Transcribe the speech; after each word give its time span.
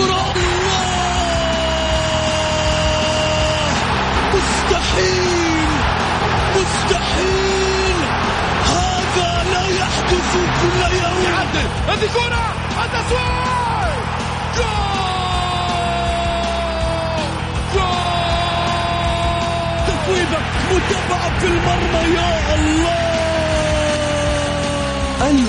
الكرة 0.00 0.34
مستحيل 4.34 5.68
مستحيل. 6.56 7.96
هذا 8.64 9.44
لا 9.52 9.64
يحدث 9.68 10.32
كل 10.62 10.80
يوم. 10.96 11.24
يعدل. 11.24 11.68
هذه 11.88 12.08
كرة 12.14 12.46
التسويق 19.88 20.40
متابعة 20.70 21.38
في 21.38 21.46
المرمى 21.46 22.14
يا 22.16 22.54
الله. 22.54 23.19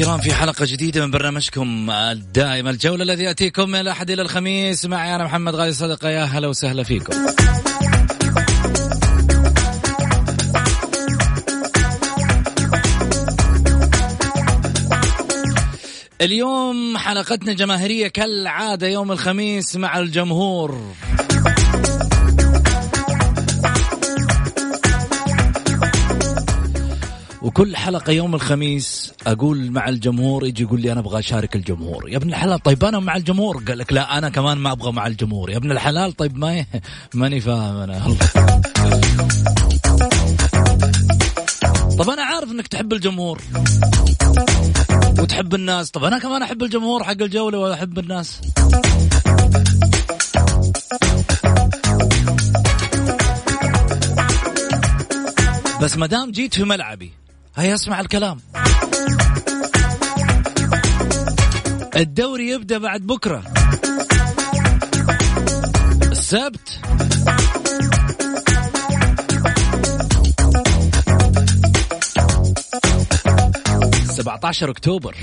الكرام 0.00 0.20
في 0.20 0.34
حلقة 0.34 0.66
جديدة 0.68 1.06
من 1.06 1.10
برنامجكم 1.10 1.90
الدائم 1.90 2.68
الجولة 2.68 3.02
الذي 3.02 3.24
يأتيكم 3.24 3.68
من 3.68 3.80
الأحد 3.80 4.10
إلى 4.10 4.22
الخميس. 4.22 4.86
معي 4.86 5.14
أنا 5.14 5.24
محمد 5.24 5.54
غالي 5.54 5.72
صدقة 5.72 6.08
يا 6.08 6.24
هلا 6.24 6.48
وسهلا 6.48 6.82
فيكم. 6.82 7.12
اليوم 16.20 16.96
حلقتنا 16.96 17.52
جماهيرية 17.52 18.08
كالعادة 18.08 18.86
يوم 18.86 19.12
الخميس 19.12 19.76
مع 19.76 19.98
الجمهور. 19.98 20.94
وكل 27.44 27.76
حلقة 27.76 28.12
يوم 28.12 28.34
الخميس 28.34 29.12
أقول 29.26 29.70
مع 29.70 29.88
الجمهور 29.88 30.46
يجي 30.46 30.62
يقول 30.62 30.80
لي 30.80 30.92
أنا 30.92 31.00
أبغى 31.00 31.18
أشارك 31.18 31.56
الجمهور. 31.56 32.08
يا 32.08 32.16
ابن 32.16 32.28
الحلال 32.28 32.58
طيب 32.58 32.84
أنا 32.84 32.98
مع 32.98 33.16
الجمهور؟ 33.16 33.62
قال 33.68 33.78
لك 33.78 33.92
لا 33.92 34.18
أنا 34.18 34.28
كمان 34.28 34.58
ما 34.58 34.72
أبغى 34.72 34.92
مع 34.92 35.06
الجمهور. 35.06 35.50
يا 35.50 35.56
ابن 35.56 35.72
الحلال 35.72 36.12
طيب 36.12 36.38
ما 36.38 36.64
ماني 37.14 37.40
فاهم 37.40 37.76
أنا. 37.76 38.16
طب 41.98 42.10
أنا 42.10 42.22
عارف 42.22 42.50
أنك 42.50 42.66
تحب 42.66 42.92
الجمهور 42.92 43.42
وتحب 45.18 45.54
الناس. 45.54 45.90
طب 45.90 46.04
أنا 46.04 46.18
كمان 46.18 46.42
أحب 46.42 46.62
الجمهور 46.62 47.04
حق 47.04 47.10
الجولة 47.10 47.58
وأحب 47.58 47.98
الناس. 47.98 48.40
بس 55.82 55.96
ما 55.96 56.06
دام 56.06 56.30
جيت 56.30 56.54
في 56.54 56.64
ملعبي 56.64 57.23
هيا 57.56 57.74
اسمع 57.74 58.00
الكلام. 58.00 58.40
الدوري 61.96 62.48
يبدأ 62.48 62.78
بعد 62.78 63.00
بكرة. 63.00 63.42
السبت. 66.02 66.80
سبعة 74.04 74.40
عشر 74.44 74.70
أكتوبر. 74.70 75.16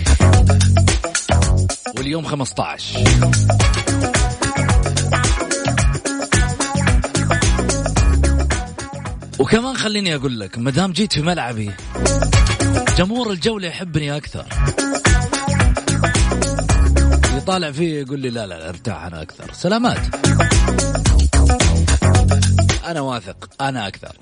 واليوم 1.98 2.26
15 2.26 3.04
وكمان 9.42 9.78
خليني 9.78 10.16
أقول 10.16 10.40
لك 10.40 10.58
ما 10.58 10.72
دام 10.72 10.92
جيت 10.92 11.14
في 11.14 11.22
ملعبي 11.22 11.72
جمهور 12.98 13.32
الجولة 13.32 13.68
يحبني 13.68 14.18
أكثر. 14.18 14.46
يطالع 17.38 17.72
فيه 17.72 18.02
يقول 18.02 18.20
لي 18.20 18.30
لا 18.30 18.48
لا, 18.48 18.70
ارتاح 18.70 19.04
أنا 19.04 19.22
أكثر. 19.22 19.54
سلامات. 19.54 19.98
أنا 22.88 23.02
واثق 23.02 23.50
أنا 23.62 23.88
أكثر. 23.88 24.16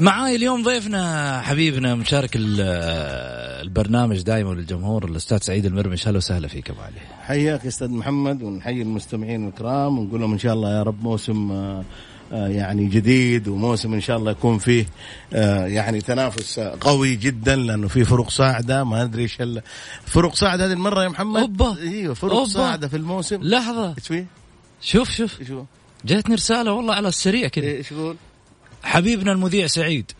معاي 0.00 0.36
اليوم 0.36 0.62
ضيفنا 0.62 1.40
حبيبنا 1.40 1.94
مشارك 1.94 2.36
البرنامج 3.74 4.22
دائما 4.22 4.54
للجمهور 4.54 5.04
الأستاذ 5.04 5.38
سعيد 5.38 5.66
المرمش 5.66 6.06
أهلا 6.06 6.16
وسهلا 6.16 6.48
فيك 6.48 6.70
أبو 6.70 6.80
علي. 6.80 7.00
حياك 7.22 7.64
يا 7.64 7.68
أستاذ 7.68 7.90
محمد 7.90 8.42
ونحيي 8.42 8.82
المستمعين 8.82 9.48
الكرام 9.48 9.98
ونقول 9.98 10.20
لهم 10.20 10.32
إن 10.32 10.38
شاء 10.38 10.54
الله 10.54 10.76
يا 10.76 10.82
رب 10.82 11.02
موسم 11.02 11.52
آه، 11.52 11.84
آه، 12.32 12.48
يعني 12.48 12.86
جديد 12.86 13.48
وموسم 13.48 13.94
إن 13.94 14.00
شاء 14.00 14.16
الله 14.16 14.30
يكون 14.30 14.58
فيه 14.58 14.86
آه، 15.32 15.66
يعني 15.66 16.00
تنافس 16.00 16.60
قوي 16.60 17.16
جدا 17.16 17.56
لأنه 17.56 17.88
في 17.88 18.04
فروق 18.04 18.30
صاعده 18.30 18.84
ما 18.84 19.02
أدري 19.02 19.22
إيش 19.22 19.42
فروق 20.06 20.34
صاعده 20.34 20.66
هذه 20.66 20.72
المرة 20.72 21.02
يا 21.02 21.08
محمد؟ 21.08 21.40
أوبا! 21.40 21.78
إيوه 21.78 22.14
فروق 22.14 22.32
أوبا. 22.32 22.48
صاعده 22.48 22.88
في 22.88 22.96
الموسم. 22.96 23.42
لحظة! 23.42 23.88
إيش 23.88 24.06
فيه؟ 24.06 24.26
شوف 24.80 25.10
شوف! 25.10 25.50
هو؟ 25.50 25.64
جاتني 26.04 26.34
رسالة 26.34 26.72
والله 26.72 26.94
على 26.94 27.08
السريع 27.08 27.48
كذا 27.48 27.66
إيش 27.66 27.92
يقول؟ 27.92 28.16
حبيبنا 28.82 29.32
المذيع 29.32 29.66
سعيد. 29.66 30.12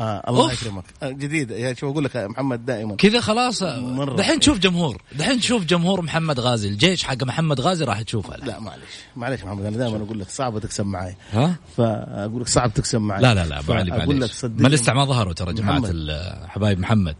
آه 0.00 0.22
الله 0.28 0.42
أوف. 0.50 0.62
يكرمك. 0.62 0.84
آه 1.02 1.10
جديد. 1.10 1.50
يا 1.50 1.74
شو 1.74 1.90
أقول 1.90 2.04
لك 2.04 2.16
محمد 2.16 2.64
دائما. 2.66 2.96
كذا 2.96 3.20
خلاص. 3.20 3.62
مرة. 3.62 4.16
دحين 4.16 4.40
تشوف 4.40 4.58
جمهور. 4.58 5.02
دحين 5.18 5.40
تشوف 5.40 5.64
جمهور 5.64 6.02
محمد 6.02 6.40
غازي. 6.40 6.68
الجيش 6.68 7.04
حق 7.04 7.22
محمد 7.24 7.60
غازي 7.60 7.84
راح 7.84 8.02
تشوفه. 8.02 8.36
لا 8.36 8.60
معلش 8.60 8.82
معلش 9.16 9.42
محمد 9.44 9.64
أنا 9.64 9.76
دائما 9.76 9.96
أقول 9.96 10.20
لك 10.20 10.28
صعب 10.30 10.58
تكسب 10.58 10.86
معي 10.86 11.16
ها؟ 11.32 11.54
فأقول 11.76 12.40
لك 12.40 12.48
صعب 12.48 12.74
تكسب 12.74 13.00
معي 13.00 13.22
لا 13.22 13.34
لا 13.34 13.44
لا 13.46 13.58
أبو 13.58 13.72
علي 13.72 13.90
فأقول 13.90 14.02
لك 14.16 14.20
معليش 14.20 14.32
صدقني. 14.32 14.62
ما 14.62 14.68
لسه 14.68 14.92
ما 14.92 15.04
ظهروا 15.04 15.32
ترى 15.32 15.52
جماعة 15.52 15.82
حبايب 16.48 16.80
محمد. 16.80 17.16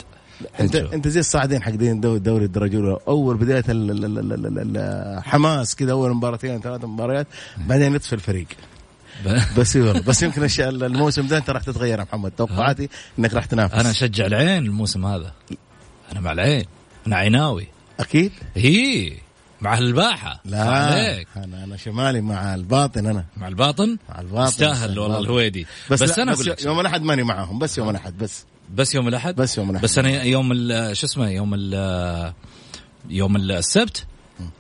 انت. 0.61 0.77
أنت 0.77 1.09
زي 1.09 1.21
الصاعدين 1.21 1.63
حقين 1.63 2.01
دوري, 2.01 2.19
دوري 2.19 2.45
الدرجة 2.45 2.77
الأولى. 2.77 2.99
أول 3.09 3.37
بداية 3.37 3.65
ال- 3.69 3.91
ال- 3.91 4.05
ال- 4.05 4.19
ال- 4.33 4.59
ال- 4.59 4.77
الحماس 5.19 5.77
كذا 5.77 5.93
أول 5.93 6.15
مباراتين 6.15 6.61
ثلاث 6.61 6.85
مباريات. 6.85 7.27
بعدين 7.67 7.95
يطفي 7.95 8.13
الفريق. 8.13 8.47
بس 9.59 9.77
والله 9.77 10.01
بس 10.01 10.23
يمكن 10.23 10.49
الموسم 10.61 11.27
ده 11.27 11.39
أنت 11.39 11.51
راح 11.51 11.63
تتغير 11.63 11.99
يا 11.99 12.05
محمد. 12.05 12.31
توقعاتي 12.31 12.89
إنك 13.19 13.35
راح 13.35 13.45
تنافس. 13.45 13.75
أنا 13.75 13.91
أشجع 13.91 14.27
العين 14.27 14.67
الموسم 14.67 15.07
هذا. 15.07 15.33
أنا 16.13 16.21
مع 16.21 16.33
العين. 16.33 16.65
أنا 17.07 17.17
عيناوي. 17.17 17.67
أكيد؟ 18.01 18.33
هي. 18.55 19.13
مع 19.61 19.79
الباحة. 19.79 20.41
لا 20.45 20.63
عليك. 20.63 21.29
أنا 21.37 21.65
أنا 21.65 21.77
شمالي 21.77 22.21
مع 22.21 22.55
الباطن 22.55 23.07
أنا. 23.07 23.25
مع 23.37 23.49
الباطن؟ 23.49 23.99
مع 24.09 24.21
الباطن 24.21 24.49
يستاهل 24.49 24.99
والله 24.99 25.19
الهويدي 25.19 25.67
بس, 25.91 26.03
بس 26.03 26.19
أنا 26.19 26.33
بس 26.33 26.65
يوم 26.65 26.81
الأحد 26.81 27.03
ماني 27.03 27.23
معاهم 27.23 27.59
بس 27.59 27.79
يوم 27.79 27.91
الأحد 27.91 28.19
بس. 28.19 28.45
بس 28.75 28.95
يوم 28.95 29.09
الأحد؟ 29.09 29.37
بس 29.37 29.59
يوم 29.59 29.71
الأحد. 29.71 29.85
بس 29.85 29.99
أنا 29.99 30.23
يوم 30.23 30.53
شو 30.93 31.07
اسمه 31.07 31.31
يوم 31.31 31.55
ال 31.55 32.33
يوم 33.11 33.37
السبت 33.37 34.07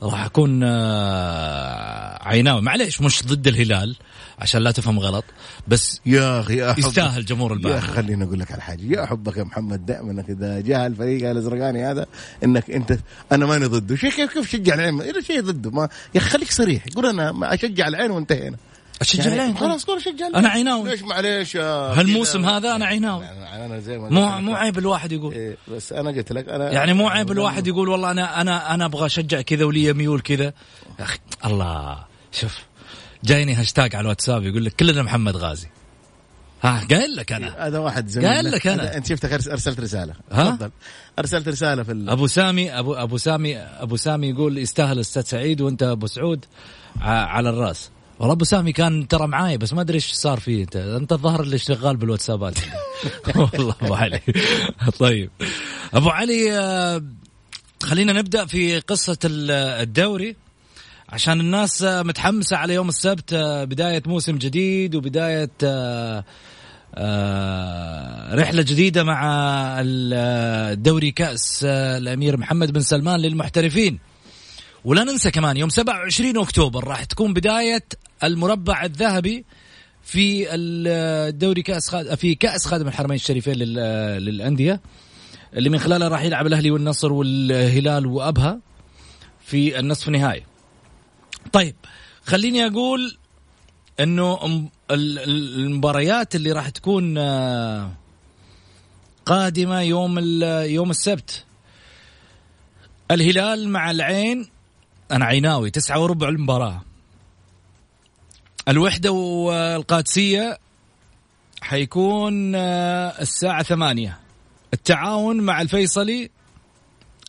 راح 0.02 0.24
أكون 0.24 0.60
آه، 0.64 2.28
عيناوي. 2.28 2.62
معليش 2.62 3.00
مش 3.00 3.22
ضد 3.26 3.46
الهلال 3.48 3.96
عشان 4.38 4.62
لا 4.62 4.70
تفهم 4.70 4.98
غلط 4.98 5.24
بس 5.68 6.00
يا 6.06 6.40
أخي 6.40 6.56
يا 6.56 6.74
يستاهل 6.78 7.24
جمهور 7.24 7.50
يا 7.50 7.56
الباحة 7.56 7.78
أخي 7.78 7.92
خليني 7.92 8.24
أقول 8.24 8.40
لك 8.40 8.52
على 8.52 8.62
حاجة. 8.62 8.82
يا 8.82 9.06
حبك 9.06 9.36
يا 9.36 9.44
محمد 9.44 9.86
دائما 9.86 10.12
أنك 10.12 10.30
إذا 10.30 10.60
جاء 10.60 10.86
الفريق 10.86 11.30
الازرقاني 11.30 11.84
هذا 11.84 12.06
إنك 12.44 12.70
أنت 12.70 12.98
أنا 13.32 13.46
ماني 13.46 13.64
ضده. 13.64 13.96
شيء 13.96 14.10
كيف 14.10 14.32
كيف 14.32 14.50
شجع 14.50 14.74
العين؟ 14.74 15.00
إذا 15.00 15.20
شيء 15.20 15.40
ضده 15.40 15.70
ما 15.70 15.88
يا 16.14 16.20
خليك 16.20 16.50
صريح. 16.52 16.84
قول 16.96 17.06
أنا 17.06 17.54
أشجع 17.54 17.88
العين 17.88 18.10
وانتهينا. 18.10 18.56
أشجع 19.02 19.24
يعني 19.24 19.34
العين. 19.34 19.56
خلاص 19.56 19.84
قول 19.84 19.96
اشجع 19.96 20.26
العين. 20.26 20.34
أنا 20.34 20.48
عيناوي. 20.48 20.90
ليش 20.90 21.02
معليش 21.02 21.54
يا 21.54 21.64
هالموسم؟ 22.00 22.44
هذا 22.44 22.76
أنا 22.76 22.86
عيناوي. 22.86 23.24
يعني 23.24 23.66
أنا 23.66 23.80
زي 23.80 23.98
ما 23.98 24.08
مو. 24.08 24.40
مو 24.40 24.54
عيب 24.54 24.78
الواحد 24.78 25.12
يقول. 25.12 25.34
إيه، 25.34 25.56
بس 25.68 25.92
أنا 25.92 26.10
قلت 26.10 26.32
لك 26.32 26.48
أنا 26.48 26.72
يعني 26.72 26.92
مو 26.92 27.08
عيب 27.08 27.32
الواحد 27.32 27.66
يقول 27.66 27.88
والله 27.88 28.10
أنا 28.10 28.40
أنا 28.40 28.74
أنا 28.74 28.84
أبغى 28.84 29.06
أشجع 29.06 29.40
كذا 29.40 29.64
ولي 29.64 29.92
ميول 29.92 30.20
كذا. 30.20 30.44
يا 30.44 30.52
أخي 31.04 31.18
الله. 31.44 32.04
شوف 32.32 32.58
جايني 33.24 33.54
هاشتاج 33.54 33.94
على 33.96 34.02
الواتساب 34.02 34.42
يقول 34.44 34.64
لك 34.64 34.72
كلنا 34.72 35.02
محمد 35.02 35.36
غازي. 35.36 35.68
ها 36.62 36.86
قايل 36.90 37.16
لك 37.16 37.32
أنا. 37.32 37.66
هذا 37.66 37.78
واحد 37.78 38.08
زميل 38.08 38.28
قال 38.28 38.50
لك 38.50 38.66
أنا. 38.66 38.82
هذا 38.82 38.96
أنت 38.96 39.06
شفتك 39.06 39.32
أرسلت 39.32 39.80
رسالة. 39.80 40.14
ها؟ 40.32 40.50
تفضل. 40.50 40.70
أرسلت 41.18 41.48
رسالة 41.48 41.82
في 41.82 41.92
ال... 41.92 42.10
أبو 42.10 42.26
سامي 42.26 42.78
ابو 42.78 42.94
أبو 42.94 43.16
سامي 43.16 43.58
أبو 43.58 43.96
سامي 43.96 44.28
يقول 44.28 44.58
يستاهل 44.58 44.98
أستاذ 44.98 45.22
سعيد 45.22 45.60
وأنت 45.60 45.82
أبو 45.82 46.06
سعود 46.06 46.44
على 47.00 47.50
الرأس. 47.50 47.90
والله 48.22 48.34
أبو 48.34 48.44
سامي 48.44 48.72
كان 48.72 49.08
ترى 49.08 49.26
معاي 49.26 49.58
بس 49.58 49.72
ما 49.72 49.80
أدري 49.80 49.94
إيش 49.94 50.12
صار 50.12 50.40
فيه. 50.40 50.62
انت 50.62 50.76
أنت 50.76 51.12
الظاهر 51.12 51.40
اللي 51.40 51.58
شغال 51.58 51.96
بالواتسابات. 51.96 52.54
والله 53.36 53.74
أبو 53.82 53.94
علي. 53.94 54.20
طيب. 54.98 55.30
أبو 55.94 56.08
علي 56.10 56.58
آه، 56.58 57.02
خلينا 57.82 58.12
نبدأ 58.12 58.46
في 58.46 58.80
قصة 58.80 59.18
ال- 59.24 59.50
الدوري. 59.50 60.36
عشان 61.08 61.40
الناس 61.40 61.82
آه، 61.82 62.02
متحمسة 62.02 62.56
على 62.56 62.74
يوم 62.74 62.88
السبت 62.88 63.32
آه، 63.32 63.64
بداية 63.64 64.02
موسم 64.06 64.38
جديد 64.38 64.94
وبداية 64.94 65.50
رحلة 68.34 68.62
جديدة 68.62 69.04
مع 69.04 69.22
الدوري 69.84 71.10
كأس 71.10 71.64
الأمير 71.64 72.36
محمد 72.36 72.72
بن 72.72 72.80
سلمان 72.80 73.20
للمحترفين. 73.20 73.98
ولا 74.84 75.04
ننسى 75.04 75.30
كمان 75.30 75.56
يوم 75.56 75.68
27 75.68 76.38
أكتوبر 76.38 76.84
راح 76.84 77.04
تكون 77.04 77.34
بداية 77.34 77.84
المربع 78.24 78.84
الذهبي 78.84 79.44
في 80.02 80.46
الدوري 80.54 81.64
خاد... 81.88 82.14
في 82.14 82.34
كأس 82.34 82.66
خادم 82.66 82.88
الحرمين 82.88 83.14
الشريفين 83.14 83.54
لل... 83.54 83.74
للأندية 84.24 84.80
اللي 85.54 85.70
من 85.70 85.78
خلالها 85.78 86.08
راح 86.08 86.22
يلعب 86.22 86.46
الأهلي 86.46 86.70
والنصر 86.70 87.12
والهلال 87.12 88.06
وأبها 88.06 88.60
في 89.44 89.78
النصف 89.78 90.08
النهائي. 90.08 90.42
طيب 91.52 91.74
خليني 92.24 92.66
أقول 92.66 93.16
إنه 94.00 94.38
المباريات 94.90 96.34
اللي 96.34 96.52
راح 96.52 96.68
تكون 96.68 97.18
آه، 97.18 97.90
قادمة 99.26 99.80
يوم 99.80 100.18
يوم 100.64 100.90
السبت. 100.90 101.44
الهلال 103.10 103.68
مع 103.68 103.90
العين 103.90 104.48
أنا 105.12 105.24
عيناوي 105.24 105.70
تسعة 105.70 106.00
وربع 106.00 106.28
المباراة. 106.28 106.82
الوحدة 108.68 109.12
والقادسية 109.12 110.58
حيكون 111.62 112.54
آه، 112.54 113.20
الساعة 113.20 113.62
ثمانية. 113.62 114.18
التعاون 114.74 115.40
مع 115.40 115.60
الفيصلي 115.60 116.30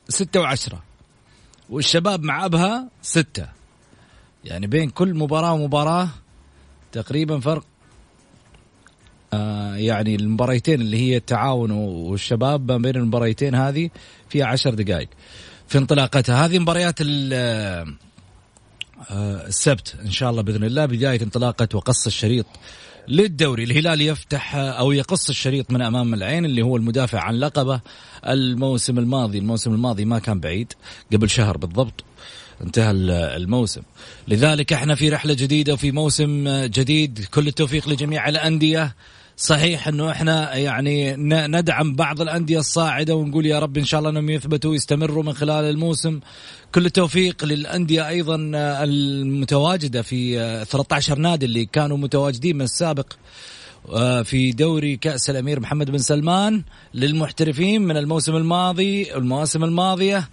ستة 0.09 0.39
وعشرة. 0.39 0.83
والشباب 1.69 2.23
مع 2.23 2.45
أبها 2.45 2.89
ستة. 3.01 3.47
يعني 4.45 4.67
بين 4.67 4.89
كل 4.89 5.13
مباراة 5.13 5.53
ومباراة 5.53 6.09
تقريبا 6.91 7.39
فرق 7.39 7.65
آه 9.33 9.75
يعني 9.75 10.15
المباريتين 10.15 10.81
اللي 10.81 10.97
هي 10.97 11.17
التعاون 11.17 11.71
والشباب 11.71 12.71
ما 12.71 12.77
بين 12.77 12.95
المباريتين 12.95 13.55
هذه 13.55 13.89
فيها 14.29 14.45
عشر 14.45 14.73
دقائق. 14.73 15.09
في 15.67 15.77
انطلاقتها. 15.77 16.45
هذه 16.45 16.59
مباريات 16.59 16.95
آه، 17.01 17.85
السبت 19.47 19.95
إن 20.05 20.11
شاء 20.11 20.29
الله 20.29 20.41
بإذن 20.41 20.63
الله 20.63 20.85
بداية 20.85 21.21
انطلاقة 21.21 21.67
وقص 21.73 22.05
الشريط 22.05 22.45
للدوري. 23.07 23.63
الهلال 23.63 24.01
يفتح 24.01 24.55
أو 24.55 24.91
يقص 24.91 25.29
الشريط 25.29 25.71
من 25.71 25.81
أمام 25.81 26.13
العين 26.13 26.45
اللي 26.45 26.61
هو 26.61 26.77
المدافع 26.77 27.19
عن 27.19 27.35
لقبه 27.35 27.81
الموسم 28.27 28.97
الماضي. 28.99 29.37
الموسم 29.37 29.73
الماضي 29.73 30.05
ما 30.05 30.19
كان 30.19 30.39
بعيد 30.39 30.73
قبل 31.13 31.29
شهر 31.29 31.57
بالضبط 31.57 32.03
انتهى 32.61 32.91
ال- 32.91 33.11
الموسم. 33.11 33.81
لذلك 34.27 34.73
إحنا 34.73 34.95
في 34.95 35.09
رحلة 35.09 35.33
جديدة 35.33 35.73
وفي 35.73 35.91
موسم 35.91 36.47
جديد. 36.65 37.25
كل 37.31 37.47
التوفيق 37.47 37.89
لجميع 37.89 38.29
الأندية. 38.29 38.95
صحيح 39.37 39.87
إنه 39.87 40.11
إحنا 40.11 40.55
يعني 40.55 41.15
ندعم 41.47 41.95
بعض 41.95 42.21
الأندية 42.21 42.59
الصاعدة 42.59 43.15
ونقول 43.15 43.45
يا 43.45 43.59
رب 43.59 43.77
إن 43.77 43.85
شاء 43.85 43.99
الله 43.99 44.09
إنهم 44.09 44.29
يثبتوا 44.29 44.71
ويستمروا 44.71 45.23
من 45.23 45.33
خلال 45.33 45.65
الموسم. 45.65 46.19
كل 46.75 46.85
التوفيق 46.85 47.45
للأندية 47.45 48.07
أيضا 48.07 48.51
آه، 48.55 48.83
المتواجدة 48.83 50.01
في 50.01 50.39
آه، 50.39 50.63
13 50.63 51.19
نادي 51.19 51.45
اللي 51.45 51.65
كانوا 51.65 51.97
متواجدين 51.97 52.55
من 52.55 52.61
السابق 52.61 53.13
آه، 53.89 54.21
في 54.21 54.51
دوري 54.51 54.97
كأس 54.97 55.29
الأمير 55.29 55.59
محمد 55.59 55.91
بن 55.91 55.97
سلمان 55.97 56.63
للمحترفين 56.93 57.81
من 57.81 57.97
الموسم 57.97 58.35
الماضي 58.35 59.15
المواسم 59.15 59.63
الماضية. 59.63 60.29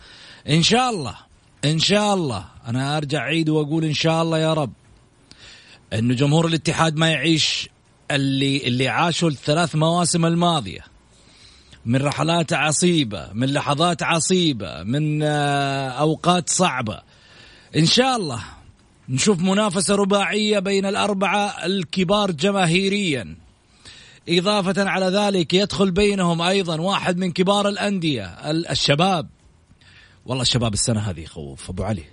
إن 0.48 0.62
شاء 0.62 0.90
الله 0.90 1.14
إن 1.64 1.78
شاء 1.78 2.14
الله 2.14 2.44
أنا 2.66 2.96
أرجع 2.96 3.18
أعيد 3.18 3.48
وأقول 3.48 3.84
إن 3.84 3.94
شاء 3.94 4.22
الله 4.22 4.38
يا 4.38 4.54
رب 4.54 4.72
إنه 5.92 6.14
جمهور 6.14 6.46
الاتحاد 6.46 6.96
ما 6.96 7.10
يعيش 7.10 7.68
اللي 8.10 8.66
اللي 8.66 8.88
عاشوا 8.88 9.28
الثلاث 9.28 9.74
مواسم 9.74 10.26
الماضية. 10.26 10.80
من 11.86 12.02
رحلات 12.02 12.52
عصيبة 12.52 13.28
من 13.32 13.52
لحظات 13.52 14.02
عصيبة 14.02 14.82
من 14.82 15.22
آه، 15.22 15.88
أوقات 15.88 16.48
صعبة. 16.50 17.02
إن 17.76 17.86
شاء 17.86 18.16
الله 18.16 18.42
نشوف 19.08 19.40
منافسة 19.40 19.94
رباعية 19.94 20.58
بين 20.58 20.86
الأربعة 20.86 21.46
الكبار 21.66 22.30
جماهيريا. 22.30 23.36
إضافة 24.28 24.90
على 24.90 25.06
ذلك 25.06 25.54
يدخل 25.54 25.90
بينهم 25.90 26.42
أيضا 26.42 26.80
واحد 26.80 27.18
من 27.18 27.32
كبار 27.32 27.68
الأندية 27.68 28.24
ال- 28.24 28.68
الشباب. 28.68 29.28
والله 30.26 30.42
الشباب 30.42 30.74
السنة 30.74 31.00
هذه 31.00 31.20
يخوف 31.20 31.70
أبو 31.70 31.82
علي. 31.84 32.04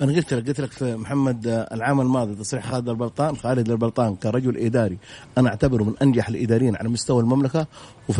أنا 0.00 0.12
قلت 0.12 0.34
لك 0.34 0.48
قلت 0.48 0.60
لك 0.60 0.72
في 0.72 0.96
محمد 0.96 1.46
آه، 1.46 1.74
العام 1.74 2.00
الماضي 2.00 2.34
تصريح 2.34 2.70
خالد 2.70 2.88
البلطان 2.88 3.36
خالد 3.36 3.70
البلطان 3.70 4.16
كرجل 4.16 4.56
إداري. 4.56 4.98
أنا 5.38 5.48
أعتبره 5.48 5.84
من 5.84 5.94
أنجح 6.02 6.28
الإداريين 6.28 6.76
على 6.76 6.88
مستوى 6.88 7.22
المملكة 7.22 7.66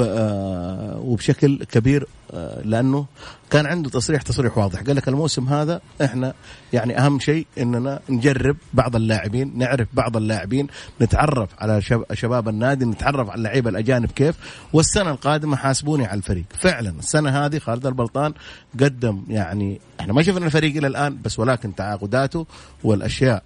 آه، 0.00 1.00
وبشكل 1.00 1.64
كبير 1.64 2.06
آه، 2.34 2.62
لأنه 2.62 3.06
كان 3.50 3.66
عنده 3.66 3.90
تصريح 3.90 4.22
تصريح 4.22 4.58
واضح. 4.58 4.80
قال 4.82 4.96
لك 4.96 5.08
الموسم 5.08 5.48
هذا 5.48 5.80
إحنا 6.04 6.34
يعني 6.72 6.98
أهم 6.98 7.18
شيء 7.20 7.46
إننا 7.58 8.00
نجرب 8.08 8.56
بعض 8.74 8.96
اللاعبين 8.96 9.58
نعرف 9.58 9.88
بعض 9.92 10.16
اللاعبين 10.16 10.66
نتعرف 11.00 11.48
على 11.58 11.82
شب- 11.82 12.04
شباب 12.14 12.48
النادي 12.48 12.84
نتعرف 12.84 13.28
على 13.30 13.38
اللعيبة 13.38 13.70
الأجانب 13.70 14.10
كيف. 14.10 14.34
والسنة 14.72 15.10
القادمة 15.10 15.56
حاسبوني 15.56 16.06
على 16.06 16.18
الفريق. 16.18 16.44
فعلا 16.58 16.90
السنة 16.98 17.30
هذه 17.46 17.58
خالد 17.58 17.86
البلطان 17.86 18.32
قدم 18.80 19.22
يعني 19.28 19.80
إحنا 20.00 20.12
ما 20.12 20.22
شفنا 20.22 20.46
الفريق 20.46 20.76
إلى 20.76 20.86
الآن 20.86 21.18
بس 21.24 21.38
ولكن 21.38 21.74
تعاقداته 21.74 22.46
والأشياء 22.84 23.42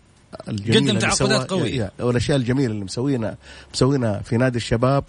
الجميلة 0.48 0.80
قدم 0.80 0.88
اللي 0.88 1.00
تعاقدات. 1.00 1.52
يا- 1.52 1.90
والأشياء 2.00 2.36
الجميلة 2.38 2.72
اللي 2.72 2.84
مسوينا 2.84 3.36
مسوينا 3.74 4.20
في 4.24 4.36
نادي 4.36 4.56
الشباب 4.56 5.04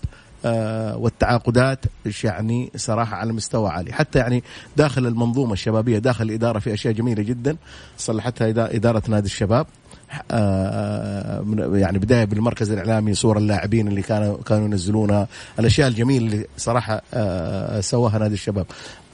والتعاقدات 0.98 1.80
إيش 2.06 2.24
يعني 2.24 2.72
صراحة 2.75 3.16
على 3.18 3.34
مستوى 3.34 3.70
عالي. 3.70 3.94
حتى 3.94 4.20
يعني 4.20 4.44
داخل 4.78 5.08
المنظومة 5.08 5.54
الشبابية 5.54 5.98
داخل 6.00 6.24
الإدارة 6.25 6.60
في 6.60 6.74
أشياء 6.74 6.94
جميلة 6.94 7.24
جدا. 7.24 7.58
صلحتها 7.98 8.50
إدارة 8.75 9.04
نادي 9.08 9.25
الشباب. 9.25 9.68
آه 10.32 11.42
من- 11.42 11.80
يعني 11.80 12.00
بداية 12.00 12.25
بالمركز 12.25 12.72
الإعلامي 12.72 13.14
صور 13.14 13.38
اللاعبين 13.38 13.88
اللي 13.88 14.02
كانوا 14.02 14.38
كانوا 14.46 14.66
ينزلونها. 14.66 15.28
الأشياء 15.60 15.88
الجميلة 15.88 16.25
اللي 16.25 16.46
صراحة 16.58 17.02
آه 17.14 17.82
سواها 17.82 18.18
نادي 18.18 18.34
الشباب. 18.34 18.66
آه 18.66 19.05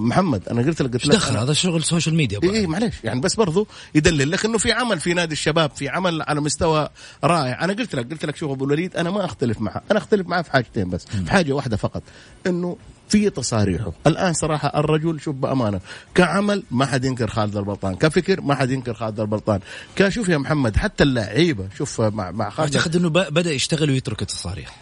محمد 0.00 0.48
أنا 0.48 0.62
قلت 0.62 0.82
لك 0.82 0.92
قلت 0.92 1.06
لك 1.06 1.12
دخل 1.14 1.36
هذا 1.36 1.52
شغل 1.52 1.84
social 1.84 2.14
media 2.14 2.40
اي 2.44 2.48
علي. 2.48 2.66
معليش 2.66 2.94
يعني 3.04 3.20
بس 3.20 3.34
برضو 3.34 3.66
يدلل 3.94 4.30
لك 4.30 4.44
إنه 4.44 4.58
في 4.58 4.72
عمل 4.72 5.00
في 5.00 5.14
نادي 5.14 5.32
الشباب 5.32 5.70
في 5.70 5.88
عمل 5.88 6.22
على 6.22 6.40
مستوى 6.40 6.88
رائع. 7.24 7.64
أنا 7.64 7.72
قلت 7.72 7.94
لك 7.94 8.10
قلت 8.10 8.24
لك 8.24 8.36
شوف 8.36 8.50
أبو 8.50 8.64
الوليد 8.64 8.96
أنا 8.96 9.10
ما 9.10 9.24
أختلف 9.24 9.60
معه 9.60 9.82
أنا 9.90 9.98
أختلف 9.98 10.26
معه 10.26 10.42
في 10.42 10.50
حاجتين 10.52 10.90
بس 10.90 11.04
في 11.06 11.30
حاجة 11.30 11.52
واحدة 11.52 11.76
فقط 11.76 12.02
إنه 12.46 12.76
في 13.08 13.30
تصاريحه. 13.30 13.92
الآن 14.06 14.32
صراحة 14.32 14.68
الرجل 14.80 15.20
شوف 15.20 15.36
بأمانة 15.36 15.80
كعمل 16.14 16.62
ما 16.70 16.86
حد 16.86 17.04
ينكر 17.04 17.28
خالد 17.30 17.56
البلطان 17.56 17.94
كفكر 17.94 18.40
ما 18.40 18.54
حد 18.54 18.70
ينكر 18.70 18.94
خالد 18.94 19.20
البلطان 19.20 19.60
كشوف 19.96 20.28
يا 20.28 20.38
محمد 20.38 20.76
حتى 20.76 21.04
اللعيبة 21.04 21.68
شوف 21.78 22.00
مع 22.00 22.30
مع 22.30 22.50
خالد 22.50 22.76
أعتقد 22.76 22.96
أنه 22.96 23.08
ب- 23.08 23.34
بدأ 23.34 23.52
يشتغل 23.52 23.90
ويترك 23.90 24.22
التصاريح. 24.22 24.76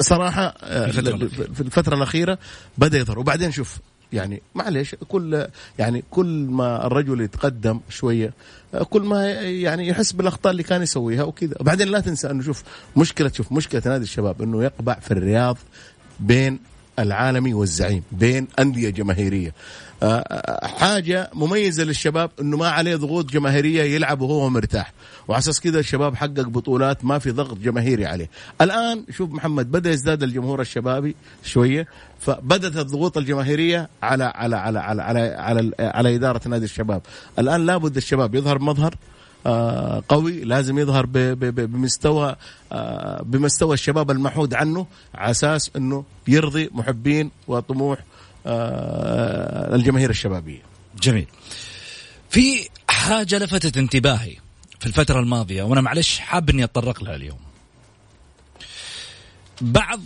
صراحة 0.00 0.42
آه، 0.62 0.90
في 0.90 0.98
الفترة 0.98 1.50
الفترة 1.60 1.94
الأخيرة 1.96 2.38
بدأ 2.78 2.98
يظهر 2.98 3.18
وبعدين 3.18 3.52
شوف 3.52 3.76
يعني 4.12 4.42
معلش 4.54 4.94
كل 5.08 5.46
يعني 5.78 6.04
كل 6.10 6.46
ما 6.50 6.86
الرجل 6.86 7.20
يتقدم 7.20 7.80
شوية 7.88 8.32
كل 8.90 9.02
ما 9.02 9.30
يعني 9.40 9.88
يحس 9.88 10.12
بالأخطاء 10.12 10.50
اللي 10.50 10.62
كان 10.62 10.82
يسويها 10.82 11.22
وكذا. 11.24 11.54
وبعدين 11.60 11.88
لا 11.88 12.00
تنسى 12.00 12.30
أنه 12.30 12.42
شوف 12.42 12.62
مشكلة 12.96 13.30
شوف 13.34 13.52
مشكلة 13.52 13.82
نادي 13.86 14.04
الشباب 14.04 14.42
أنه 14.42 14.64
يقبع 14.64 14.94
في 14.94 15.10
الرياض 15.10 15.58
بين 16.20 16.58
العالمي 16.98 17.54
والزعيم 17.54 18.02
بين 18.12 18.48
أندية 18.58 18.90
جماهيرية. 18.90 19.54
آه، 20.02 20.66
حاجة 20.66 21.30
مميزة 21.34 21.84
للشباب 21.84 22.30
إنه 22.40 22.56
ما 22.56 22.68
عليه 22.68 22.96
ضغوط 22.96 23.30
جماهيرية 23.30 23.82
يلعب 23.82 24.20
وهو 24.20 24.50
مرتاح. 24.50 24.92
وعلى 25.28 25.38
أساس 25.38 25.60
كذا 25.60 25.78
الشباب 25.80 26.16
حقق 26.16 26.48
بطولات 26.48 27.04
ما 27.04 27.18
في 27.18 27.30
ضغط 27.30 27.58
جماهيري 27.58 28.06
عليه. 28.06 28.30
الآن 28.60 29.04
شوف 29.10 29.30
محمد 29.30 29.70
بدأ 29.70 29.90
يزداد 29.90 30.22
الجمهور 30.22 30.60
الشبابي 30.60 31.16
شوية 31.44 31.86
فبدت 32.20 32.76
الضغوط 32.76 33.18
الجماهيرية 33.18 33.88
على 34.02 34.24
على 34.24 34.56
على 34.56 34.80
على 34.80 35.02
على, 35.02 35.20
على, 35.20 35.70
على 35.80 36.14
إدارة 36.14 36.48
نادي 36.48 36.64
الشباب. 36.64 37.02
الآن 37.38 37.66
لابد 37.66 37.96
الشباب 37.96 38.34
يظهر 38.34 38.58
مظهر 38.58 38.94
آه، 38.94 39.17
قوي 40.08 40.40
لازم 40.44 40.78
يظهر 40.78 41.06
بمستوى 41.06 42.36
آه، 42.72 43.22
بمستوى 43.22 43.74
الشباب 43.74 44.10
المحود 44.10 44.54
عنه 44.54 44.86
على 45.14 45.30
أساس 45.30 45.70
إنه 45.76 46.04
يرضي 46.28 46.70
محبين 46.72 47.30
وطموح 47.48 47.98
آه، 48.46 49.74
الجماهير 49.74 50.10
الشبابية. 50.10 50.62
جميل. 51.00 51.26
في 52.30 52.68
حاجة 52.88 53.38
لفتت 53.38 53.76
انتباهي 53.76 54.36
في 54.80 54.86
الفترة 54.86 55.20
الماضية 55.20 55.62
وأنا 55.62 55.80
معلش 55.80 56.18
حاب 56.18 56.50
اني 56.50 56.64
أتطرق 56.64 57.04
لها 57.04 57.16
اليوم. 57.16 57.38
بعض 59.60 60.00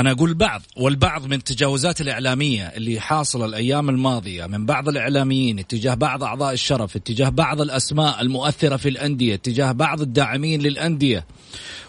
أنا 0.00 0.10
أقول 0.10 0.34
بعض 0.34 0.62
والبعض 0.76 1.26
من 1.26 1.32
التجاوزات 1.32 2.00
الإعلامية 2.00 2.66
اللي 2.66 3.00
حاصلة 3.00 3.44
الأيام 3.44 3.88
الماضية 3.88 4.46
من 4.46 4.66
بعض 4.66 4.88
الإعلاميين 4.88 5.58
اتجاه 5.58 5.94
بعض 5.94 6.24
أعضاء 6.24 6.52
الشرف 6.52 6.96
اتجاه 6.96 7.28
بعض 7.28 7.60
الأسماء 7.60 8.20
المؤثرة 8.20 8.76
في 8.76 8.88
الأندية 8.88 9.34
اتجاه 9.34 9.72
بعض 9.72 10.00
الداعمين 10.00 10.60
للأندية. 10.62 11.26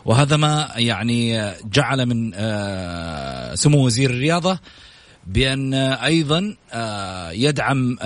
وهذا 0.06 0.38
ما 0.38 0.72
يعني 0.76 1.52
جعل 1.66 2.06
من 2.06 2.32
آه، 2.36 3.56
سمو 3.56 3.86
وزير 3.86 4.10
الرياضة 4.10 4.60
بأن 5.28 5.74
أيضا 5.74 6.56
آه، 6.74 7.32
يدعم 7.32 7.98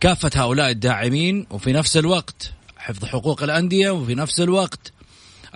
كافة 0.00 0.30
هؤلاء 0.34 0.70
الداعمين 0.70 1.46
وفي 1.50 1.72
نفس 1.72 1.96
الوقت 1.96 2.52
حفظ 2.76 3.04
حقوق 3.04 3.42
الأندية 3.42 3.90
وفي 3.90 4.14
نفس 4.14 4.40
الوقت 4.40 4.92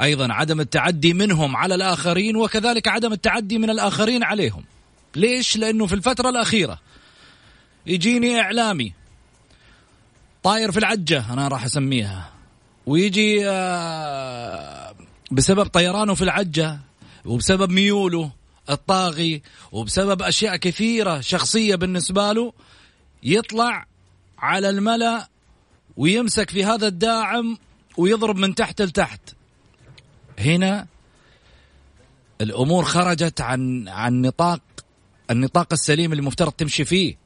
أيضا 0.01 0.33
عدم 0.33 0.61
التعدي 0.61 1.15
منهم 1.15 1.57
على 1.57 1.75
الآخرين 1.75 2.37
وكذلك 2.37 2.89
عدم 2.89 3.13
التعدي 3.13 3.59
من 3.59 3.71
الآخرين 3.71 4.25
عليهم 4.25 4.65
ليش؟ 5.17 5.57
لأنه 5.57 5.87
في 5.87 5.95
الفترة 5.95 6.29
الأخيرة 6.29 6.79
يجيني 7.87 8.41
إعلامي 8.41 8.93
طاير 10.43 10.73
في 10.73 10.79
العجة 10.79 11.33
أنا 11.33 11.49
راح 11.49 11.65
أسميها 11.65 12.31
ويجي 12.87 13.49
آه، 13.49 14.95
بسبب 15.31 15.67
طيرانه 15.67 16.15
في 16.15 16.23
العجة 16.23 16.79
وبسبب 17.25 17.71
ميوله 17.71 18.31
الطاغي 18.71 19.43
وبسبب 19.73 20.23
أشياء 20.23 20.57
كثيرة 20.57 21.21
شخصية 21.21 21.75
بالنسبة 21.75 22.33
له 22.33 22.53
يطلع 23.23 23.87
على 24.39 24.69
الملأ 24.69 25.29
ويمسك 25.97 26.51
في 26.51 26.65
هذا 26.65 26.87
الداعم 26.87 27.59
ويضرب 27.97 28.37
من 28.37 28.55
تحت 28.55 28.83
لتحت 28.83 29.21
هنا 30.39 30.87
الأمور 32.41 32.85
خرجت 32.85 33.41
عن 33.41 33.89
عن 33.89 34.23
نطاق 34.23 34.61
النطاق 35.31 35.73
السليم 35.73 36.13
اللي 36.13 36.23
مفترض 36.23 36.53
تمشي 36.53 36.85
فيه. 36.85 37.17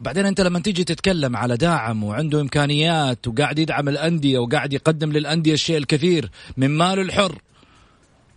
بعدين 0.00 0.26
أنت 0.26 0.40
لما 0.40 0.60
تيجي 0.60 0.84
تتكلم 0.84 1.36
على 1.36 1.56
داعم 1.56 2.04
وعنده 2.04 2.40
إمكانيات 2.40 3.28
وقاعد 3.28 3.58
يدعم 3.58 3.88
الأندية 3.88 4.38
وقاعد 4.38 4.72
يقدم 4.72 5.12
للأندية 5.12 5.52
الشيء 5.52 5.76
الكثير 5.76 6.30
من 6.56 6.70
ماله 6.70 7.02
الحر 7.02 7.42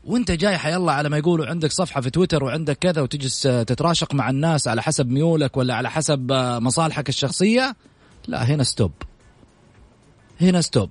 وأنت 0.05 0.31
جاي 0.31 0.57
حيالله 0.57 0.91
على 0.91 1.09
ما 1.09 1.17
يقولوا 1.17 1.45
عندك 1.45 1.71
صفحة 1.71 2.01
في 2.01 2.09
تويتر 2.09 2.43
وعندك 2.43 2.77
كذا 2.77 3.01
وتجلس 3.01 3.41
تتراشق 3.41 4.13
مع 4.13 4.29
الناس 4.29 4.67
على 4.67 4.81
حسب 4.81 5.09
ميولك 5.09 5.57
ولا 5.57 5.75
على 5.75 5.89
حسب 5.89 6.31
مصالحك 6.62 7.09
الشخصية 7.09 7.75
لا 8.27 8.43
هنا 8.43 8.63
stop 8.63 8.91
هنا 10.41 10.62
stop 10.62 10.89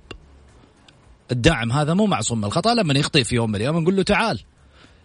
الدعم 1.31 1.71
هذا 1.71 1.93
مو 1.93 2.05
معصوم 2.05 2.37
من 2.37 2.45
الخطأ 2.45 2.73
لما 2.73 2.99
يخطئ 2.99 3.23
في 3.23 3.35
يوم 3.35 3.49
من 3.49 3.55
الأيام 3.55 3.77
نقول 3.77 3.95
له 3.95 4.03
تعال. 4.03 4.39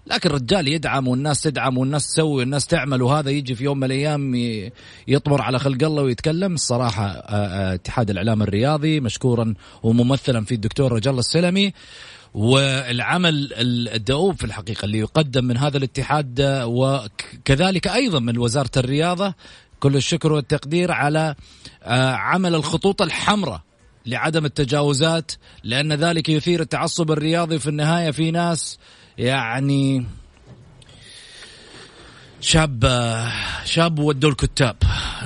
لكن 0.07 0.29
الرجال 0.29 0.69
يدعم 0.69 1.09
والناس 1.09 1.41
تدعم 1.41 1.79
والناس 1.79 2.07
تسوي 2.07 2.39
والناس 2.39 2.67
تعمل 2.67 3.03
وهذا 3.03 3.31
يجي 3.31 3.55
في 3.55 3.65
يوم 3.65 3.79
من 3.79 3.85
الأيام 3.85 4.35
يطمر 5.09 5.43
على 5.43 5.59
خلق 5.59 5.85
الله 5.85 6.03
ويتكلم. 6.03 6.55
الصراحة 6.55 7.07
اتحاد 7.75 8.11
الإعلام 8.11 8.43
الرياضي 8.43 9.01
مشكورا 9.01 9.55
وممثلا 9.83 10.45
في 10.45 10.55
الدكتور 10.55 10.93
رجال 10.93 11.19
السلمي 11.19 11.73
والعمل 12.35 13.53
الدؤوب 13.95 14.35
في 14.35 14.45
الحقيقة 14.45 14.85
اللي 14.85 14.99
يقدم 14.99 15.45
من 15.45 15.57
هذا 15.57 15.77
الاتحاد 15.77 16.41
وكذلك 16.65 17.89
أيضا 17.89 18.19
من 18.19 18.39
وزارة 18.39 18.71
الرياضة. 18.77 19.35
كل 19.81 19.97
الشكر 19.97 20.33
والتقدير 20.33 20.93
على 20.93 21.35
آه، 21.83 22.13
عمل 22.13 22.55
الخطوط 22.55 23.03
الحمراء. 23.03 23.61
لعدم 24.07 24.45
التجاوزات 24.45 25.33
لأن 25.65 25.93
ذلك 25.93 26.29
يثير 26.29 26.61
التعصب 26.61 27.11
الرياضي 27.11 27.59
في 27.59 27.69
النهاية 27.69 28.11
في 28.11 28.31
ناس 28.31 28.79
يعني 29.19 30.07
شاب 32.41 32.85
شاب 33.65 33.99
ودوا 33.99 34.31
الكتاب. 34.31 34.77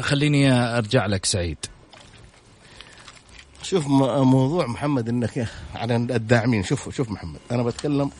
خليني 0.00 0.52
أرجع 0.52 1.06
لك 1.06 1.24
سعيد. 1.24 1.58
شوف 3.62 3.86
موضوع 3.86 4.66
محمد 4.66 5.08
إنك 5.08 5.48
على 5.74 5.96
الداعمين. 5.96 6.62
شوف 6.62 6.96
شوف 6.96 7.10
محمد 7.10 7.40
أنا 7.50 7.62
بتكلم 7.62 8.10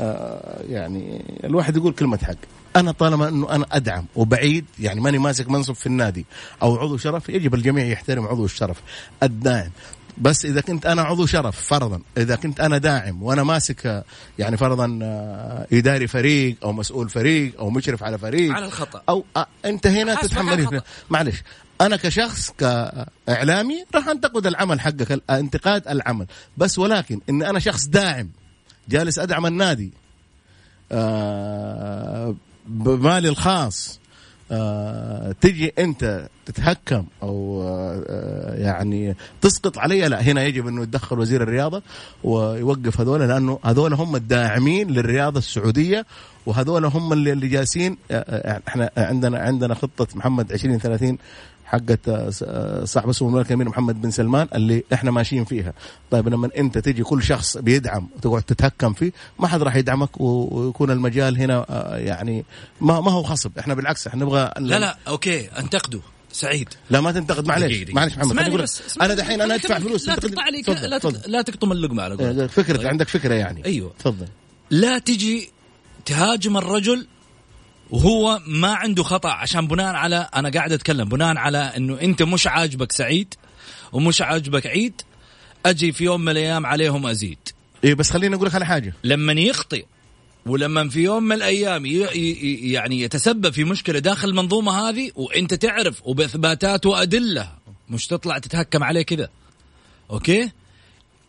آه 0.00 0.62
يعني 0.68 1.24
الواحد 1.44 1.76
يقول 1.76 1.92
كلمة 1.92 2.18
حق. 2.18 2.34
أنا 2.76 2.92
طالما 2.92 3.28
أنه 3.28 3.50
أنا 3.50 3.66
أدعم 3.72 4.06
وبعيد 4.16 4.64
يعني 4.78 5.00
ماني 5.00 5.18
ماسك 5.18 5.50
منصب 5.50 5.74
في 5.74 5.86
النادي 5.86 6.26
أو 6.62 6.76
عضو 6.76 6.96
شرف 6.96 7.28
يجب 7.28 7.54
الجميع 7.54 7.84
يحترم 7.84 8.26
عضو 8.26 8.44
الشرف 8.44 8.76
الداعم. 9.22 9.70
بس 10.18 10.44
إذا 10.44 10.60
كنت 10.60 10.86
أنا 10.86 11.02
عضو 11.02 11.26
شرف 11.26 11.60
فرضا 11.60 12.00
إذا 12.16 12.36
كنت 12.36 12.60
أنا 12.60 12.78
داعم 12.78 13.22
وأنا 13.22 13.42
ماسك 13.42 14.04
يعني 14.38 14.56
فرضا 14.56 14.98
آه، 15.02 15.66
إداري 15.72 16.06
فريق 16.06 16.56
أو 16.62 16.72
مسؤول 16.72 17.08
فريق 17.08 17.58
أو 17.58 17.70
مشرف 17.70 18.02
على 18.02 18.18
فريق 18.18 18.52
على 18.52 18.66
الخطأ. 18.66 19.02
أو 19.08 19.24
آه، 19.36 19.46
أنت 19.64 19.86
هنا 19.86 20.14
تتحمل 20.14 20.82
معلش 21.10 21.42
أنا 21.80 21.96
كشخص 21.96 22.50
كإعلامي 22.50 23.84
راح 23.94 24.08
أنتقد 24.08 24.46
العمل 24.46 24.80
حقك 24.80 25.22
انتقاد 25.30 25.88
العمل. 25.88 26.26
بس 26.56 26.78
ولكن 26.78 27.20
إن 27.30 27.42
أنا 27.42 27.58
شخص 27.58 27.86
داعم 27.86 28.30
جالس 28.88 29.18
أدعم 29.18 29.46
النادي 29.46 29.92
آه 30.92 32.34
بمالي 32.66 33.28
الخاص. 33.28 34.00
آه 34.50 35.34
تجي 35.40 35.72
أنت 35.78 36.28
تتهكم 36.46 37.04
أو 37.22 37.62
آه 37.62 38.54
يعني 38.54 39.16
تسقط 39.40 39.78
علي 39.78 40.08
لا 40.08 40.20
هنا 40.22 40.42
يجب 40.44 40.66
أنه 40.66 40.82
يتدخل 40.82 41.18
وزير 41.18 41.42
الرياضة 41.42 41.82
ويوقف 42.24 43.00
هذول 43.00 43.20
لأنه 43.20 43.58
هذول 43.64 43.94
هم 43.94 44.16
الداعمين 44.16 44.90
للرياضة 44.90 45.38
السعودية 45.38 46.06
وهذول 46.46 46.84
هم 46.84 47.12
اللي, 47.12 47.32
اللي 47.32 47.48
جالسين 47.48 47.96
آه، 48.10 48.14
آه، 48.14 48.62
إحنا 48.68 48.90
عندنا 48.96 49.38
عندنا 49.38 49.74
خطة 49.74 50.06
محمد 50.14 50.52
2030 50.52 51.18
حقت 51.66 52.08
آه، 52.08 52.30
آه، 52.42 52.84
صاحب 52.84 53.08
السمو 53.08 53.28
الملك 53.28 53.46
الأمير 53.46 53.68
محمد 53.68 54.02
بن 54.02 54.10
سلمان 54.10 54.48
اللي 54.54 54.84
إحنا 54.92 55.10
ماشيين 55.10 55.44
فيها. 55.44 55.72
طيب 56.10 56.28
لما 56.28 56.50
أنت 56.58 56.78
تجي 56.78 57.02
كل 57.02 57.22
شخص 57.22 57.56
بيدعم 57.56 58.08
وتقعد 58.16 58.42
تتهكم 58.42 58.92
فيه 58.92 59.12
ما 59.38 59.48
حد 59.48 59.62
راح 59.62 59.76
يدعمك 59.76 60.20
ويكون 60.20 60.90
المجال 60.90 61.38
هنا 61.38 61.66
آه، 61.70 61.96
يعني 61.96 62.44
ما 62.80 63.00
ما 63.00 63.10
هو 63.12 63.22
خصب. 63.22 63.58
إحنا 63.58 63.74
بالعكس 63.74 64.06
إحنا 64.06 64.24
نبغى 64.24 64.50
لا 64.58 64.78
لا 64.78 64.98
أوكي 65.08 65.46
انتقده 65.58 66.00
سعيد. 66.32 66.68
لا 66.90 67.00
ما 67.00 67.12
تنتقد. 67.12 67.46
معلش 67.46 67.84
معلش 67.90 68.16
محمد 68.16 68.36
خليني 68.36 68.56
بس 68.56 68.82
أنا 69.00 69.14
دحين 69.14 69.40
أنا 69.40 69.54
أدفع 69.54 69.78
فلوس. 69.78 70.08
لا 70.08 70.14
تقطع 70.14 70.42
علي 70.42 70.62
لا, 70.68 70.98
لا 71.26 71.42
تقطم 71.42 71.72
اللقمة 71.72 72.02
على 72.02 72.14
قولتك. 72.14 72.46
فكرة 72.50 72.76
طيب. 72.76 72.86
عندك 72.86 73.08
فكرة 73.08 73.34
يعني. 73.34 73.64
أيوه. 73.64 73.92
تفضل. 73.98 74.26
لا 74.70 74.98
تجي 74.98 75.50
تهاجم 76.04 76.56
الرجل 76.56 77.06
وهو 77.90 78.40
ما 78.46 78.74
عنده 78.74 79.02
خطأ 79.02 79.30
عشان 79.30 79.66
بناء 79.66 79.94
على 79.94 80.28
أنا 80.34 80.50
قاعد 80.50 80.72
أتكلم 80.72 81.08
بناء 81.08 81.36
على 81.36 81.58
إنه 81.58 82.00
أنت 82.00 82.22
مش 82.22 82.46
عاجبك 82.46 82.92
سعيد 82.92 83.34
ومش 83.92 84.22
عاجبك 84.22 84.66
عيد 84.66 85.02
أجي 85.66 85.92
في 85.92 86.04
يوم 86.04 86.20
من 86.20 86.28
الأيام 86.28 86.66
عليهم 86.66 87.06
أزيد. 87.06 87.38
إيه 87.84 87.94
بس 87.94 88.10
خليني 88.10 88.36
أقول 88.36 88.46
لك 88.46 88.54
على 88.54 88.66
حاجة. 88.66 88.94
لما 89.04 89.32
يخطئ 89.32 89.84
ولما 90.46 90.88
في 90.88 91.00
يوم 91.00 91.22
من 91.22 91.32
الأيام 91.32 91.86
يعني 91.86 93.00
يتسبب 93.00 93.50
في 93.50 93.64
مشكلة 93.64 93.98
داخل 93.98 94.28
المنظومة 94.28 94.88
هذه 94.88 95.10
وأنت 95.14 95.54
تعرف 95.54 96.06
وبإثباتات 96.06 96.86
وأدلة 96.86 97.52
مش 97.90 98.06
تطلع 98.06 98.38
تتهكم 98.38 98.84
عليه 98.84 99.02
كذا. 99.02 99.28
أوكي؟ 100.10 100.50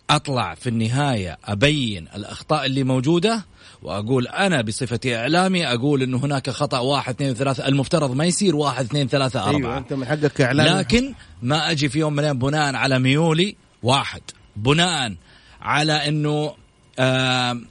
أطلع 0.10 0.56
في 0.56 0.70
النهاية 0.70 1.38
أبين 1.46 2.08
الأخطاء 2.16 2.66
اللي 2.66 2.84
موجودة 2.84 3.46
وأقول 3.88 4.28
أنا 4.28 4.62
بصفتي 4.62 5.16
إعلامي 5.16 5.68
أقول 5.68 6.04
إنه 6.04 6.18
هناك 6.18 6.50
خطأ 6.50 6.80
واحد 6.80 7.14
اثنين 7.14 7.34
ثلاثة 7.34 7.68
المفترض 7.68 8.12
ما 8.16 8.26
يصير 8.26 8.56
واحد 8.56 8.86
اثنين 8.86 9.08
ثلاثة 9.08 9.40
أربعة 9.44 9.58
أيوه 9.58 9.78
أنت 9.78 9.94
من 9.94 10.06
حقك 10.06 10.34
كاعلام 10.34 10.78
لكن 10.78 11.14
ما 11.42 11.72
أجي 11.72 11.90
في 11.90 12.00
يوم 12.00 12.14
من 12.14 12.20
الأيام 12.20 12.40
بناء 12.40 12.76
على 12.76 13.00
ميولي 13.00 13.56
واحد 13.84 14.22
بناء 14.56 15.16
على 15.62 16.08
إنه 16.08 16.54
آه 17.00 17.62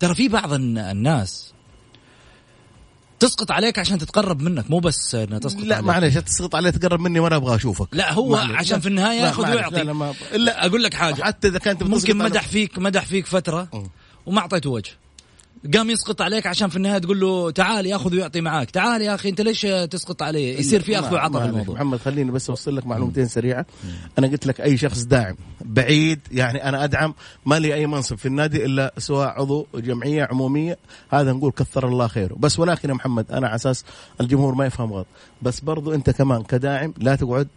ترى 0.00 0.14
في 0.14 0.28
بعض 0.28 0.52
الناس 0.52 1.52
تسقط 3.20 3.50
عليك 3.50 3.78
عشان 3.78 3.98
تتقرب 3.98 4.42
منك 4.42 4.70
مو 4.70 4.78
بس 4.78 5.14
انها 5.14 5.38
تسقط 5.38 5.62
لا. 5.62 5.80
معلش 5.80 6.18
تسقط 6.18 6.54
عليه 6.54 6.70
تقرب 6.70 7.00
مني 7.00 7.20
وأنا 7.20 7.36
أبغى 7.36 7.56
أشوفك 7.56 7.88
لا 7.92 8.12
هو 8.12 8.28
معلش. 8.32 8.50
عشان 8.56 8.76
لا، 8.76 8.82
في 8.82 8.88
النهاية 8.88 9.20
لا، 9.20 9.26
ياخذ. 9.26 9.50
ويعطي 9.50 9.76
لا 9.76 9.82
لا 9.82 9.92
ما 9.92 10.14
الا 10.32 10.66
أقول 10.66 10.82
لك 10.82 10.94
حاجة 10.94 11.22
حتى 11.22 11.48
إذا 11.48 11.58
كانت 11.58 11.82
ممكن 11.82 12.16
مدح 12.16 12.48
فيك 12.48 12.78
مدح 12.78 13.04
فيك 13.04 13.26
فترة 13.26 13.68
وما 14.26 14.40
أعطيته 14.40 14.70
وجه 14.70 14.90
قام 15.74 15.90
يسقط 15.90 16.22
عليك 16.22 16.46
عشان 16.46 16.68
في 16.68 16.76
النهاية 16.76 16.98
تقول 16.98 17.20
له 17.20 17.50
تعال 17.50 17.86
ياخذ 17.86 18.14
ويعطي 18.14 18.40
معاك. 18.40 18.70
تعال 18.70 19.02
يا 19.02 19.14
أخي 19.14 19.28
أنت 19.28 19.40
ليش 19.40 19.60
تسقط 19.90 20.22
علي 20.22 20.58
يصير 20.58 20.82
في 20.82 20.98
اخذ 20.98 21.14
وعطاء. 21.14 21.46
الموضوع. 21.46 21.74
محمد 21.74 21.98
خليني 21.98 22.30
بس 22.30 22.50
أوصل 22.50 22.76
لك 22.76 22.86
معلومتين 22.86 23.26
سريعة. 23.28 23.66
أنا 24.18 24.26
قلت 24.26 24.46
لك 24.46 24.60
أي 24.60 24.76
شخص 24.76 25.02
داعم 25.02 25.36
بعيد 25.64 26.20
يعني 26.32 26.68
أنا 26.68 26.84
أدعم 26.84 27.14
ما 27.46 27.58
لي 27.58 27.74
أي 27.74 27.86
منصب 27.86 28.16
في 28.16 28.26
النادي 28.26 28.64
إلا 28.64 28.94
سواء 28.98 29.28
عضو 29.28 29.66
جمعية 29.74 30.28
عمومية 30.30 30.78
هذا 31.10 31.32
نقول 31.32 31.52
كثر 31.52 31.88
الله 31.88 32.06
خيره. 32.06 32.34
بس 32.34 32.58
ولكن 32.58 32.88
يا 32.88 32.94
محمد 32.94 33.32
أنا 33.32 33.46
على 33.46 33.56
أساس 33.56 33.84
الجمهور 34.20 34.54
ما 34.54 34.66
يفهم 34.66 34.92
غلط. 34.92 35.06
بس 35.42 35.60
برضو 35.60 35.94
أنت 35.94 36.10
كمان 36.10 36.42
كداعم 36.42 36.94
لا 36.98 37.16
تقعد 37.16 37.48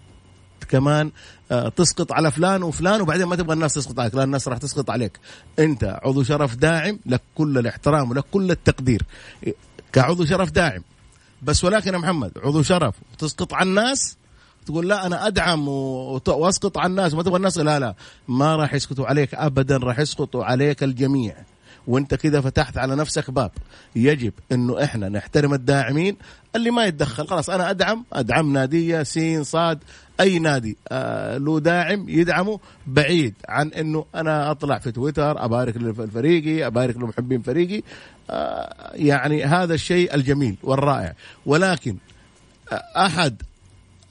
كمان 0.64 1.12
آه، 1.52 1.70
تسقط 1.70 2.12
على 2.12 2.32
فلان 2.32 2.64
وفلان 2.64 3.02
وبعدين 3.02 3.26
ما 3.26 3.36
تبغى 3.36 3.54
الناس 3.54 3.74
تسقط 3.74 4.00
عليك 4.00 4.16
لا 4.16 4.24
الناس 4.24 4.48
راح 4.48 4.58
تسقط 4.58 4.90
عليك. 4.90 5.20
انت 5.60 6.00
عضو 6.04 6.24
شرف 6.24 6.56
داعم 6.56 7.00
لك 7.06 7.22
كل 7.36 7.58
الاحترام 7.58 8.12
ولك 8.12 8.26
كل 8.32 8.52
التقدير. 8.52 9.06
كعضو 9.94 10.26
شرف 10.26 10.52
داعم. 10.52 10.84
بس 11.42 11.64
ولكن 11.64 11.94
يا 11.94 11.98
محمد 11.98 12.32
عضو 12.44 12.62
شرف 12.62 12.96
وتسقط 13.14 13.54
على 13.54 13.70
الناس 13.70 14.18
تقول 14.66 14.90
لا 14.90 15.06
أنا 15.06 15.28
أدعم 15.28 15.68
وأسقط 15.68 16.78
على 16.78 16.90
الناس 16.90 17.14
وما 17.14 17.24
تبغى 17.24 17.38
الناس 17.38 17.58
لا 17.58 17.80
لا. 17.80 17.96
ما 18.28 18.56
راح 18.56 18.74
يسقطوا 18.74 19.06
عليك 19.06 19.36
ابدا 19.36 19.78
راح 19.78 20.00
يسقطوا 20.00 20.44
عليك 20.44 20.84
الجميع. 20.84 21.36
وانت 21.88 22.16
كذا 22.16 22.42
فتحت 22.42 22.78
على 22.78 22.96
نفسك 22.96 23.32
باب. 23.32 23.52
يجب 23.96 24.34
إنه 24.52 24.84
إحنا 24.84 25.10
نحترم 25.10 25.54
الداعمين 25.54 26.18
اللي 26.56 26.72
ما 26.72 26.86
يتدخل. 26.86 27.28
خلاص 27.28 27.50
أنا 27.50 27.70
أدعم 27.70 28.06
أدعم 28.14 28.54
نادية 28.54 29.04
سين 29.04 29.44
صاد 29.44 29.80
أي 30.20 30.40
نادي 30.40 30.78
آه 30.92 31.38
له 31.38 31.60
داعم 31.60 32.10
يدعمه 32.10 32.60
بعيد 32.88 33.34
عن 33.50 33.68
إنه 33.68 34.06
أنا 34.16 34.52
أطلع 34.52 34.78
في 34.78 34.92
تويتر 34.92 35.46
أبارك 35.46 35.78
لفريقي 35.78 36.68
أبارك 36.68 36.98
لمحبين 36.98 37.42
فريقي. 37.42 37.84
آه 38.30 38.92
يعني 38.96 39.44
هذا 39.44 39.74
الشيء 39.74 40.16
الجميل 40.16 40.56
والرائع. 40.64 41.14
ولكن 41.46 41.98
أحد 42.98 43.42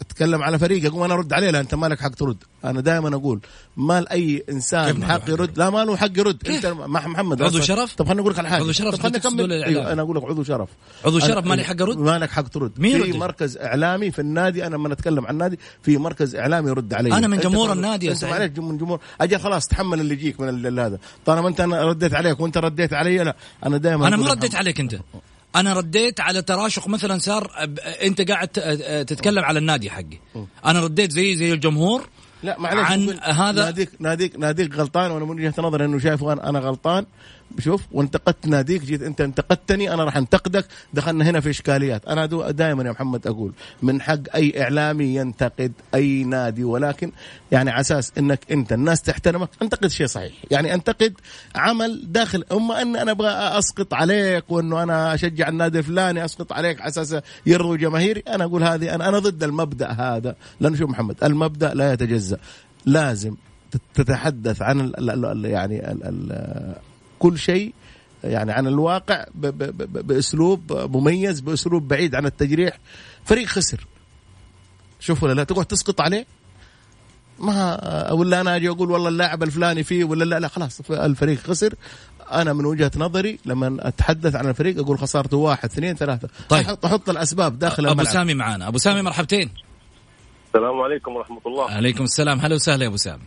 أتكلم 0.03 0.43
على 0.43 0.59
فريق 0.59 0.85
اقوم 0.87 1.03
أنا 1.03 1.15
أرد 1.15 1.33
عليه 1.33 1.51
لا 1.51 1.61
أنت 1.61 1.75
مالك 1.75 2.01
حق 2.01 2.09
ترد. 2.09 2.37
أنا 2.65 2.81
دائما 2.81 3.17
أقول 3.17 3.41
ما 3.77 4.01
لاي 4.01 4.39
كيف 4.39 4.49
انسان 4.51 5.05
حق 5.05 5.31
يرد؟ 5.31 5.59
لا 5.59 5.71
ما 5.71 5.85
له 5.85 5.97
حق 5.97 6.19
يرد. 6.19 6.49
أنت 6.49 6.67
مع 6.67 7.07
محمد 7.09 7.43
عضو 7.43 7.59
أصلاً- 7.59 7.63
شرف؟ 7.63 7.95
طب 7.95 8.05
خليني 8.07 8.21
أقول 8.21 8.33
لك 8.33 8.39
على 8.39 8.49
حاجة. 8.49 8.63
عضو 8.63 8.73
شرف؟ 8.73 8.95
طب 8.95 9.03
خليني 9.03 9.17
أكمل. 9.17 9.41
الإعلام؟ 9.45 9.69
أيوه 9.69 9.93
أنا 9.93 10.03
أقول 10.03 10.17
لك 10.17 10.25
عضو 10.25 10.43
شرف. 10.43 10.69
عضو 11.05 11.19
شرف 11.19 11.47
مالي 11.47 11.65
حق 11.65 11.83
أرد؟ 11.83 11.99
مالك 11.99 12.31
حق 12.31 12.49
ترد. 12.49 12.73
مين 12.81 13.03
في؟ 13.13 13.19
مركز 13.19 13.57
إعلامي 13.57 14.11
في 14.11 14.19
النادي 14.19 14.67
أنا 14.67 14.77
لما 14.77 14.89
نتكلم 14.89 15.27
عن 15.27 15.33
النادي 15.33 15.59
في 15.83 15.99
مركز 15.99 16.37
إعلامي 16.37 16.69
يرد 16.71 16.95
علي. 16.95 17.19
أنا 17.19 17.29
من 17.29 17.39
جمهور 17.39 17.73
النادي 17.73 18.07
يا 18.07 18.11
أنت 18.13 18.21
سعيد. 18.21 18.35
معلش 18.35 18.59
من 18.59 18.79
جمهور. 18.79 19.01
أجل 19.21 19.41
خلاص 19.41 19.67
تحمل 19.67 20.01
اللي 20.01 20.15
يجيك 20.15 20.41
من 20.41 20.79
هذا. 20.79 20.99
طالما 21.27 21.49
أنت 21.49 21.61
أنا 21.61 21.85
رديت 21.85 22.15
عليك 22.15 22.41
وأنت 22.41 22.59
رديت 22.59 22.93
علي 22.93 23.19
لا 23.19 23.37
أنا 23.67 23.77
دائما 23.77 24.09
أنا 24.09 24.17
ما 24.17 24.31
رديت 24.31 24.55
عليك 24.55 24.81
أنت. 24.81 24.97
أنا 25.57 25.73
رديت 25.73 26.21
على 26.21 26.43
تراشق 26.43 26.89
مثلا 26.89 27.19
صار 27.19 27.69
أنت 28.03 28.31
قاعد 28.31 28.49
تتكلم 29.07 29.45
على 29.45 29.59
النادي 29.59 29.91
حقي. 29.91 30.47
أنا 30.67 30.81
رديت 30.81 31.13
زي 31.13 31.37
زي 31.37 31.53
الجمهور 31.53 32.09
لا 32.43 32.59
معلش 32.59 32.91
عن 32.91 33.21
هذا. 33.23 33.65
ناديك 33.65 33.91
ناديك 33.99 34.39
ناديك 34.39 34.75
غلطان 34.75 35.11
وأنا 35.11 35.25
من 35.25 35.31
وجهة 35.31 35.55
نظري 35.59 35.85
إنه 35.85 35.99
شايف 35.99 36.25
أنا 36.25 36.49
أنا 36.49 36.59
غلطان. 36.59 37.07
شوف 37.59 37.83
وانتقدت 37.93 38.47
ناديك 38.47 38.83
جيت 38.83 39.03
انت 39.03 39.21
انتقدتني 39.21 39.95
أنا 39.95 40.05
راح 40.05 40.17
انتقدك. 40.17 40.67
دخلنا 40.95 41.31
هنا 41.31 41.41
في 41.41 41.51
إشكاليات. 41.51 42.05
أنا 42.05 42.27
دائما 42.51 42.85
يا 42.85 42.91
محمد 42.91 43.27
أقول 43.27 43.53
من 43.83 44.03
حق 44.03 44.19
أي 44.35 44.63
إعلامي 44.63 45.05
ينتقد 45.05 45.73
أي 45.95 46.25
نادي 46.25 46.65
ولكن 46.65 47.13
يعني 47.53 47.71
على 47.71 47.81
أساس 47.81 48.13
إنك 48.19 48.53
أنت 48.53 48.73
الناس 48.73 49.03
تحترمك 49.03 49.49
أنتقد 49.63 49.89
شيء 49.89 50.07
صحيح. 50.07 50.33
يعني 50.51 50.75
أنتقد 50.75 51.15
عمل 51.55 52.13
داخل 52.13 52.45
اما 52.53 52.83
ان 52.83 52.97
أنا 52.97 53.11
أبغى 53.11 53.31
أسقط 53.31 53.95
عليك 53.95 54.45
وإنه 54.49 54.83
أنا 54.83 55.15
أشجع 55.15 55.49
النادي 55.49 55.79
الفلاني 55.79 56.25
أسقط 56.25 56.53
عليك 56.53 56.81
على 56.81 56.89
أساس 56.89 57.17
يرضوا 57.47 57.77
جماهيري. 57.77 58.23
أنا 58.29 58.45
أقول 58.45 58.63
هذه 58.63 58.95
أنا 58.95 59.09
أنا 59.09 59.19
ضد 59.19 59.43
المبدأ 59.43 59.89
هذا. 59.89 60.37
لأنه 60.61 60.77
شوف 60.77 60.91
محمد 60.91 61.25
المبدأ 61.25 61.75
لا 61.75 61.93
يتجزأ. 61.93 62.39
لازم 62.87 63.35
تتحدث 63.95 64.63
عن 64.63 64.81
ال 64.81 65.11
ال 65.11 65.25
ال 65.25 65.45
يعني 65.45 65.93
ال 65.93 66.05
ال 66.05 66.92
كل 67.23 67.39
شيء 67.39 67.75
يعني 68.25 68.53
عن 68.53 68.67
الواقع 68.67 69.27
ب 69.35 69.47
ب 69.47 69.59
ب 69.59 70.07
بأسلوب 70.07 70.73
مميز 70.73 71.41
بأسلوب 71.41 71.89
بعيد 71.89 72.15
عن 72.15 72.27
التجريح. 72.27 72.79
فريق 73.25 73.47
خسر. 73.47 73.87
شوف 75.01 75.23
ولا 75.23 75.33
لا 75.33 75.45
تقعد 75.45 75.67
تسقط 75.67 76.01
عليه؟ 76.01 76.27
ما 77.39 78.13
ولا 78.13 78.41
أنا 78.41 78.57
أجي 78.57 78.69
أقول 78.69 78.91
والله 78.91 79.09
اللاعب 79.09 79.43
الفلاني 79.43 79.83
فيه 79.83 80.05
ولا 80.05 80.25
لا 80.25 80.41
لا 80.41 80.49
خلاص 80.49 80.91
الفريق 80.91 81.39
خسر. 81.39 81.75
أنا 82.33 82.53
من 82.53 82.65
وجهة 82.65 82.91
نظري 82.97 83.39
لما 83.45 83.89
أتحدث 83.89 84.35
عن 84.35 84.49
الفريق 84.49 84.79
أقول 84.79 84.99
خسارته 84.99 85.37
واحد 85.37 85.65
اثنين 85.65 85.97
ثلاثة. 85.97 86.29
طيب. 86.49 86.65
أحط 86.67 86.87
أحط 86.87 87.11
الأسباب 87.11 87.59
داخل 87.59 87.87
أبو 87.87 87.93
الملعب. 87.93 88.15
سامي 88.15 88.35
معانا 88.35 88.69
أبو 88.69 88.79
سامي 88.79 89.03
مرحبتين. 89.03 89.51
السلام 90.47 90.81
عليكم 90.81 91.17
ورحمة 91.17 91.41
الله. 91.47 91.71
عليكم 91.71 92.05
السلام. 92.05 92.41
هلا 92.41 92.55
وسهلا 92.55 92.83
يا 92.83 92.89
أبو 92.89 92.97
سامي. 92.97 93.23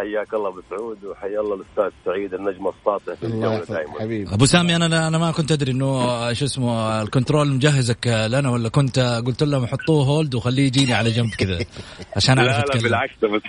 حياك 0.00 0.34
الله 0.34 0.48
أبو 0.48 0.60
سعود 0.70 1.04
وحيا 1.04 1.40
الله 1.40 1.54
الأستاذ 1.54 1.90
سعيد 2.04 2.34
النجم 2.34 2.68
الساطع 2.68 3.14
في 3.14 3.26
يحفظك 3.26 3.72
دائما 3.72 4.00
حبيبي. 4.00 4.34
أبو 4.34 4.44
سامي 4.44 4.76
أنا 4.76 5.08
أنا 5.08 5.18
ما 5.18 5.30
كنت 5.30 5.52
أدري 5.52 5.72
إنه 5.72 6.32
شو 6.32 6.44
اسمه 6.44 7.02
ال 7.02 7.08
control 7.08 7.48
مجهزك 7.48 8.06
لنا 8.06 8.50
ولا 8.50 8.68
كنت 8.68 9.22
قلت 9.26 9.42
لهم 9.42 9.66
حطوه 9.66 10.04
hold 10.04 10.34
وخليه 10.34 10.66
يجيني 10.66 10.94
على 10.94 11.10
جنب 11.10 11.30
كذا 11.38 11.58
عشان 12.16 12.38
أعرف 12.38 12.50
لا 12.50 12.56
لا 12.56 12.64
اتكلم 12.64 12.82
بالعكس 12.82 13.14
بس. 13.24 13.42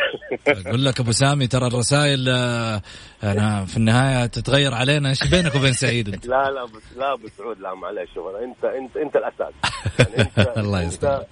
أقول 0.68 0.86
لك 0.86 1.00
أبو 1.00 1.12
سامي 1.12 1.48
ترى 1.48 1.68
الرسائل 1.68 2.30
آه، 2.30 2.82
أنا 3.24 3.66
في 3.66 3.78
النهاية 3.78 4.26
تتغير 4.26 4.74
علينا. 4.74 5.10
إيش 5.10 5.28
بينك 5.32 5.56
وبين 5.56 5.74
سعيد 5.74 6.10
أنت؟ 6.14 6.26
لا 6.28 6.50
لا 6.52 6.66
بس 6.66 6.98
لا 6.98 7.14
أبو 7.14 7.28
سعود 7.38 7.60
لا 7.60 7.74
معلش 7.74 8.10
انت 8.44 8.66
انت 8.66 8.98
أنت 8.98 9.16
الأساس. 9.16 9.54
يعني 10.00 10.30
انت 10.38 10.58
الله 10.58 10.82
يستر. 10.82 11.24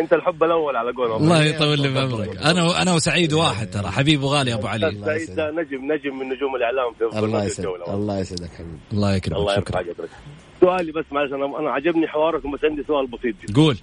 انت 0.00 0.12
الحب 0.12 0.44
الأول 0.44 0.76
على 0.76 0.92
قولهم. 0.92 1.22
الله 1.22 1.44
يطول 1.44 1.80
لي 1.80 1.94
بعمرك. 1.94 2.36
أنا 2.36 2.82
أنا 2.82 2.94
وسعيد 2.94 3.32
واحد 3.32 3.70
ترى. 3.70 3.90
حبيب 3.90 4.22
وغالي 4.22 4.54
أبو 4.54 4.66
علي. 4.66 5.04
سعيد 5.04 5.34
ده 5.34 5.50
نجم 5.50 5.92
نجم 5.92 6.18
من 6.18 6.28
نجوم 6.28 6.56
الإعلام 6.56 6.92
في 6.98 7.06
افضل 7.06 7.24
الله 7.24 7.44
يسعدك 7.44 7.88
الله 7.88 8.18
يسعدك 8.18 8.50
حبيبي. 8.50 8.78
الله 8.92 9.14
يكرمك. 9.14 9.38
الله 9.38 9.56
شكرا. 9.56 9.80
يرفع 9.80 9.92
قدرك 9.92 10.10
سؤالي 10.60 10.92
بس 10.92 11.04
معلش 11.12 11.32
أنا 11.32 11.58
أنا 11.58 11.70
عجبني 11.70 12.08
حواركم 12.08 12.50
بس 12.50 12.64
عندي 12.64 12.84
سؤال 12.88 13.06
بسيط 13.06 13.34
جدا. 13.42 13.54
قول. 13.54 13.78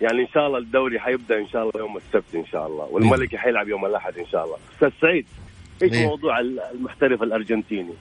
يعني 0.00 0.22
إن 0.22 0.28
شاء 0.34 0.46
الله 0.46 0.58
الدوري 0.58 1.00
حيبدأ 1.00 1.38
إن 1.38 1.48
شاء 1.48 1.62
الله 1.62 1.72
يوم 1.76 1.96
السبت 1.96 2.34
إن 2.34 2.46
شاء 2.46 2.66
الله 2.66 2.84
والملكي 2.90 3.38
حيلعب 3.38 3.68
يوم 3.68 3.86
الأحد 3.86 4.18
إن 4.18 4.26
شاء 4.26 4.44
الله. 4.44 4.56
أستاذ 4.74 4.90
سعيد 5.00 5.26
إيش 5.82 5.92
إيه. 5.92 6.06
موضوع 6.06 6.40
المحترف 6.74 7.22
الأرجنتيني؟ 7.22 7.94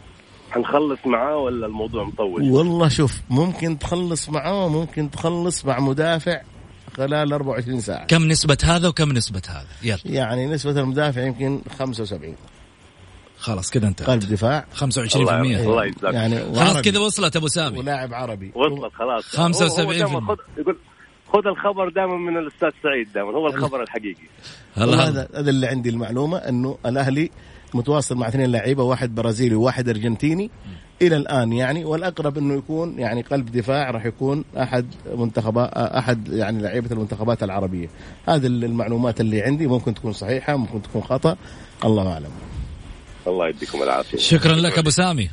حنخلص 0.51 0.99
معاه 1.05 1.37
ولا 1.37 1.65
الموضوع 1.65 2.03
مطول؟ 2.03 2.51
والله 2.51 2.87
شوف 2.87 3.21
ممكن 3.29 3.79
تخلص 3.79 4.29
معاه 4.29 4.67
ممكن 4.69 5.11
تخلص 5.11 5.65
مع 5.65 5.79
مدافع 5.79 6.41
خلال 7.07 7.33
24 7.33 7.79
ساعة. 7.81 8.05
كم 8.07 8.27
نسبة 8.27 8.57
هذا 8.63 8.87
وكم 8.87 9.11
نسبة 9.11 9.41
هذا؟ 9.49 9.67
يلا. 9.83 9.99
يعني 10.05 10.45
نسبة 10.47 10.71
المدافع 10.81 11.21
يمكن 11.21 11.61
75 11.79 12.35
خلاص 13.37 13.71
كذا 13.71 13.87
انت 13.87 14.03
قلب 14.03 14.19
دفاع. 14.19 14.65
25% 14.75 15.15
الله 15.15 15.63
الله 15.63 15.85
يجزاك 15.85 16.13
يعني 16.13 16.55
خلاص 16.55 16.81
كذا 16.81 16.99
وصلت 16.99 17.35
أبو 17.35 17.47
سامي. 17.47 17.79
ولاعب 17.79 18.13
عربي. 18.13 18.51
وصلت 18.55 18.93
خلاص. 18.93 19.23
75% 19.35 19.79
هو- 19.79 19.85
هو 19.85 19.91
دايماً 19.93 20.19
خذ 20.27 20.37
يقول 20.57 20.77
خذ 21.33 21.47
الخبر 21.47 21.89
دائما 21.89 22.17
من 22.17 22.37
الأستاذ 22.37 22.69
سعيد 22.83 23.13
دائما 23.13 23.29
هو 23.31 23.47
الخبر 23.47 23.83
الحقيقي. 23.83 24.27
هذا 24.75 25.27
هذا 25.35 25.49
اللي 25.49 25.67
عندي 25.67 25.89
المعلومة 25.89 26.37
إنه 26.37 26.77
الأهلي 26.85 27.29
متواصل 27.73 28.15
مع 28.17 28.27
اثنين 28.27 28.51
لعيبة 28.51 28.83
واحد 28.83 29.15
برازيلي 29.15 29.55
وواحد 29.55 29.89
أرجنتيني. 29.89 30.51
إلى 31.01 31.17
الآن 31.17 31.53
يعني 31.53 31.85
والأقرب 31.85 32.37
إنه 32.37 32.53
يكون 32.53 32.99
يعني 32.99 33.21
قلب 33.21 33.51
دفاع 33.51 33.91
راح 33.91 34.05
يكون 34.05 34.43
أحد 34.57 34.85
منتخبات 35.15 35.69
أحد 35.73 36.27
يعني 36.27 36.61
لعيبة 36.61 36.91
المنتخبات 36.91 37.43
العربية. 37.43 37.89
هذه 38.27 38.47
المعلومات 38.47 39.21
اللي 39.21 39.41
عندي 39.41 39.67
ممكن 39.67 39.93
تكون 39.93 40.13
صحيحة 40.13 40.55
ممكن 40.55 40.81
تكون 40.81 41.03
خطأ. 41.03 41.37
الله 41.85 42.13
أعلم. 42.13 42.31
الله 43.27 43.49
يديكم 43.49 43.83
العافية. 43.83 44.17
شكرا 44.17 44.55
لك 44.55 44.77
أبو 44.77 44.89
سامي. 44.89 45.29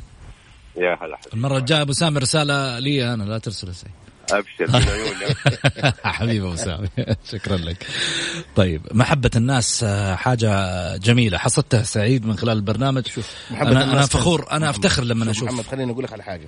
يا 0.77 0.97
هلا 1.01 1.17
المرة 1.33 1.57
الجاية 1.57 1.81
أبو 1.81 1.91
سامي 1.91 2.19
رسالة 2.19 2.79
لي 2.79 3.13
أنا 3.13 3.23
لا 3.23 3.37
ترسل 3.37 3.75
سعيد 3.75 3.93
أبشر 4.33 4.71
من 4.73 5.91
حبيبي 6.03 6.47
أبو 6.47 6.55
سامي 6.55 6.87
شكرا 7.31 7.57
لك. 7.57 7.87
طيب 8.55 8.81
محبة 8.91 9.29
الناس 9.35 9.83
آه، 9.83 10.15
حاجة 10.15 10.97
جميلة. 10.97 11.37
حصدتها 11.37 11.83
سعيد 11.83 12.25
من 12.25 12.37
خلال 12.37 12.57
البرنامج. 12.57 13.03
محبة 13.51 13.71
أنا 13.71 13.83
أنا 13.83 14.05
فخور 14.05 14.51
أنا 14.51 14.69
أفتخر 14.69 15.03
لما 15.03 15.25
شوف 15.25 15.31
أشوف. 15.35 15.49
محمد 15.49 15.65
خليني 15.65 15.91
أقول 15.91 16.03
لك 16.03 16.13
على 16.13 16.23
حاجة. 16.23 16.47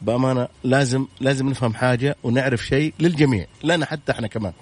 بأمانة 0.00 0.48
لازم 0.64 1.06
لازم 1.20 1.48
نفهم 1.48 1.74
حاجة 1.74 2.16
ونعرف 2.22 2.66
شيء 2.66 2.94
للجميع 3.00 3.46
لنا 3.64 3.86
حتى 3.86 4.12
إحنا 4.12 4.26
كمان. 4.26 4.52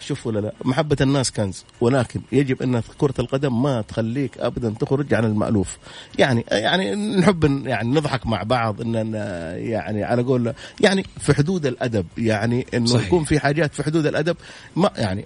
شوف 0.00 0.26
ولا 0.26 0.38
لا. 0.40 0.52
محبة 0.64 0.96
الناس 1.00 1.30
كنز. 1.30 1.64
ولكن 1.80 2.20
يجب 2.32 2.62
أن 2.62 2.82
كرة 2.98 3.14
القدم 3.18 3.62
ما 3.62 3.80
تخليك 3.82 4.38
أبدا 4.38 4.74
تخرج 4.80 5.14
عن 5.14 5.24
المألوف. 5.24 5.78
يعني 6.18 6.44
يعني 6.50 6.94
نحب 7.16 7.66
يعني 7.66 7.88
نضحك 7.94 8.26
مع 8.26 8.42
بعض 8.42 8.80
إن 8.80 8.96
إن 8.96 9.14
يعني 9.58 10.04
على 10.04 10.22
قول 10.22 10.52
يعني 10.80 11.04
في 11.20 11.34
حدود 11.34 11.66
الأدب. 11.66 12.06
يعني 12.18 12.66
إنه 12.74 12.86
صحيح. 12.86 13.06
يكون 13.06 13.24
في 13.24 13.38
حاجات 13.40 13.74
في 13.74 13.82
حدود 13.82 14.06
الأدب. 14.06 14.36
ما 14.76 14.90
يعني 14.96 15.24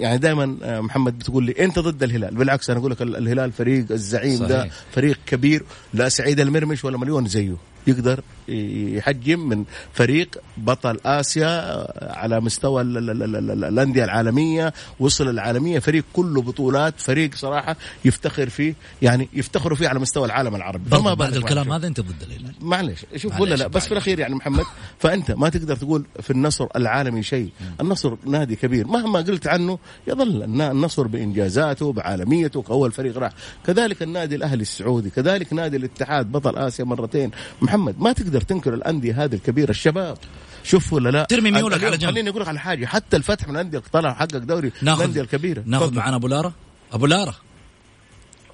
يعني 0.00 0.18
دائما 0.18 0.56
محمد 0.80 1.18
بتقول 1.18 1.44
لي 1.44 1.52
أنت 1.64 1.78
ضد 1.78 2.02
الهلال. 2.02 2.34
بالعكس 2.34 2.70
أنا 2.70 2.78
أقول 2.78 2.90
لك 2.90 3.02
ال- 3.02 3.16
الهلال 3.16 3.52
فريق 3.52 3.86
الزعيم 3.90 4.36
صحيح. 4.36 4.48
ده 4.48 4.68
فريق 4.92 5.18
كبير 5.26 5.62
لا 5.94 6.08
سعيد 6.08 6.40
المرمش 6.40 6.84
ولا 6.84 6.98
مليون 6.98 7.26
زيه. 7.26 7.56
يقدر 7.86 8.20
يحجم 8.48 9.48
من 9.48 9.64
فريق 9.92 10.38
بطل 10.56 11.00
آسيا 11.04 11.86
على 12.18 12.40
مستوى 12.40 12.82
ال- 12.82 12.98
ال- 12.98 13.22
ال- 13.22 13.36
ال- 13.50 13.64
الأندية 13.64 14.04
العالمية 14.04 14.72
وصل 15.00 15.28
العالمية 15.28 15.78
فريق 15.78 16.04
كله 16.12 16.42
بطولات 16.42 16.94
فريق 17.00 17.34
صراحة 17.34 17.76
يفتخر 18.04 18.48
فيه 18.48 18.74
يعني 19.02 19.28
يفتخروا 19.32 19.76
فيه 19.76 19.88
على 19.88 19.98
مستوى 19.98 20.26
العالم 20.26 20.54
العربي. 20.56 20.90
برضه 20.90 21.14
بعد 21.14 21.34
الكلام. 21.34 21.72
هذا 21.72 21.86
أنت 21.86 22.00
ضد 22.00 22.22
الهلال. 22.22 22.52
معلش 22.60 23.00
شوف 23.16 23.40
ولا 23.40 23.54
لا 23.54 23.66
بس 23.66 23.86
في 23.86 23.92
الأخير 23.92 24.18
يعني 24.18 24.34
محمد 24.34 24.64
فأنت 24.98 25.30
ما 25.30 25.48
تقدر 25.48 25.76
تقول 25.76 26.04
في 26.22 26.30
النصر 26.30 26.66
العالمي 26.76 27.22
شيء. 27.22 27.50
النصر 27.80 28.16
نادي 28.26 28.56
كبير. 28.56 28.86
مهما 28.86 29.18
قلت 29.18 29.46
عنه 29.46 29.78
يظل 30.06 30.42
النصر 30.42 31.06
بإنجازاته 31.06 31.92
بعالميته 31.92 32.62
كاول 32.62 32.92
فريق 32.92 33.18
راح. 33.18 33.32
كذلك 33.66 34.02
النادي 34.02 34.34
الأهلي 34.36 34.62
السعودي 34.62 35.10
كذلك 35.10 35.52
نادي 35.52 35.76
الاتحاد 35.76 36.32
بطل 36.32 36.56
آسيا 36.56 36.84
مرتين. 36.84 37.30
محمد 37.70 38.00
ما 38.00 38.12
تقدر 38.12 38.40
تنكر 38.40 38.74
الأندية 38.74 39.24
هذه 39.24 39.34
الكبيرة 39.34 39.70
الشباب. 39.70 40.18
شوف 40.64 40.92
ولا 40.92 41.10
لا؟ 41.10 41.24
ترمي 41.24 41.50
ميولك 41.50 41.84
على 41.84 41.96
جنب. 41.96 42.10
خليني 42.10 42.30
أقول 42.30 42.42
لك 42.42 42.48
على 42.48 42.58
حاجة 42.58 42.86
حتى 42.86 43.16
الفتح 43.16 43.48
من 43.48 43.54
الأندية 43.54 43.82
طلع 43.92 44.14
حقق 44.14 44.36
دوري 44.36 44.72
ناخذ 44.82 45.00
الأندية 45.00 45.20
الكبيرة. 45.20 45.62
ناخذ. 45.66 45.94
معنا 45.94 46.16
أبو 46.16 46.28
لاره 46.28 46.52
أبو 46.92 47.06
لاره 47.06 47.34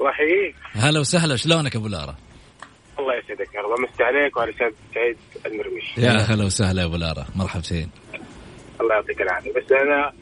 الله 0.00 0.10
يحييك 0.10 0.54
هلا 0.72 1.00
وسهلا 1.00 1.36
شلونك 1.36 1.76
أبو 1.76 1.88
لاره 1.88 2.16
الله 2.98 3.14
يسعدك 3.14 3.54
يا 3.54 3.60
رب. 3.60 3.70
امسي 3.78 4.02
عليك 4.02 4.36
وعلى 4.36 4.52
سعد 4.58 4.74
سعيد 4.94 5.16
المرمش 5.46 5.98
يا 5.98 6.10
هلا 6.10 6.44
وسهلا 6.44 6.80
يا 6.80 6.86
ابو 6.86 6.96
لاره 6.96 7.26
مرحبتين 7.36 7.90
الله 8.80 8.94
يعطيك 8.94 9.20
العافية. 9.20 9.50
بس 9.50 9.72
أنا 9.72 10.12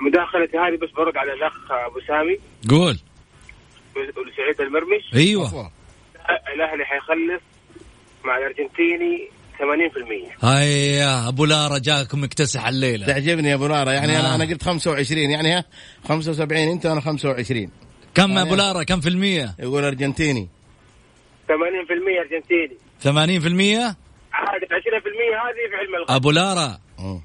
مداخلتي 0.00 0.58
هذه 0.58 0.76
بس 0.82 0.90
برد 0.96 1.16
على 1.16 1.32
الأخ 1.32 1.52
أبو 1.70 2.00
سامي. 2.08 2.38
قول. 2.70 2.98
ولسعيد 3.96 4.60
المرمش. 4.60 5.14
أيوه. 5.14 5.70
الأهلي 6.54 6.84
حيخلص 6.84 7.42
مع 8.24 8.36
الأرجنتيني 8.38 9.28
80% 10.40 10.44
هيا 10.44 11.28
أبو 11.28 11.44
لاره 11.44 11.78
جاكم 11.78 12.24
مكتسح 12.24 12.66
الليلة. 12.68 13.06
تعجبني 13.06 13.48
يا 13.48 13.54
أبو 13.54 13.66
ناره 13.66 13.90
يعني 13.90 14.18
أنا 14.20 14.32
آه. 14.32 14.34
أنا 14.34 14.44
قلت 14.44 14.62
25 14.62 15.30
يعني 15.30 15.52
ها 15.52 15.64
75 16.08 16.58
أنت 16.68 16.86
وأنا 16.86 17.00
25 17.00 17.70
كم 18.14 18.38
آه. 18.38 18.42
أبو 18.42 18.54
لاره 18.54 18.82
كم 18.82 19.00
في 19.00 19.08
المية؟ 19.08 19.54
يقول 19.58 19.84
أرجنتيني. 19.84 20.48
80% 21.48 21.50
أرجنتيني. 22.20 22.76
80 23.00 23.40
في 23.40 23.48
المية؟ 23.48 23.96
عاد 24.32 24.60
20% 24.60 24.64
هذه 24.64 25.70
في 25.70 25.76
علم 25.76 25.94
الغيب 25.94 26.10
أبو 26.10 26.30
لاره 26.30 26.78
مم. 26.98 27.20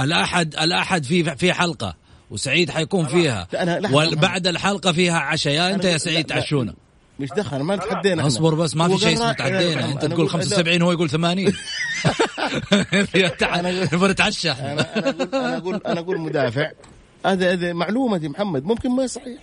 الاحد 0.00 0.54
الأحد 0.54 1.04
في 1.04 1.36
في 1.36 1.52
حلقة 1.52 1.96
وسعيد 2.30 2.70
حيكون 2.70 3.04
فيها. 3.06 3.48
وبعد 3.92 4.46
الحلقة 4.46 4.92
فيها 4.92 5.18
عشاء. 5.18 5.52
يا 5.52 5.74
أنت 5.74 5.84
يا 5.84 5.98
سعيد. 5.98 6.26
تعشونا. 6.26 6.74
مش 7.20 7.28
دخل 7.36 7.60
ما 7.60 7.76
تحدينا. 7.76 8.26
اصبر 8.26 8.54
بس 8.54 8.76
ما 8.76 8.88
في 8.88 8.98
شيء 8.98 9.12
اسمه 9.14 9.32
رأي- 9.32 9.36
تعدينا 9.36 9.92
انت 9.92 10.04
تقول 10.04 10.24
لا. 10.26 10.32
75 10.32 10.82
هو 10.82 10.92
يقول 10.92 11.10
80 11.10 11.52
نبغى 13.92 14.08
نتعشى 14.12 14.50
أنا 14.50 14.86
أقول 15.56 15.80
أنا 15.86 16.00
أقول 16.00 16.18
مدافع 16.20 16.70
هذا 17.26 17.52
هذا 17.52 17.72
معلومتي 17.72 18.28
محمد 18.28 18.64
ممكن 18.64 18.90
ما 18.90 19.06
صحيح 19.06 19.38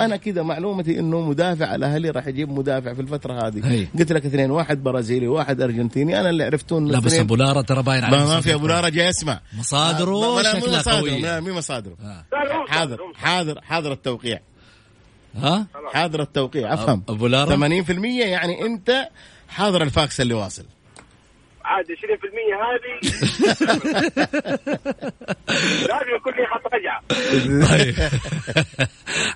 أنا 0.00 0.16
كذا 0.16 0.42
معلومتي 0.42 0.98
إنه 0.98 1.20
مدافع 1.20 1.74
الأهلي 1.74 2.10
راح 2.10 2.26
يجيب 2.26 2.50
مدافع 2.50 2.94
في 2.94 3.00
الفترة 3.00 3.46
هذه 3.46 3.60
هي. 3.72 3.86
قلت 3.98 4.12
لك 4.12 4.26
اثنين 4.26 4.50
واحد 4.50 4.82
برازيلي 4.82 5.28
واحد 5.28 5.60
أرجنتيني 5.60 6.20
أنا 6.20 6.30
اللي 6.30 6.44
عرفته 6.44 6.78
إنه 6.78 6.90
لا 6.90 6.98
بس 6.98 7.14
أبو 7.14 7.36
لاره 7.36 7.60
ترى 7.60 7.82
باين 7.82 8.04
عليه 8.04 8.16
ما, 8.24 8.40
في 8.40 8.54
أبو 8.54 8.66
ناره 8.66 8.88
جاي 8.88 9.08
اسمع 9.10 9.40
مصادره 9.58 10.42
شكلها 10.42 10.78
مصادره 10.78 11.00
قوية. 11.00 11.18
لا 11.20 11.40
مي 11.40 11.52
مصادره 11.52 11.96
آه. 12.02 12.24
حاضر 12.68 12.98
حاضر 13.14 13.60
حاضر 13.62 13.92
التوقيع 13.92 14.40
ها؟ 15.36 15.66
حاضر 15.92 16.22
التوقيع 16.22 16.74
أفهم. 16.74 17.02
أبو 17.08 17.26
لاره 17.26 17.56
80% 17.56 17.90
يعني 18.04 18.62
أنت 18.66 19.08
حاضر 19.48 19.82
الفاكس 19.82 20.20
اللي 20.20 20.34
واصل. 20.34 20.64
عاد 21.64 21.84
20% 21.84 21.92
هذه. 22.62 23.12
لازم 25.88 26.14
يكون 26.16 26.32
لي 26.32 26.46
خط 26.46 26.66
رجعة. 26.74 27.02
طيب. 27.70 27.94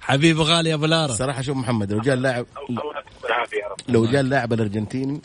حبيبي 0.01 0.41
غالي 0.41 0.71
يا 0.71 0.75
أبو 0.75 0.87
لاره 0.87 1.13
صراحة 1.13 1.43
شوف 1.43 1.57
محمد 1.57 1.93
لو 1.93 2.01
جاء 2.01 2.15
اللاعب 2.15 2.47
لو 3.89 4.07
جاء 4.07 4.21
اللاعب 4.21 4.53
الأرجنتيني 4.53 5.21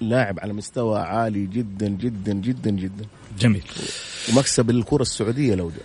لاعب 0.00 0.40
على 0.40 0.52
مستوى 0.52 0.98
عالي 1.00 1.46
جدا 1.46 1.88
جدا 1.88 2.32
جدا 2.32 2.70
جدا. 2.70 3.06
جميل. 3.38 3.64
ومكسب 4.32 4.70
الكرة 4.70 5.02
السعودية 5.02 5.54
لو 5.54 5.70
جاء. 5.70 5.84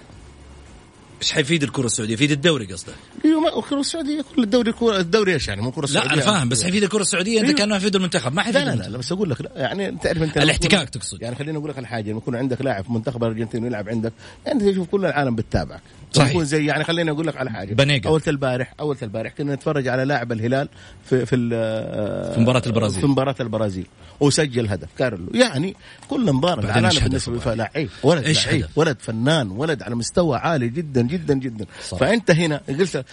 إيش 1.22 1.32
حيفيد 1.32 1.64
الكرة 1.64 1.86
السعودية 1.86 2.14
يفيد 2.14 2.32
الدوري 2.32 2.66
قصدك 2.66 2.94
أيوه 3.26 3.60
الكرة 3.60 3.80
السعودية 3.80 4.22
كل 4.36 4.44
الدوري 4.44 4.70
الكرة 4.70 4.98
الدوري 5.00 5.34
إيش 5.34 5.48
يعني 5.48 5.62
مو 5.62 5.74
لا 5.78 5.84
السعودية 5.84 6.14
أنا 6.14 6.22
فاهم 6.22 6.50
بس 6.50 6.64
حيفيد 6.64 6.84
الكرة 6.84 7.02
السعودية 7.02 7.40
أنت 7.40 7.46
أيوه. 7.48 7.58
كأنه 7.60 7.76
يفيد 7.76 7.96
المنتخب 7.96 8.34
ما 8.34 8.42
حيفيد 8.42 8.62
لا 8.62 8.76
لا 8.76 8.76
لا. 8.76 8.90
لا 8.90 8.98
بس 8.98 9.12
أقول 9.12 9.30
لك 9.30 9.42
لا 9.42 9.52
يعني 9.56 9.98
تعرف 10.04 10.24
أنت 10.24 10.38
الاحتكاك 10.38 10.90
تقصد. 10.90 11.22
يعني 11.22 11.36
خليني 11.36 11.58
أقول 11.58 11.70
لك 11.70 11.78
على 11.78 11.88
حاجة 11.88 12.10
لما 12.10 12.18
يكون 12.18 12.36
عندك 12.36 12.62
لاعب 12.62 12.84
في 12.84 12.92
منتخب 12.94 13.24
الأرجنتين 13.24 13.64
ويلعب 13.64 13.90
عندك 13.90 14.14
يعني 14.46 14.72
تشوف 14.72 14.88
كل 14.88 15.06
العالم 15.06 15.36
بتتابعك 15.36 15.82
صحيح. 16.14 16.30
يكون 16.30 16.46
زي 16.46 16.66
يعني 16.66 16.84
خليني 16.84 17.12
أقول 17.12 17.28
لك 17.28 17.38
على 17.38 17.50
حاجة 17.52 17.74
بنيجا. 17.74 18.10
أول 18.10 18.22
البارح 18.28 18.74
أول 18.80 18.98
البارح 19.04 19.34
كنا 19.38 19.56
نتفرج 19.56 19.88
على 19.88 20.06
لاعب 20.06 20.32
الهلال 20.32 20.70
في 21.10 21.26
في 21.26 21.36
ال- 21.36 22.34
في 22.34 22.40
مباراة 22.40 22.62
البرازيل. 22.68 23.02
في 23.02 23.08
مباراة 23.08 23.36
البرازيل 23.40 23.86
وسجل 24.20 24.68
هدف 24.68 24.88
كارلو 24.98 25.28
يعني 25.34 25.76
كل 26.10 26.34
مباراة 26.34 26.64
العالم 26.64 27.00
بالنسبة 27.00 27.54
لعيب 27.56 27.90
ولد؟ 28.04 28.38
ولد 28.76 28.98
فنان 29.00 29.50
ولد 29.52 29.84
على 29.84 29.96
مستوى 29.96 30.38
عالي 30.38 30.68
جدا 30.70 31.02
جدا 31.10 31.34
جدا. 31.34 31.66
صح. 31.88 31.98
فأنت 31.98 32.32
هنا 32.32 32.62
قلت 32.70 33.06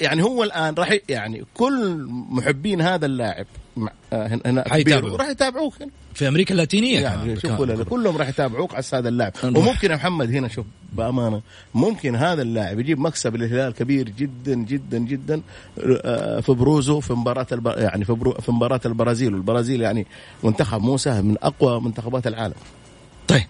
يعني 0.00 0.22
هو 0.22 0.44
الآن 0.44 0.74
راح 0.74 0.96
يعني 1.08 1.44
كل 1.54 2.06
محبين 2.30 2.80
هذا 2.80 3.06
اللاعب 3.06 3.46
آه، 4.12 4.26
هنا- 4.26 4.64
راح 5.16 5.28
يتابعوك. 5.28 5.82
هنا 5.82 5.90
في 6.14 6.28
أمريكا 6.28 6.52
اللاتينية 6.52 7.00
يعني. 7.00 7.40
شوف 7.40 7.52
كلهم 7.88 8.16
راح 8.16 8.28
يتابعوك 8.28 8.74
على 8.74 8.84
هذا 8.94 9.08
اللاعب. 9.08 9.32
وممكن 9.44 9.90
يا 9.90 9.96
محمد 9.96 10.30
هنا 10.30 10.48
شوف 10.48 10.66
بأمانة 10.92 11.42
ممكن 11.74 12.16
هذا 12.16 12.42
اللاعب 12.42 12.80
يجيب 12.80 12.98
مكسب 13.00 13.36
للهلال 13.36 13.74
كبير 13.74 14.08
جدا 14.08 14.54
جدا 14.54 14.98
جدا 14.98 15.40
آه، 15.80 16.40
في 16.40 16.52
بروزه 16.52 17.00
في 17.00 17.12
مباراة 17.12 17.46
الب... 17.52 17.66
يعني 17.66 18.04
في, 18.04 18.12
برو... 18.12 18.32
في 18.32 18.52
مباراة 18.52 18.80
البرازيل. 18.86 19.34
والبرازيل 19.34 19.80
يعني 19.80 20.06
منتخب 20.44 20.80
مو 20.82 20.96
سهل 20.96 21.22
من 21.24 21.36
أقوى 21.42 21.80
منتخبات 21.80 22.26
العالم. 22.26 22.54
طيب. 23.28 23.46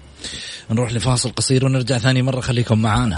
نروح 0.71 0.93
لفاصل 0.93 1.31
قصير 1.31 1.65
ونرجع 1.65 1.99
ثاني 1.99 2.23
مرة. 2.23 2.41
خليكم 2.41 2.83
معانا. 2.83 3.17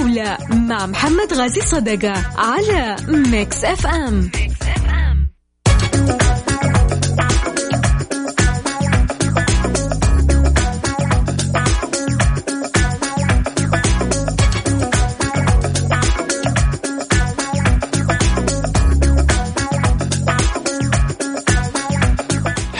ولا 0.00 0.38
مع 0.54 0.86
محمد 0.86 1.32
غازي 1.32 1.60
صدقة 1.60 2.24
على 2.36 2.96
Mix 3.08 3.64
FM. 3.64 4.30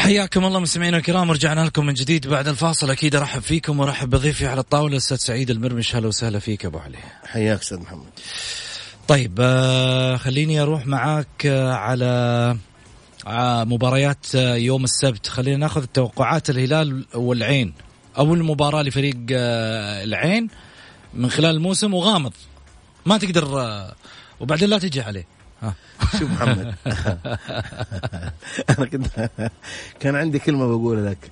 حياكم 0.09 0.45
الله 0.45 0.61
مستمعينا 0.61 0.97
الكرام 0.97 1.31
ورجعنا 1.31 1.61
لكم 1.61 1.87
من 1.87 1.95
جديد 1.95 2.27
بعد 2.27 2.49
الفاصل. 2.49 2.91
أكيد 2.91 3.17
أرحب 3.17 3.43
فيكم 3.43 3.81
وأرحب 3.81 4.11
بضيفي 4.11 4.47
على 4.47 4.61
الطاولة 4.61 4.93
الأستاذ 4.93 5.17
سعيد 5.17 5.51
المرمش. 5.51 5.95
أهلا 5.95 6.07
وسهلا 6.07 6.39
فيك 6.39 6.65
أبو 6.65 6.79
علي. 6.79 6.99
حياك 7.25 7.61
أستاذ 7.61 7.79
محمد. 7.79 8.07
طيب 9.09 9.39
آه 9.41 10.17
خليني 10.17 10.61
أروح 10.61 10.87
معاك 10.87 11.47
آه 11.47 11.73
على 11.73 12.07
آه 13.27 13.65
مباريات 13.65 14.35
يوم 14.35 14.85
السبت. 14.85 15.27
خلينا 15.27 15.57
نأخذ 15.57 15.85
توقعات 15.85 16.51
الهلال 16.51 17.05
والعين. 17.15 17.75
اول 18.19 18.45
مباراه 18.45 18.83
لفريق 18.83 19.17
العين 19.31 20.49
من 21.15 21.31
خلال 21.31 21.57
الموسم 21.57 21.95
وغامض. 21.95 22.33
ما 23.07 23.19
تقدر 23.19 23.45
وبعدين 24.41 24.69
لا 24.69 24.79
تجي 24.79 25.01
عليه. 25.01 25.27
ها. 25.63 25.75
شوف 26.13 26.31
محمد. 26.31 26.75
أنا 28.71 28.87
كنت 28.87 29.31
كان 30.01 30.17
عندي 30.17 30.39
كلمة 30.39 30.67
بقولها 30.67 31.11
لك. 31.11 31.31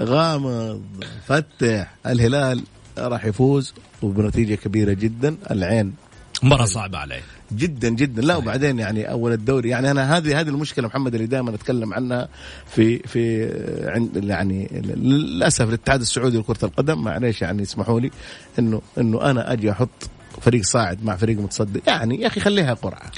غامض 0.00 0.82
فتح. 1.26 1.94
الهلال 2.06 2.64
راح 2.98 3.24
يفوز 3.24 3.74
وبنتيجة 4.02 4.54
كبيرة 4.54 4.92
جدا. 4.92 5.36
العين. 5.50 5.94
مباراة 6.42 6.64
صعبة 6.64 6.98
عليه 6.98 7.20
جدا 7.52 7.88
جدا. 7.88 8.22
لا 8.22 8.36
وبعدين 8.36 8.78
يعني 8.78 9.10
أول 9.10 9.32
الدوري. 9.32 9.68
يعني 9.68 9.90
أنا 9.90 10.16
هذه 10.16 10.40
هذه 10.40 10.48
المشكلة 10.48 10.86
محمد 10.86 11.14
اللي 11.14 11.26
دائما 11.26 11.54
أتكلم 11.54 11.94
عنها 11.94 12.28
في 12.66 12.98
في 12.98 13.44
عند 13.88 14.24
يعني 14.24 14.82
للأسف 14.96 15.68
الاتحاد 15.68 16.00
السعودي 16.00 16.38
لكرة 16.38 16.64
القدم. 16.64 17.02
معليش 17.02 17.42
يعني 17.42 17.62
اسمحوا 17.62 18.00
لي 18.00 18.10
انه 18.58 18.82
إنه 18.98 19.30
أنا 19.30 19.52
أجي 19.52 19.70
أحط 19.70 20.10
فريق 20.40 20.62
صاعد 20.64 21.04
مع 21.04 21.16
فريق 21.16 21.38
متصدر 21.38 21.80
يعني 21.86 22.20
يا 22.20 22.26
أخي 22.26 22.40
خليها 22.40 22.74
قرعة 22.74 23.10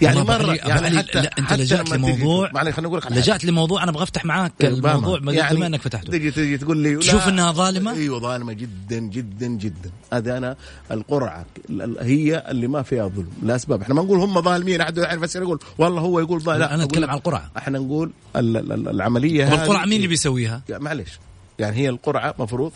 يعني 0.00 0.20
مرة 0.22 0.54
يعني 0.54 0.98
حتى 0.98 1.20
لا، 1.20 1.30
أنت 1.38 1.46
حتى 1.46 1.62
لجأت 1.62 1.90
لموضوع 1.90 2.50
معلش 2.54 2.74
خليني 2.74 2.88
أقول 2.88 2.98
لك. 2.98 3.12
لجأت 3.12 3.44
لموضوع 3.44 3.82
أنا 3.82 3.90
أبغى 3.90 4.02
افتح 4.02 4.24
معاك 4.24 4.52
الموضوع 4.64 5.20
يعني 5.32 5.56
بما 5.56 5.66
إنك 5.66 5.80
فتحته 5.82 6.10
تجي 6.12 6.30
تجي 6.30 6.58
تقول 6.58 6.76
لي 6.78 6.96
تشوف 6.96 7.22
لا. 7.26 7.28
إنها 7.28 7.52
ظالمة؟ 7.52 7.92
أيوه 7.92 8.20
ظالمة 8.20 8.52
جدا 8.52 8.98
جدا 8.98 9.46
جدا 9.46 9.90
هذا 10.12 10.38
أنا 10.38 10.56
القرعة 10.90 11.46
ال- 11.70 11.82
ال- 11.82 11.96
هي 12.00 12.44
اللي 12.48 12.66
ما 12.66 12.82
فيها 12.82 13.08
ظلم 13.08 13.30
لاسباب 13.42 13.82
إحنا 13.82 13.94
ما 13.94 14.02
نقول 14.02 14.18
هم 14.18 14.40
ظالمين 14.42 14.80
أحد 14.80 14.98
يعرف 14.98 15.20
بس 15.20 15.36
يقول 15.36 15.58
والله 15.78 16.00
هو 16.00 16.20
يقول 16.20 16.40
ظالم 16.40 16.60
لا، 16.60 16.82
أتكلم 16.84 17.02
لك 17.04 17.08
عن 17.10 17.16
القرعة. 17.16 17.50
إحنا 17.58 17.78
نقول 17.78 18.10
ال- 18.36 18.56
ال- 18.56 18.72
ال- 18.72 18.88
العملية 18.88 19.54
القرعة 19.54 19.84
مين 19.84 19.96
اللي 19.96 20.06
بيسويها؟ 20.08 20.62
معلش 20.70 21.18
يعني 21.58 21.76
هي 21.76 21.88
القرعة 21.88 22.34
مفروض 22.38 22.72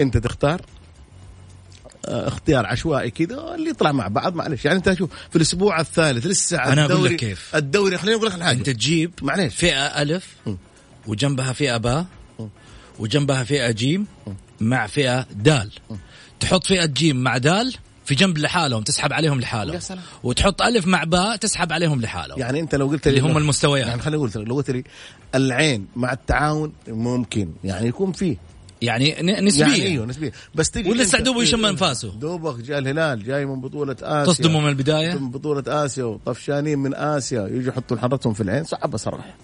أنت 0.00 0.16
تختار 0.16 0.60
اختيار 2.08 2.66
عشوائي 2.66 3.10
كذا 3.10 3.54
اللي 3.54 3.70
يطلع 3.70 3.92
مع 3.92 4.08
بعض 4.08 4.34
معلش 4.34 4.64
يعني 4.64 4.78
انت 4.78 4.92
شوف 4.94 5.10
في 5.30 5.36
الأسبوع 5.36 5.80
الثالث 5.80 6.26
لسه 6.26 6.56
أقول 6.58 6.78
الدوري 6.78 7.12
لك 7.14 7.16
كيف. 7.20 7.56
الدوري 7.56 7.98
خليني 7.98 8.16
أقول 8.16 8.26
لك 8.28 8.34
الحاجة 8.34 8.58
أنت 8.58 8.70
تجيب 8.70 9.12
معليش. 9.22 9.54
فئة 9.54 9.86
ألف 10.02 10.26
م. 10.46 10.54
وجنبها 11.06 11.52
فئة 11.52 11.76
باء 11.76 12.06
وجنبها 12.98 13.44
فئة 13.44 13.70
جيم 13.70 14.06
مع 14.60 14.86
فئة 14.86 15.26
دال 15.32 15.70
تحط 16.40 16.66
فئة 16.66 16.84
جيم 16.86 17.16
مع 17.16 17.36
دال 17.38 17.74
في 18.04 18.14
جنب 18.14 18.38
لحالهم 18.38 18.82
تسحب 18.82 19.12
عليهم 19.12 19.40
لحالهم. 19.40 19.80
وتحط 20.22 20.62
ألف 20.62 20.86
مع 20.86 21.04
باء 21.04 21.36
تسحب 21.36 21.72
عليهم 21.72 22.00
لحالهم 22.00 22.38
يعني 22.38 22.60
أنت 22.60 22.74
لو 22.74 22.86
قلت 22.86 23.08
لي 23.08 23.18
اللي 23.18 23.30
هم 23.30 23.38
المستويات. 23.38 23.86
يعني 23.86 24.02
خليني 24.02 24.16
أقول 24.16 24.28
لك 24.28 24.36
لو 24.36 24.54
قلت 24.54 24.70
لي 24.70 24.84
العين 25.34 25.86
مع 25.96 26.12
التعاون 26.12 26.72
ممكن 26.88 27.48
يعني 27.64 27.88
يكون 27.88 28.12
فيه 28.12 28.36
يعني 28.82 29.40
نسبيا. 29.40 29.66
يعني 29.66 29.82
إيوه 29.82 30.06
نسبيا. 30.06 30.32
بس 30.54 30.70
تجي 30.70 30.90
ولسه 30.90 31.18
دوبه 31.18 31.42
يشم 31.42 31.66
أنفاسه. 31.66 32.10
دوبك 32.10 32.60
جاء 32.60 32.78
الهلال 32.78 33.24
جاي 33.24 33.46
من 33.46 33.60
بطولة 33.60 33.96
آسيا. 34.02 34.32
تصدموا 34.32 34.60
من 34.60 34.68
البداية؟ 34.68 35.14
من 35.14 35.30
بطولة 35.30 35.84
آسيا 35.84 36.04
وطفشانين 36.04 36.78
من 36.78 36.94
آسيا. 36.94 37.48
يجوا 37.52 37.68
يحطوا 37.68 37.96
حرتهم 37.96 38.34
في 38.34 38.40
العين. 38.40 38.64
صراحة 38.96 39.36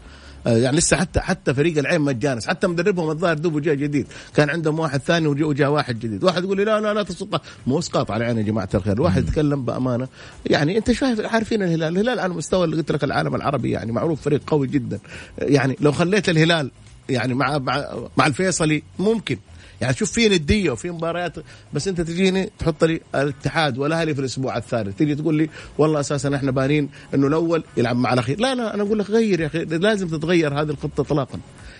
آه، 0.46 0.56
يعني 0.56 0.76
لسه 0.76 0.96
حتى 0.96 1.20
حتى 1.20 1.54
فريق 1.54 1.78
العين 1.78 2.00
ما 2.00 2.12
تجانس 2.12 2.46
حتى 2.46 2.66
مدربهم 2.66 3.10
الظاهر 3.10 3.38
دوبه 3.38 3.60
جاء 3.60 3.74
جديد. 3.74 4.06
كان 4.34 4.50
عندهم 4.50 4.78
واحد 4.78 5.00
ثاني 5.00 5.26
وجاء 5.26 5.48
وجاء 5.48 5.70
واحد 5.70 5.98
جديد. 5.98 6.24
واحد 6.24 6.44
يقول 6.44 6.56
لي 6.56 6.64
لا 6.64 6.80
لا 6.80 6.94
لا 6.94 7.02
تسقط 7.02 7.42
مو 7.66 7.78
إسقاط 7.78 8.10
على 8.10 8.24
عين 8.24 8.38
يا 8.38 8.42
جماعة 8.42 8.68
الخير. 8.74 8.92
الواحد 8.92 9.28
يتكلم 9.28 9.64
بأمانة. 9.64 10.08
يعني 10.46 10.78
أنت 10.78 10.92
شايف 10.92 11.20
عارفين 11.20 11.62
الهلال. 11.62 11.92
الهلال 11.92 12.20
على 12.20 12.34
مستوى 12.34 12.64
اللي 12.64 12.76
قلت 12.76 12.92
لك 12.92 13.04
العالم 13.04 13.34
العربي. 13.34 13.70
يعني 13.70 13.92
معروف 13.92 14.22
فريق 14.22 14.40
قوي 14.46 14.66
جدا. 14.66 14.98
يعني 15.38 15.76
لو 15.80 15.92
خليت 15.92 16.28
الهلال 16.28 16.70
يعني 17.08 17.34
مع 17.34 17.58
مع, 17.58 17.84
مع 18.16 18.26
الفيصلي 18.26 18.82
ممكن. 18.98 19.38
يعني 19.80 19.94
شوف 19.94 20.12
في 20.12 20.28
نديه 20.28 20.70
وفي 20.70 20.90
مباريات 20.90 21.34
بس 21.72 21.88
انت 21.88 22.00
تجيني 22.00 22.50
تحط 22.58 22.84
لي 22.84 23.00
الاتحاد 23.14 23.78
والأهلي 23.78 24.14
في 24.14 24.20
الأسبوع 24.20 24.56
الثالث 24.56 24.96
تيجي 24.96 25.14
تقول 25.14 25.34
لي 25.34 25.50
والله 25.78 26.00
أساسا 26.00 26.36
إحنا 26.36 26.50
بانين 26.50 26.90
إنه 27.14 27.26
الأول 27.26 27.64
يلعب 27.76 27.96
مع 27.96 28.12
الأخير. 28.12 28.40
لا 28.40 28.54
لا 28.54 28.74
أنا 28.74 28.82
أقول 28.82 28.98
لك 28.98 29.10
غير 29.10 29.40
يا 29.40 29.46
أخي. 29.46 29.64
لازم 29.64 30.08
تتغير 30.08 30.60
هذه 30.60 30.70
الخطة 30.70 31.00
اطلاقا. 31.00 31.38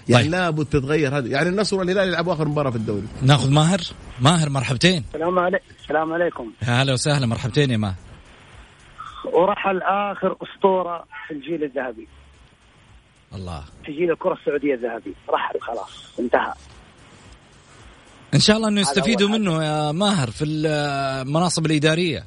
يعني 0.08 0.24
طيب. 0.24 0.32
لابد 0.32 0.64
تتغير 0.64 1.18
هذه. 1.18 1.26
يعني 1.26 1.48
النصر 1.48 1.76
والهلال 1.76 2.08
يلعبوا 2.08 2.32
آخر 2.32 2.48
مباراة 2.48 2.70
في 2.70 2.76
الدوري. 2.76 3.06
ناخذ 3.22 3.50
ماهر. 3.50 3.80
ماهر 4.20 4.48
مرحبتين. 4.48 5.04
السلام 5.14 5.38
عليكم 5.38 5.64
السلام 5.82 6.12
عليكم. 6.12 6.52
يا 6.62 6.82
هلا 6.82 6.92
وسهلا 6.92 7.26
مرحبتين 7.26 7.70
يا 7.70 7.76
ماهر. 7.76 7.94
ورحل 9.32 9.82
آخر 9.82 10.36
أسطورة 10.42 11.04
في 11.28 11.34
الجيل 11.34 11.64
الذهبي. 11.64 12.08
الله. 13.34 13.64
جيل 13.86 14.10
الكره 14.10 14.32
السعوديه 14.32 14.74
الذهبي 14.74 15.14
رحل 15.30 15.60
خلاص. 15.60 16.20
انتهى. 16.20 16.52
إن 18.34 18.40
شاء 18.40 18.56
الله 18.56 18.68
إنه 18.68 18.80
يستفيدوا 18.80 19.28
منه 19.28 19.64
يا 19.64 19.92
ماهر 19.92 20.30
في 20.30 20.44
المناصب 20.44 21.66
الإدارية 21.66 22.24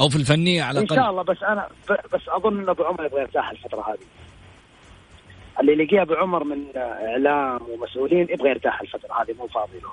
أو 0.00 0.08
في 0.08 0.16
الفنية 0.16 0.62
على 0.62 0.80
إن 0.80 0.86
شاء 0.86 0.98
الاقل 0.98 1.10
الله 1.10 1.22
بس 1.22 1.42
أنا 1.42 1.68
بس 2.14 2.20
أظن 2.28 2.60
إن 2.60 2.68
أبو 2.68 2.84
عمر 2.84 3.04
يبغى 3.04 3.20
يرتاح 3.20 3.50
الفترة 3.50 3.80
هذه. 3.80 4.06
اللي 5.60 5.72
يلاقيه 5.72 6.02
أبو 6.02 6.14
عمر 6.14 6.44
من 6.44 6.76
إعلام 6.76 7.60
ومسؤولين 7.70 8.26
يبغى 8.30 8.50
يرتاح 8.50 8.80
الفترة 8.80 9.22
هذه 9.22 9.34
مو 9.38 9.46
فاضي 9.46 9.78
له. 9.78 9.92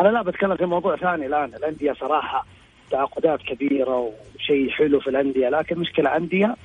أنا 0.00 0.08
لا 0.08 0.22
بتكلم 0.22 0.56
في 0.56 0.64
موضوع 0.64 0.96
ثاني 0.96 1.26
الآن. 1.26 1.54
الأندية 1.54 1.92
صراحة 1.92 2.46
تعاقدات 2.90 3.40
كبيرة 3.42 4.12
وشيء 4.36 4.70
حلو 4.70 5.00
في 5.00 5.10
الأندية 5.10 5.48
لكن 5.48 5.78
مشكلة 5.78 6.16
أندية 6.16 6.56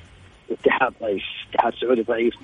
الاتحاد 0.50 0.92
ضعيف 1.00 1.22
الاتحاد 1.46 1.72
السعودي 1.72 2.02
ضعيف. 2.02 2.34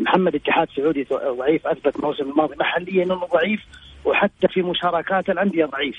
محمد 0.00 0.34
اتحاد 0.34 0.68
سعودي 0.76 1.06
ضعيف 1.38 1.66
أثبت 1.66 1.96
الموسم 1.96 2.30
الماضي 2.30 2.56
محليا 2.60 3.04
إنه 3.04 3.14
ضعيف 3.14 3.60
وحتى 4.04 4.48
في 4.48 4.62
مشاركات 4.62 5.30
الأندية 5.30 5.64
ضعيف. 5.64 5.96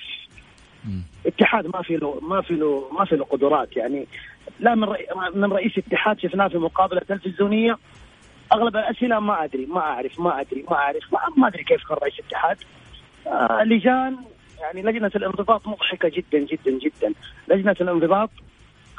اتحاد 1.25 1.67
ما 1.67 1.81
في 1.81 1.97
له 1.97 2.19
ما 2.21 2.41
في 2.41 2.53
له 2.53 2.89
ما 2.99 3.05
في 3.05 3.15
له 3.15 3.23
قدرات 3.25 3.77
يعني 3.77 4.07
لا 4.59 4.75
من 4.75 4.83
رئي 4.83 5.05
من 5.35 5.53
رئيس 5.53 5.77
اتحاد 5.77 6.19
شفناه 6.19 6.47
في 6.47 6.57
مقابلة 6.57 7.01
تلفزيونية. 7.01 7.77
أغلب 8.53 8.77
الأسئلة 8.77 9.19
ما 9.19 9.43
أدري 9.43 9.65
ما 9.65 9.79
أعرف 9.79 10.19
ما 10.19 10.41
أدري 10.41 10.65
ما 10.69 10.75
أعرف 10.75 11.13
ما, 11.13 11.19
ما 11.37 11.47
أدري 11.47 11.63
كيف 11.63 11.87
كان 11.87 11.97
رئيس 12.01 12.19
اتحاد 12.19 12.57
آه 13.27 13.63
لجان 13.63 14.17
يعني 14.61 14.81
لجنة 14.81 15.11
الانضباط 15.15 15.67
مضحكة 15.67 16.09
جدا 16.09 16.39
جدا 16.39 16.71
جدا. 16.71 17.13
لجنة 17.47 17.75
الانضباط 17.81 18.29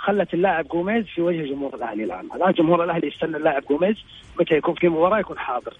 خلت 0.02 0.34
اللاعب 0.34 0.68
جوميز 0.68 1.06
في 1.06 1.22
وجه 1.22 1.42
جمهور 1.42 1.74
الأهلي 1.74 2.04
الآن. 2.04 2.28
الآن 2.34 2.52
جمهور 2.52 2.84
الأهلي 2.84 3.06
يستنى 3.08 3.36
اللاعب 3.36 3.62
جوميز 3.70 3.96
متى 4.40 4.54
يكون 4.54 4.74
في 4.74 4.88
مباراة 4.88 5.18
يكون 5.18 5.38
حاضر. 5.38 5.76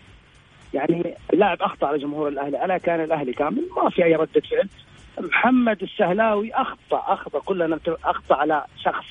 يعني 0.74 1.14
اللاعب 1.32 1.62
أخطأ 1.62 1.86
على 1.86 1.98
جمهور 1.98 2.28
الأهلي. 2.28 2.64
الا 2.64 2.78
كان 2.78 3.00
الأهلي 3.00 3.32
كامل. 3.32 3.68
ما 3.76 3.90
في 3.90 4.04
أي 4.04 4.14
ردة 4.14 4.40
فعل. 4.50 4.68
محمد 5.18 5.82
السهلاوي 5.82 6.54
أخطأ 6.54 7.04
أخطأ. 7.14 7.38
كلنا 7.38 7.78
أخطأ 8.04 8.34
على 8.34 8.64
شخص 8.76 9.06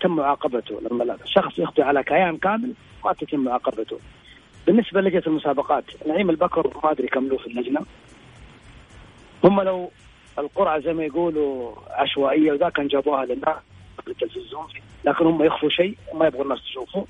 تم 0.00 0.16
معاقبته. 0.16 0.80
لما 0.80 1.16
شخص 1.24 1.58
يخطئ 1.58 1.82
على 1.82 2.02
كيان 2.02 2.36
كامل 2.36 2.72
ما 3.04 3.12
تتم 3.12 3.40
معاقبته. 3.40 3.98
بالنسبة 4.66 5.00
لجنه 5.00 5.22
المسابقات 5.26 5.84
نعيم 6.06 6.30
البكر 6.30 6.70
ما 6.84 6.90
أدري 6.90 7.08
كم 7.08 7.28
له 7.28 7.36
في 7.36 7.46
اللجنة. 7.46 7.80
هم 9.44 9.60
لو 9.60 9.90
القرعة 10.38 10.78
زي 10.78 10.92
ما 10.92 11.04
يقولوا 11.04 11.72
عشوائية 11.90 12.52
وذا 12.52 12.68
كان 12.68 12.88
جابوها 12.88 13.24
للناس. 13.24 13.56
التلفزيون 14.08 14.66
لكن 15.04 15.26
هم 15.26 15.42
يخفوا 15.42 15.68
شيء 15.68 15.96
ما 16.14 16.26
يبغوا 16.26 16.44
الناس 16.44 16.62
تشوفه 16.62 17.06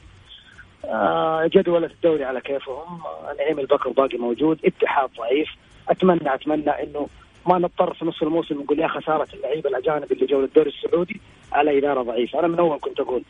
آه، 0.85 1.46
جدولة 1.46 1.87
الدوري 1.87 2.25
على 2.25 2.40
كيفهم 2.40 3.01
نعيم 3.38 3.59
البكر 3.59 3.90
باقي 3.90 4.18
موجود 4.18 4.61
اتحاد 4.64 5.11
ضعيف. 5.18 5.49
أتمنى 5.88 6.35
أتمنى 6.35 6.70
إنه 6.70 7.09
ما 7.46 7.59
نضطر 7.59 7.94
في 7.94 8.05
نص 8.05 8.22
الموسم 8.22 8.61
نقول 8.61 8.79
يا 8.79 8.88
خساره 8.88 9.29
اللعيبة 9.35 9.70
الأجانب 9.70 10.12
اللي 10.12 10.27
جو 10.27 10.40
للدوري 10.40 10.70
السعودي 10.70 11.20
على 11.53 11.79
إدارة 11.79 12.03
ضعيفة، 12.03 12.38
أنا 12.38 12.49
من 12.49 12.59
أول 12.59 12.79
كنت 12.81 13.01
أقول 13.01 13.22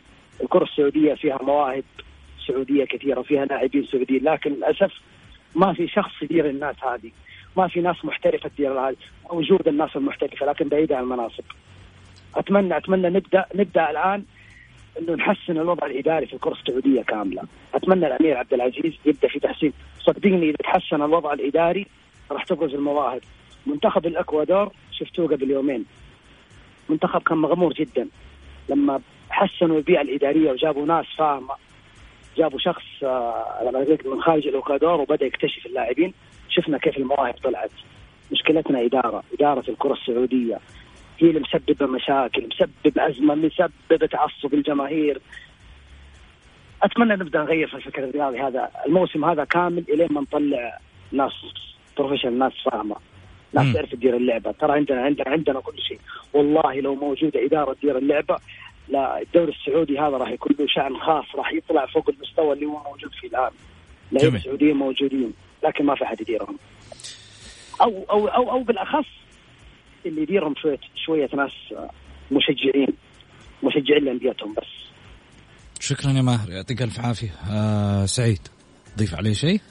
الكرة 0.43 0.63
السعودية 0.63 1.13
فيها 1.13 1.39
مواهب 1.41 1.83
سعودية 2.47 2.85
كثيرة 2.85 3.21
فيها 3.21 3.45
لاعبين 3.45 3.85
سعوديين 3.85 4.23
لكن 4.23 4.51
للأسف 4.51 4.91
ما 5.55 5.73
في 5.73 5.87
شخص 5.87 6.11
يدير 6.21 6.49
الناس 6.49 6.75
هذه، 6.83 7.11
ما 7.57 7.67
في 7.67 7.81
ناس 7.81 8.05
محترفة 8.05 8.49
تدير 8.49 8.79
هذه، 8.79 8.95
موجود 9.31 9.67
الناس 9.67 9.95
المحترفة 9.95 10.45
لكن 10.45 10.67
بعيدة 10.67 10.97
عن 10.97 11.03
المناصب. 11.03 11.43
اتمنى 12.39 12.77
أتمنى 12.77 13.09
نبدا 13.09 13.45
نبدأ 13.55 13.89
الآن 13.89 14.23
إنه 14.99 15.15
نحسن 15.15 15.57
الوضع 15.57 15.87
الإداري 15.87 16.25
في 16.25 16.33
الكرة 16.33 16.53
السعودية 16.53 17.01
كاملة، 17.01 17.43
أتمنى 17.73 18.07
الأمير 18.07 18.37
عبد 18.37 18.53
العزيز 18.53 18.93
يبدأ 19.05 19.27
في 19.27 19.39
تحسين، 19.39 19.73
صدقني 19.99 20.49
إذا 20.49 20.57
تحسن 20.63 21.01
الوضع 21.01 21.33
الإداري 21.33 21.87
راح 22.31 22.43
تبرز 22.43 22.73
المواهب. 22.73 23.21
منتخب 23.65 24.05
الإكوادور 24.05 24.71
شفتوه 24.91 25.27
قبل 25.27 25.51
يومين. 25.51 25.85
منتخب 26.89 27.21
كان 27.21 27.37
مغمور 27.37 27.73
جدا. 27.73 28.07
لما 28.69 29.01
حسنوا 29.29 29.77
البيئة 29.77 30.01
الإدارية 30.01 30.51
وجابوا 30.51 30.85
ناس 30.85 31.05
فاهمه 31.17 31.55
جابوا 32.37 32.59
شخص 32.59 32.83
آه، 33.03 33.89
من 34.05 34.21
خارج 34.21 34.47
الإكوادور 34.47 35.01
وبدأ 35.01 35.25
يكتشف 35.25 35.65
اللاعبين. 35.65 36.13
شفنا 36.49 36.77
كيف 36.77 36.97
المواهب 36.97 37.35
طلعت. 37.43 37.71
مشكلتنا 38.31 38.85
إدارة 38.85 39.23
إدارة 39.33 39.69
الكرة 39.69 39.93
السعودية. 39.93 40.59
هي 41.19 41.29
اللي 41.29 41.39
مسببه 41.39 41.85
مشاكل 41.85 42.47
مسبب 42.47 42.99
أزمة 42.99 43.35
مسببه 43.35 44.07
تعصب 44.07 44.53
الجماهير. 44.53 45.21
أتمنى 46.83 47.13
نبدأ 47.13 47.39
نغير 47.39 47.67
في 47.67 47.75
الفكر 47.75 48.03
الرياضي 48.03 48.39
هذا. 48.39 48.71
الموسم 48.85 49.25
هذا 49.25 49.43
كامل 49.43 49.83
إلين 49.89 50.07
ما 50.11 50.21
نطلع 50.21 50.79
ناس 51.11 51.33
بروفيشنال 51.97 52.39
ناس 52.39 52.53
فاهمة 52.65 52.95
ناس. 53.53 53.73
تعرف 53.73 53.91
تدير 53.91 54.17
اللعبة. 54.17 54.51
ترى 54.51 54.71
عندنا 54.71 55.01
عندنا 55.01 55.29
عندنا 55.29 55.59
كل 55.59 55.79
شيء. 55.79 55.99
والله 56.33 56.79
لو 56.79 56.95
موجودة 56.95 57.45
إدارة 57.45 57.73
تدير 57.73 57.97
اللعبة 57.97 58.37
لا 58.89 59.21
الدوري 59.21 59.51
السعودي 59.51 59.99
هذا 59.99 60.17
راح 60.17 60.29
يكون 60.29 60.55
له 60.59 60.67
شأن 60.67 60.97
خاص 60.97 61.25
راح 61.35 61.53
يطلع 61.53 61.85
فوق 61.85 62.09
المستوى 62.09 62.53
اللي 62.53 62.65
هو 62.65 62.83
موجود 62.83 63.11
فيه 63.21 63.27
الآن. 63.27 63.51
لعيبة 64.11 64.29
جميل. 64.29 64.41
سعوديين 64.41 64.75
موجودين 64.75 65.33
لكن 65.63 65.85
ما 65.85 65.95
في 65.95 66.03
أحد 66.03 66.21
يديرهم. 66.21 66.57
أو 67.81 68.05
أو 68.09 68.27
أو, 68.27 68.51
أو 68.51 68.63
بالأخص 68.63 69.05
اللي 70.07 70.21
يديرهم 70.21 70.53
شوية 70.61 70.79
شوية 71.05 71.29
ناس 71.35 71.51
مشجعين 72.31 72.87
مشجعين 73.63 74.05
لأنديتهم 74.05 74.53
بس. 74.53 74.67
شكرا 75.79 76.11
يا 76.11 76.21
ماهر 76.21 76.49
يعطيك 76.49 76.81
ألف 76.81 76.99
عافية. 76.99 77.29
آه 77.51 78.05
سعيد 78.05 78.39
ضيف 78.97 79.15
عليه 79.15 79.33
شيء؟ 79.33 79.61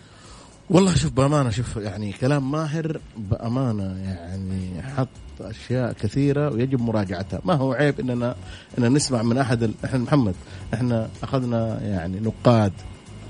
والله 0.70 0.94
شوف 0.94 1.12
بأمانة 1.12 1.50
شوف 1.50 1.76
يعني 1.76 2.12
كلام 2.12 2.50
ماهر 2.50 3.00
بأمانة 3.16 4.04
يعني 4.04 4.82
حط 4.82 5.08
أشياء 5.40 5.92
كثيرة 5.92 6.50
ويجب 6.54 6.80
مراجعتها. 6.80 7.40
ما 7.44 7.54
هو 7.54 7.72
عيب 7.72 8.00
اننا 8.00 8.36
ان 8.78 8.92
نسمع 8.92 9.22
من 9.22 9.38
أحد 9.38 9.62
ال... 9.62 9.74
إحنا 9.84 9.98
محمد. 9.98 10.34
إحنا 10.74 11.10
أخذنا 11.22 11.82
يعني 11.82 12.20
نقاد 12.20 12.72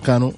كانوا 0.06 0.32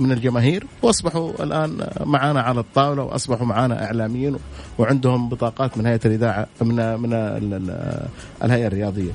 من 0.00 0.12
الجماهير 0.12 0.66
واصبحوا 0.82 1.42
الآن 1.42 1.86
معنا 2.04 2.40
على 2.40 2.60
الطاولة 2.60 3.02
واصبحوا 3.02 3.46
معنا 3.46 3.84
إعلاميين 3.84 4.36
وعندهم 4.78 5.28
بطاقات 5.28 5.78
من 5.78 5.86
هيئة 5.86 6.00
الإذاعة 6.04 6.46
من 6.62 6.74
من 7.00 7.12
ال- 7.12 7.54
ال- 7.54 8.06
الهيئة 8.44 8.66
الرياضية. 8.66 9.10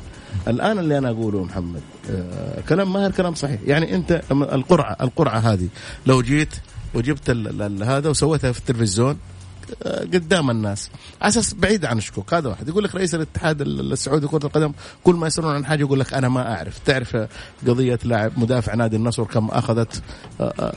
الآن 0.47 0.79
اللي 0.79 0.97
أنا 0.97 1.09
أقوله 1.09 1.43
محمد 1.43 1.81
آه، 2.11 2.61
كلام 2.69 2.93
ماهر 2.93 3.11
كلام 3.11 3.35
صحيح 3.35 3.59
يعني 3.65 3.95
أنت 3.95 4.21
القرعة 4.31 4.97
القرعة 5.01 5.39
هذه 5.39 5.67
لو 6.05 6.21
جيت 6.21 6.49
وجبت 6.93 7.29
هذا 7.83 8.09
وسويتها 8.09 8.51
في 8.51 8.59
التلفزيون 8.59 9.17
قدام 10.13 10.49
الناس. 10.51 10.89
على 11.21 11.29
أساس 11.29 11.53
بعيد 11.53 11.85
عن 11.85 11.97
الشكوك 11.97 12.33
هذا 12.33 12.49
واحد. 12.49 12.67
يقول 12.69 12.83
لك 12.83 12.95
رئيس 12.95 13.15
الاتحاد 13.15 13.61
ال- 13.61 13.91
السعودي 13.91 14.25
لكرة 14.25 14.45
القدم 14.45 14.71
كل 15.03 15.15
ما 15.15 15.27
يسألون 15.27 15.55
عن 15.55 15.65
حاجة 15.65 15.79
يقول 15.79 15.99
لك 15.99 16.13
أنا 16.13 16.29
ما 16.29 16.53
أعرف. 16.55 16.77
تعرف 16.85 17.17
قضية 17.67 17.99
لاعب 18.03 18.31
مدافع 18.37 18.75
نادي 18.75 18.95
النصر 18.95 19.23
كم 19.23 19.47
أخذت 19.47 20.01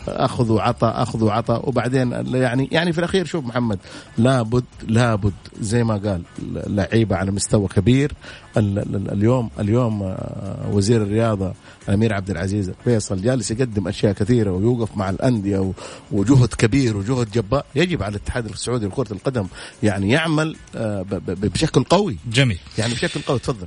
اخذ 0.09 0.53
وعطى 0.53 0.87
اخذ 0.87 1.25
وعطى 1.25 1.61
وبعدين 1.65 2.13
يعني 2.35 2.69
يعني 2.73 2.93
في 2.93 2.99
الأخير 2.99 3.25
شوف 3.25 3.45
محمد 3.45 3.79
لابد 4.19 4.65
لابد 4.89 5.33
زي 5.61 5.85
ما 5.85 5.95
قال 5.97 6.23
لعيبة 6.67 7.17
على 7.17 7.31
مستوى 7.31 7.69
كبير 7.69 8.13
اليوم 8.57 9.51
اليوم 9.61 10.03
آه، 10.03 10.71
وزير 10.73 11.03
الرياضة 11.03 11.55
الامير 11.89 12.13
عبد 12.13 12.31
العزيز 12.31 12.73
فيصل 12.85 13.23
جالس 13.23 13.51
يقدم 13.51 13.89
أشياء 13.89 14.13
كثيرة 14.13 14.51
ويوقف 14.51 14.97
مع 14.97 15.11
الأندية 15.11 15.73
وجهد 16.13 16.49
كبير 16.49 16.97
وجهد 16.97 17.31
جبار. 17.31 17.65
يجب 17.75 18.03
على 18.03 18.17
الاتحاد 18.17 18.47
السعودي 18.47 18.87
لكرة 18.87 19.13
القدم 19.13 19.47
يعني 19.83 20.11
يعمل 20.11 20.57
آه، 20.77 21.05
بشكل 21.27 21.85
قوي. 21.85 22.17
جميل. 22.33 22.59
يعني 22.79 22.95
بشكل 22.95 23.21
قوي. 23.21 23.39
تفضل. 23.39 23.67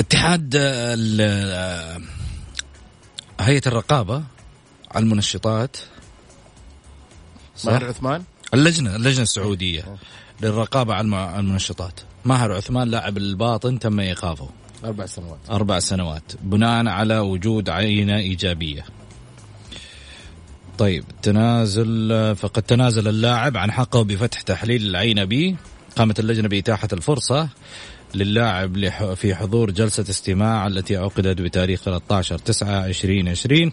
اتحاد 0.00 0.54
آه، 0.56 2.00
هيئة 3.40 3.62
الرقابة 3.66 4.22
على 4.90 5.02
المنشطات؟ 5.02 5.76
ماهر 7.64 7.84
عثمان؟ 7.84 8.22
اللجنة 8.54 8.96
اللجنة 8.96 9.22
السعودية 9.22 9.96
للرقابة 10.42 10.94
على 10.94 11.38
المنشطات. 11.38 12.00
ماهر 12.26 12.52
عثمان 12.52 12.88
لاعب 12.88 13.16
الباطن 13.16 13.78
تم 13.78 14.00
إيقافه. 14.00 14.48
أربع 14.84 15.06
سنوات. 15.06 15.38
أربع 15.50 15.78
سنوات. 15.78 16.32
بناء 16.42 16.86
على 16.86 17.18
وجود 17.18 17.68
عينة 17.70 18.16
إيجابية. 18.16 18.84
طيب 20.78 21.04
تنازل 21.22 22.12
فقد 22.36 22.62
تنازل 22.62 23.08
اللاعب 23.08 23.56
عن 23.56 23.72
حقه 23.72 24.04
بفتح 24.04 24.40
تحليل 24.40 24.86
العينة 24.86 25.24
بي 25.24 25.56
قامت 25.96 26.20
اللجنة 26.20 26.48
بإتاحة 26.48 26.88
الفرصة 26.92 27.48
للاعب 28.14 28.88
في 29.14 29.34
حضور 29.34 29.70
جلسة 29.70 30.02
استماع 30.10 30.66
التي 30.66 30.96
عقدت 30.96 31.40
بتاريخ 31.40 31.80
13 31.82 32.38
9 32.38 32.86
2020 32.86 33.72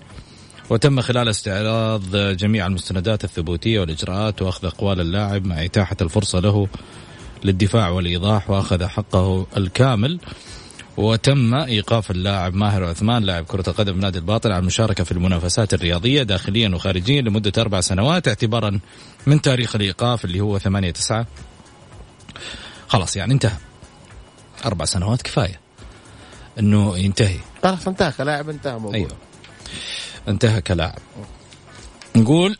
وتم 0.69 1.01
خلال 1.01 1.29
استعراض 1.29 2.15
جميع 2.15 2.67
المستندات 2.67 3.23
الثبوتية 3.23 3.79
والإجراءات 3.79 4.41
وأخذ 4.41 4.65
أقوال 4.65 4.99
اللاعب 5.01 5.45
مع 5.45 5.65
إتاحة 5.65 5.97
الفرصة 6.01 6.39
له 6.39 6.67
للدفاع 7.43 7.89
والإيضاح 7.89 8.49
وأخذ 8.49 8.85
حقه 8.85 9.47
الكامل 9.57 10.19
وتم 10.97 11.55
إيقاف 11.55 12.11
اللاعب 12.11 12.53
ماهر 12.53 12.83
عثمان 12.83 13.23
لاعب 13.23 13.45
كرة 13.45 13.63
القدم 13.67 13.99
نادي 13.99 14.19
الباطن 14.19 14.51
عن 14.51 14.59
المشاركة 14.59 15.03
في 15.03 15.11
المنافسات 15.11 15.73
الرياضية 15.73 16.23
داخليا 16.23 16.69
وخارجيا 16.75 17.21
لمدة 17.21 17.61
أربع 17.61 17.81
سنوات 17.81 18.27
اعتبارا 18.27 18.79
من 19.27 19.41
تاريخ 19.41 19.75
الإيقاف 19.75 20.25
اللي 20.25 20.39
هو 20.41 20.59
8 20.59 20.91
9 20.91 21.27
خلاص 22.87 23.15
يعني 23.15 23.33
انتهى. 23.33 23.57
أربع 24.65 24.85
سنوات 24.85 25.21
كفاية 25.21 25.59
إنه 26.59 26.97
ينتهي. 26.97 27.39
خلاص 27.63 27.87
انتهى 27.87 28.11
كلاعب 28.11 28.49
انتهى 28.49 28.79
موضوع. 28.79 28.95
أيوه. 28.95 29.17
انتهى 30.27 30.61
كلاعب. 30.61 30.99
نقول 32.15 32.57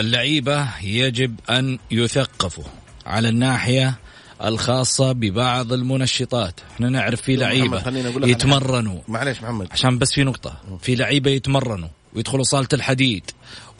اللعيبة 0.00 0.68
يجب 0.82 1.40
أن 1.50 1.78
يثقفوا. 1.90 2.81
على 3.06 3.28
الناحية 3.28 3.98
الخاصة 4.44 5.12
ببعض 5.12 5.72
المنشطات. 5.72 6.60
إحنا 6.74 6.88
نعرف 6.88 7.20
في 7.20 7.36
لعيبة 7.36 7.82
يتمرنوا. 8.26 9.00
معليش 9.08 9.42
محمد. 9.42 9.68
عشان 9.70 9.98
بس 9.98 10.12
في 10.12 10.24
نقطة. 10.24 10.56
في 10.80 10.94
لعيبة 10.94 11.30
يتمرنوا 11.30 11.88
ويدخلوا 12.14 12.44
صالة 12.44 12.68
الحديد 12.72 13.30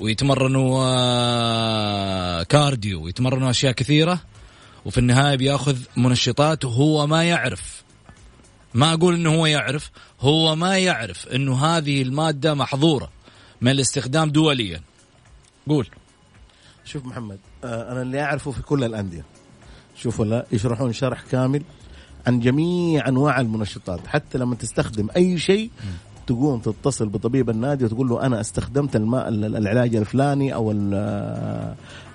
ويتمرنوا 0.00 0.84
آه، 0.84 2.42
كارديو 2.42 3.02
ويتمرنوا 3.02 3.50
أشياء 3.50 3.72
كثيرة 3.72 4.20
وفي 4.84 4.98
النهاية 4.98 5.36
بياخذ 5.36 5.78
منشطات 5.96 6.64
وهو 6.64 7.06
ما 7.06 7.24
يعرف. 7.24 7.82
ما 8.74 8.92
أقول 8.92 9.14
إنه 9.14 9.34
هو 9.34 9.46
يعرف 9.46 9.90
هو 10.20 10.56
ما 10.56 10.78
يعرف 10.78 11.28
إنه 11.28 11.66
هذه 11.66 12.02
المادة 12.02 12.54
محظورة 12.54 13.10
من 13.60 13.70
الاستخدام 13.70 14.30
دوليا. 14.30 14.80
قول. 15.68 15.88
شوف 16.84 17.04
محمد 17.04 17.38
أنا 17.64 18.02
اللي 18.02 18.22
أعرفه 18.22 18.50
في 18.50 18.62
كل 18.62 18.84
الأندية. 18.84 19.24
شوفوا 19.96 20.24
لا 20.24 20.46
يشرحون 20.52 20.92
شرح 20.92 21.22
كامل 21.30 21.62
عن 22.26 22.40
جميع 22.40 23.08
أنواع 23.08 23.40
المنشطات. 23.40 24.06
حتى 24.06 24.38
لما 24.38 24.54
تستخدم 24.54 25.08
أي 25.16 25.38
شيء 25.38 25.70
تقوم 26.26 26.60
تتصل 26.60 27.08
بطبيب 27.08 27.50
النادي 27.50 27.84
وتقول 27.84 28.08
له 28.08 28.26
أنا 28.26 28.40
استخدمت 28.40 28.96
الماء 28.96 29.28
ال- 29.28 29.56
العلاج 29.56 29.96
الفلاني 29.96 30.54
أو 30.54 30.70
ال 30.70 30.94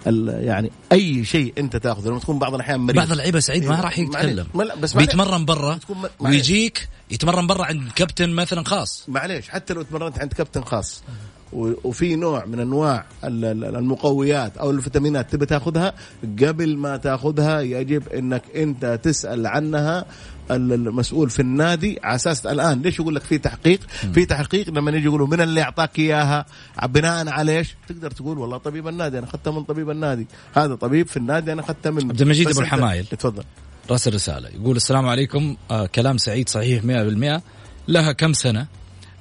ال 0.07 0.43
يعني 0.43 0.71
أي 0.91 1.25
شيء 1.25 1.53
أنت 1.57 1.75
تأخذه. 1.75 2.09
لما 2.09 2.19
تكون 2.19 2.39
بعض 2.39 2.53
الأحيان 2.53 2.79
مريض. 2.79 2.95
بعض 2.97 3.11
اللعيبة 3.11 3.39
سعيد 3.39 3.65
ما 3.65 3.81
راح 3.81 3.99
معليش. 3.99 4.31
يتكلم 4.39 4.81
بس. 4.81 4.93
بيتمرن 4.93 5.45
برا. 5.45 5.79
ويجيك 6.19 6.89
يتمرن 7.11 7.47
برا 7.47 7.65
عند 7.65 7.91
كابتن 7.95 8.29
مثلا 8.29 8.63
خاص. 8.63 9.03
معليش. 9.07 9.49
حتى 9.49 9.73
لو 9.73 9.81
تمرنت 9.81 10.19
عند 10.19 10.33
كابتن 10.33 10.63
خاص. 10.63 11.03
وفي 11.53 12.15
نوع 12.15 12.45
من 12.45 12.59
أنواع 12.59 13.05
ال- 13.23 13.45
ال- 13.45 13.75
المقويات 13.75 14.57
أو 14.57 14.71
الفيتامينات 14.71 15.31
تبي 15.31 15.45
تاخذها؟ 15.45 15.93
قبل 16.43 16.77
ما 16.77 16.97
تاخذها 16.97 17.61
يجب 17.61 18.07
إنك 18.09 18.41
أنت 18.55 18.99
تسأل 19.03 19.47
عنها 19.47 20.05
ال- 20.51 20.73
المسؤول 20.73 21.29
في 21.29 21.39
النادي. 21.39 21.99
على 22.03 22.15
أساس 22.15 22.45
الآن 22.45 22.81
ليش 22.81 22.99
يقول 22.99 23.15
لك 23.15 23.21
في 23.21 23.37
تحقيق؟ 23.37 23.79
في 24.13 24.25
تحقيق 24.25 24.69
لما 24.69 24.91
يجي 24.91 25.05
يقولوا 25.05 25.27
من 25.27 25.41
اللي 25.41 25.61
اعطاك 25.61 25.99
إياها؟ 25.99 26.45
بناء 26.85 27.29
على 27.29 27.57
إيش؟ 27.57 27.75
تقدر 27.87 28.11
تقول 28.11 28.37
والله 28.37 28.57
طبيب 28.57 28.87
النادي 28.87 29.17
أنا 29.17 29.27
اخذتها 29.27 29.51
من 29.51 29.63
طبيب 29.63 29.89
النادي، 29.89 30.27
هذا 30.53 30.75
طبيب 30.75 31.07
في 31.07 31.17
النادي 31.17 31.51
أنا 31.53 31.61
اخذتها 31.61 31.89
منه. 31.89 32.09
عبد 32.09 32.21
المجيد 32.21 32.49
أنت- 32.53 32.59
الحمايل. 32.59 33.05
تفضل. 33.05 33.43
راسل 33.91 34.13
رسالة. 34.13 34.49
يقول 34.49 34.75
السلام 34.75 35.05
عليكم. 35.07 35.55
آه 35.71 35.85
كلام 35.85 36.17
سعيد 36.17 36.49
صحيح 36.49 36.83
100% 36.83 37.41
لها 37.87 38.11
كم 38.11 38.33
سنة؟ 38.33 38.67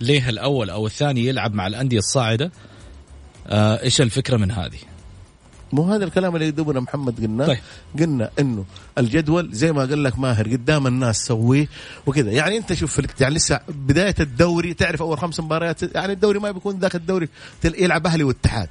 ليه 0.01 0.29
الأول 0.29 0.71
أو 0.71 0.87
الثاني 0.87 1.27
يلعب 1.27 1.55
مع 1.55 1.67
الأندية 1.67 1.99
الصاعدة؟ 1.99 2.51
آه 3.47 3.83
إيش 3.83 4.01
الفكرة 4.01 4.37
من 4.37 4.51
هذه؟ 4.51 4.79
مو 5.73 5.83
هذا 5.83 6.05
الكلام 6.05 6.37
اللي 6.37 6.51
دوبنا 6.51 6.81
محمد 6.81 7.21
قلنا 7.21 7.47
طيب. 7.47 7.59
قلنا 7.99 8.31
إنه 8.39 8.65
الجدول 8.99 9.53
زي 9.53 9.73
ما 9.73 9.81
قال 9.81 10.05
لك 10.05 10.19
ماهر 10.19 10.49
قدام 10.49 10.87
الناس 10.87 11.17
سويه 11.17 11.69
وكذا. 12.07 12.31
يعني 12.31 12.57
أنت 12.57 12.73
شوف 12.73 13.01
يعني 13.21 13.35
لسه 13.35 13.61
بداية 13.69 14.15
الدوري 14.21 14.75
تعرف 14.75 15.03
أول 15.03 15.19
خمس 15.19 15.41
مباريات 15.41 15.83
يعني 15.95 16.13
الدوري 16.13 16.39
ما 16.39 16.51
بيكون 16.51 16.79
ذاك 16.79 16.95
الدوري 16.95 17.29
يلعب 17.65 18.07
أهلي 18.07 18.25
واتحاد 18.25 18.69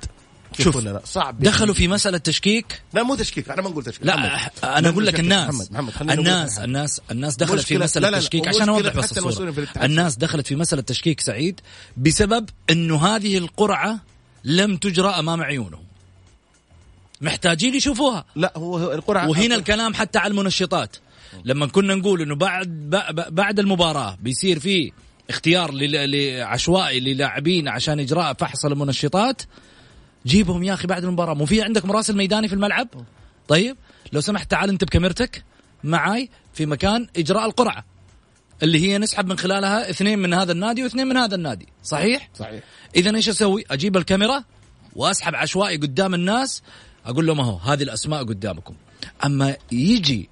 شوف، 0.64 0.76
ولا 0.76 0.90
لا؟ 0.90 1.02
صعب 1.06 1.40
دخلوا 1.40 1.74
في 1.74 1.88
مسألة 1.88 2.18
تشكيك؟ 2.18 2.82
لا 2.94 3.04
مو 3.04 3.16
تشكيك 3.16 3.50
إحنا 3.50 3.62
ما 3.62 3.70
نقول 3.70 3.84
تشكيك. 3.84 4.06
لا 4.08 4.16
محمد. 4.16 4.52
أنا 4.64 4.90
أقول 4.90 5.06
لك 5.06 5.20
الناس. 5.20 5.72
محمد 5.72 5.88
محمد 5.88 6.20
الناس 6.20 6.56
حاجة. 6.56 6.66
الناس 6.66 7.02
الناس 7.12 7.36
دخلت 7.36 7.62
في 7.62 7.78
لا، 7.78 8.20
تشكيك 8.20 8.48
عشان 8.48 8.70
أوضح 8.70 8.96
بس 8.96 9.18
الاتحاد. 9.18 9.84
الناس 9.84 10.16
دخلت 10.16 10.48
في 10.48 10.56
مسألة 10.56 10.82
تشكيك 10.82 11.22
سعيد 11.22 11.62
بسبب 11.98 12.50
إنه 12.70 13.06
هذه 13.08 13.38
القرعة 13.38 14.00
لم 14.44 14.78
تجرى 14.78 15.10
أمام 15.10 15.42
عيونهم. 15.44 15.86
محتاجين 17.22 17.76
يشوفوها. 17.76 18.26
لا 18.36 18.54
هو 18.58 18.94
القرعة 18.94 19.30
وهنا 19.30 19.56
الكلام 19.56 19.94
حتى 19.94 20.20
على 20.20 20.32
المنشطات. 20.32 20.96
لما 21.46 21.68
كنا 21.68 21.96
نقول 21.96 22.22
إنه 22.22 22.36
بعد 22.36 22.90
بعد 23.30 23.60
المباراة 23.60 24.18
بيصير 24.22 24.60
في 24.60 24.92
اختيار 25.30 25.72
عشوائي 26.42 27.00
للاعبين 27.00 27.68
عشان 27.68 28.00
إجراء 28.00 28.34
فحص 28.34 28.66
المنشطات 28.66 29.42
جيبهم 30.26 30.64
يا 30.64 30.74
أخي 30.74 30.88
بعد 30.88 31.04
المباراة. 31.04 31.34
مو 31.34 31.46
في 31.46 31.62
عندك 31.62 31.86
مراسل 31.86 32.18
ميداني 32.18 32.48
في 32.48 32.54
الملعب؟ 32.54 32.88
طيب 33.48 33.78
لو 34.14 34.22
سمحت 34.22 34.52
تعال 34.52 34.70
انت 34.70 34.84
بكاميرتك 34.84 35.44
معاي 35.84 36.30
في 36.54 36.66
مكان 36.66 37.08
إجراء 37.18 37.46
القرعة 37.46 37.86
اللي 38.64 38.80
هي 38.80 38.98
نسحب 38.98 39.28
من 39.28 39.38
خلالها 39.38 39.90
اثنين 39.90 40.20
من 40.20 40.34
هذا 40.34 40.52
النادي 40.52 40.84
واثنين 40.84 41.08
من 41.08 41.18
هذا 41.18 41.36
النادي. 41.36 41.68
صحيح؟ 41.84 42.30
صحيح. 42.36 42.64
اذا 42.96 43.16
إيش 43.16 43.30
أسوي؟ 43.30 43.64
أجيب 43.72 43.98
الكاميرا 43.98 44.44
وأسحب 44.96 45.36
عشوائي 45.36 45.78
قدام 45.78 46.14
الناس 46.14 46.62
أقول 47.06 47.28
له 47.28 47.34
ما 47.34 47.44
هو 47.44 47.58
هذه 47.58 47.84
الأسماء 47.84 48.24
قدامكم. 48.24 48.76
أما 49.26 49.58
يجي 49.72 50.30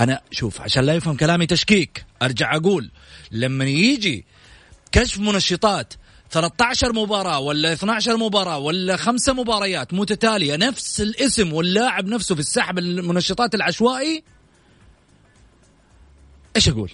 أنا 0.00 0.20
شوف 0.30 0.60
عشان 0.60 0.84
لا 0.84 0.94
يفهم 0.94 1.16
كلامي 1.16 1.46
تشكيك 1.46 2.04
أرجع 2.22 2.56
أقول 2.56 2.90
لما 3.30 3.64
يجي 3.64 4.24
كشف 4.92 5.18
منشطات 5.18 5.94
13 6.30 6.92
مباراة 6.92 7.40
ولا 7.40 7.72
12 7.72 8.16
مباراة 8.16 8.58
ولا 8.58 8.96
خمسة 8.96 9.32
مباريات 9.32 9.94
متتالية 9.94 10.56
نفس 10.56 11.00
الاسم 11.00 11.52
واللاعب 11.52 12.06
نفسه 12.06 12.34
في 12.34 12.40
السحب 12.40 12.78
المنشطات 12.78 13.54
العشوائي 13.54 14.22
إيش 16.56 16.68
أقول؟ 16.68 16.90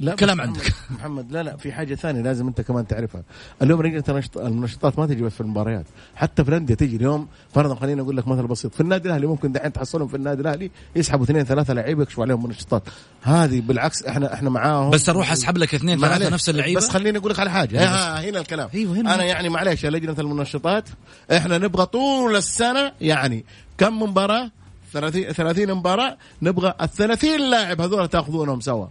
لا 0.00 0.14
كلام 0.14 0.36
بس 0.36 0.42
عندك. 0.46 0.74
محمد 0.90 1.32
لا 1.32 1.42
لا 1.42 1.56
في 1.56 1.72
حاجة 1.72 1.94
ثانية 1.94 2.20
لازم 2.22 2.46
أنت 2.46 2.60
كمان 2.60 2.86
تعرفها. 2.86 3.22
اليوم 3.62 3.80
رجعت 3.80 4.10
النشط- 4.10 4.38
المنشطات 4.38 4.98
ما 4.98 5.06
تجي 5.06 5.22
بس 5.22 5.32
في 5.32 5.40
المباريات. 5.40 5.86
حتى 6.16 6.44
في 6.44 6.50
الأندية 6.50 6.74
تجي 6.74 6.96
اليوم. 6.96 7.28
فرضا 7.54 7.74
خليني 7.74 8.00
أقول 8.00 8.16
لك 8.16 8.28
مثل 8.28 8.46
بسيط. 8.46 8.74
في 8.74 8.80
النادي 8.80 9.08
الأهلي 9.08 9.26
ممكن 9.26 9.52
دحين 9.52 9.72
تحصلهم 9.72 10.08
في 10.08 10.16
النادي 10.16 10.40
الأهلي 10.42 10.70
يسحبوا 10.96 11.24
اثنين 11.24 11.44
ثلاثة 11.44 11.74
لعيبة 11.74 12.02
يكشفوا 12.02 12.24
عليهم 12.24 12.44
منشطات 12.46 12.82
هذه 13.22 13.60
بالعكس 13.60 14.02
إحنا 14.04 14.34
إحنا 14.34 14.50
معاهم. 14.50 14.90
بس 14.90 15.08
أروح 15.08 15.32
أسحب 15.32 15.58
لك 15.58 15.74
اثنين 15.74 15.98
ثلاثة 15.98 16.12
معليش، 16.12 16.32
نفس 16.32 16.48
اللعيبة؟ 16.50 16.80
بس 16.80 16.88
خليني 16.88 17.18
أقول 17.18 17.30
لك 17.32 17.38
على 17.38 17.50
حاجة. 17.50 17.84
ها 17.84 18.20
هنا 18.30 18.40
الكلام. 18.40 18.68
أيوه، 18.74 18.94
هنا. 18.96 19.14
أنا 19.14 19.24
يعني 19.24 19.48
معليش 19.48 19.84
يا 19.84 19.90
لجنة 19.90 20.16
المنشطات. 20.18 20.84
إحنا 21.32 21.58
نبغى 21.58 21.86
طول 21.86 22.36
السنة 22.36 22.92
يعني 23.00 23.44
كم 23.78 24.02
مباراة؟ 24.02 24.50
30 24.92 25.32
30 25.32 25.74
مباراة. 25.74 26.16
نبغى 26.42 26.74
ال 26.80 26.88
30 26.88 27.50
لاعب 27.50 27.80
هذول 27.80 28.08
تأخذونهم 28.08 28.60
سوا. 28.60 28.86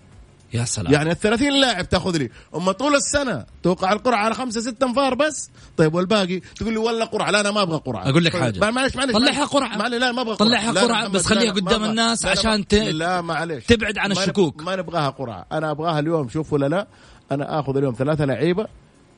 يا 0.54 0.66
سلام. 0.66 0.94
يعني 0.94 1.12
ال 1.12 1.20
30 1.20 1.62
لاعب 1.62 1.90
تاخذ 1.90 2.18
لي. 2.18 2.30
أما 2.56 2.72
طول 2.72 2.96
السنة 2.96 3.46
توقع 3.64 3.94
القرعة 3.94 4.18
على 4.26 4.34
خمسة 4.34 4.62
ستة 4.62 4.86
انفار 4.88 5.16
بس. 5.16 5.50
طيب 5.78 5.94
والباقي؟ 5.96 6.40
تقول 6.40 6.74
لي 6.74 6.78
والله 6.80 7.06
قرعة. 7.06 7.32
لا 7.32 7.40
أنا 7.40 7.52
ما 7.52 7.62
أبغى 7.62 7.78
قرعة. 7.86 8.10
أقول 8.10 8.26
لك 8.26 8.38
حاجة. 8.38 8.60
معلش 8.72 8.96
معلش 8.96 9.14
طلعها. 9.14 9.46
قرعة. 9.46 9.78
معلش 9.78 9.94
لا 9.96 10.12
ما 10.12 10.22
أبغى 10.22 10.36
طلعها 10.36 10.72
محمد، 10.72 11.12
بس 11.12 11.26
خليها 11.26 11.52
قدام. 11.52 11.84
الناس 11.84 12.26
عشان 12.26 12.68
ت- 12.68 12.74
لا 12.74 13.22
معلش 13.22 13.66
تبعد 13.66 13.98
عن 13.98 14.12
الشكوك. 14.12 14.64
ما 14.64 14.76
نبغاها 14.76 15.10
قرعة. 15.10 15.46
أنا 15.52 15.72
أبغاها 15.72 16.00
اليوم 16.00 16.30
شوف 16.30 16.54
ولا 16.54 16.66
لا. 16.70 16.88
أنا 17.32 17.60
آخذ 17.60 17.78
اليوم 17.78 17.94
ثلاثة 17.94 18.26
لعيبة 18.26 18.68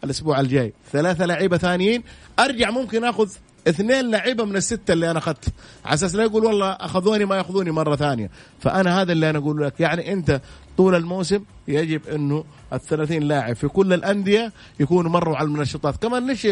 الأسبوع 0.04 0.40
الجاي. 0.40 0.74
ثلاثة 0.92 1.26
لعيبة 1.26 1.58
ثانيين. 1.58 2.04
أرجع 2.40 2.70
ممكن 2.70 3.04
آخذ 3.04 3.30
اثنين 3.68 4.12
لعيبة 4.12 4.46
من 4.46 4.56
الستة 4.56 4.92
اللي 4.94 5.12
أنا 5.12 5.20
أخذت. 5.20 5.46
على 5.86 5.94
أساس 5.94 6.16
لا 6.16 6.24
يقول 6.24 6.46
والله 6.46 6.70
أخذوني 6.72 7.26
ما 7.26 7.36
يأخذوني 7.38 7.72
مرة 7.72 7.96
ثانية. 7.96 8.30
فأنا 8.60 9.02
هذا 9.02 9.12
اللي 9.12 9.30
أنا 9.30 9.38
أقول 9.38 9.64
لك. 9.64 9.80
يعني 9.80 10.14
أنت 10.14 10.42
طول 10.78 10.96
الموسم 10.96 11.44
يجب 11.68 12.08
أنه 12.08 12.44
ال 12.74 12.80
30 12.80 13.20
لاعب 13.20 13.56
في 13.56 13.68
كل 13.68 13.94
الأندية 13.94 14.52
يكونوا 14.80 15.12
مروا 15.12 15.38
على 15.38 15.46
المنشطات. 15.46 15.98
كمان 15.98 16.28
ليش 16.28 16.46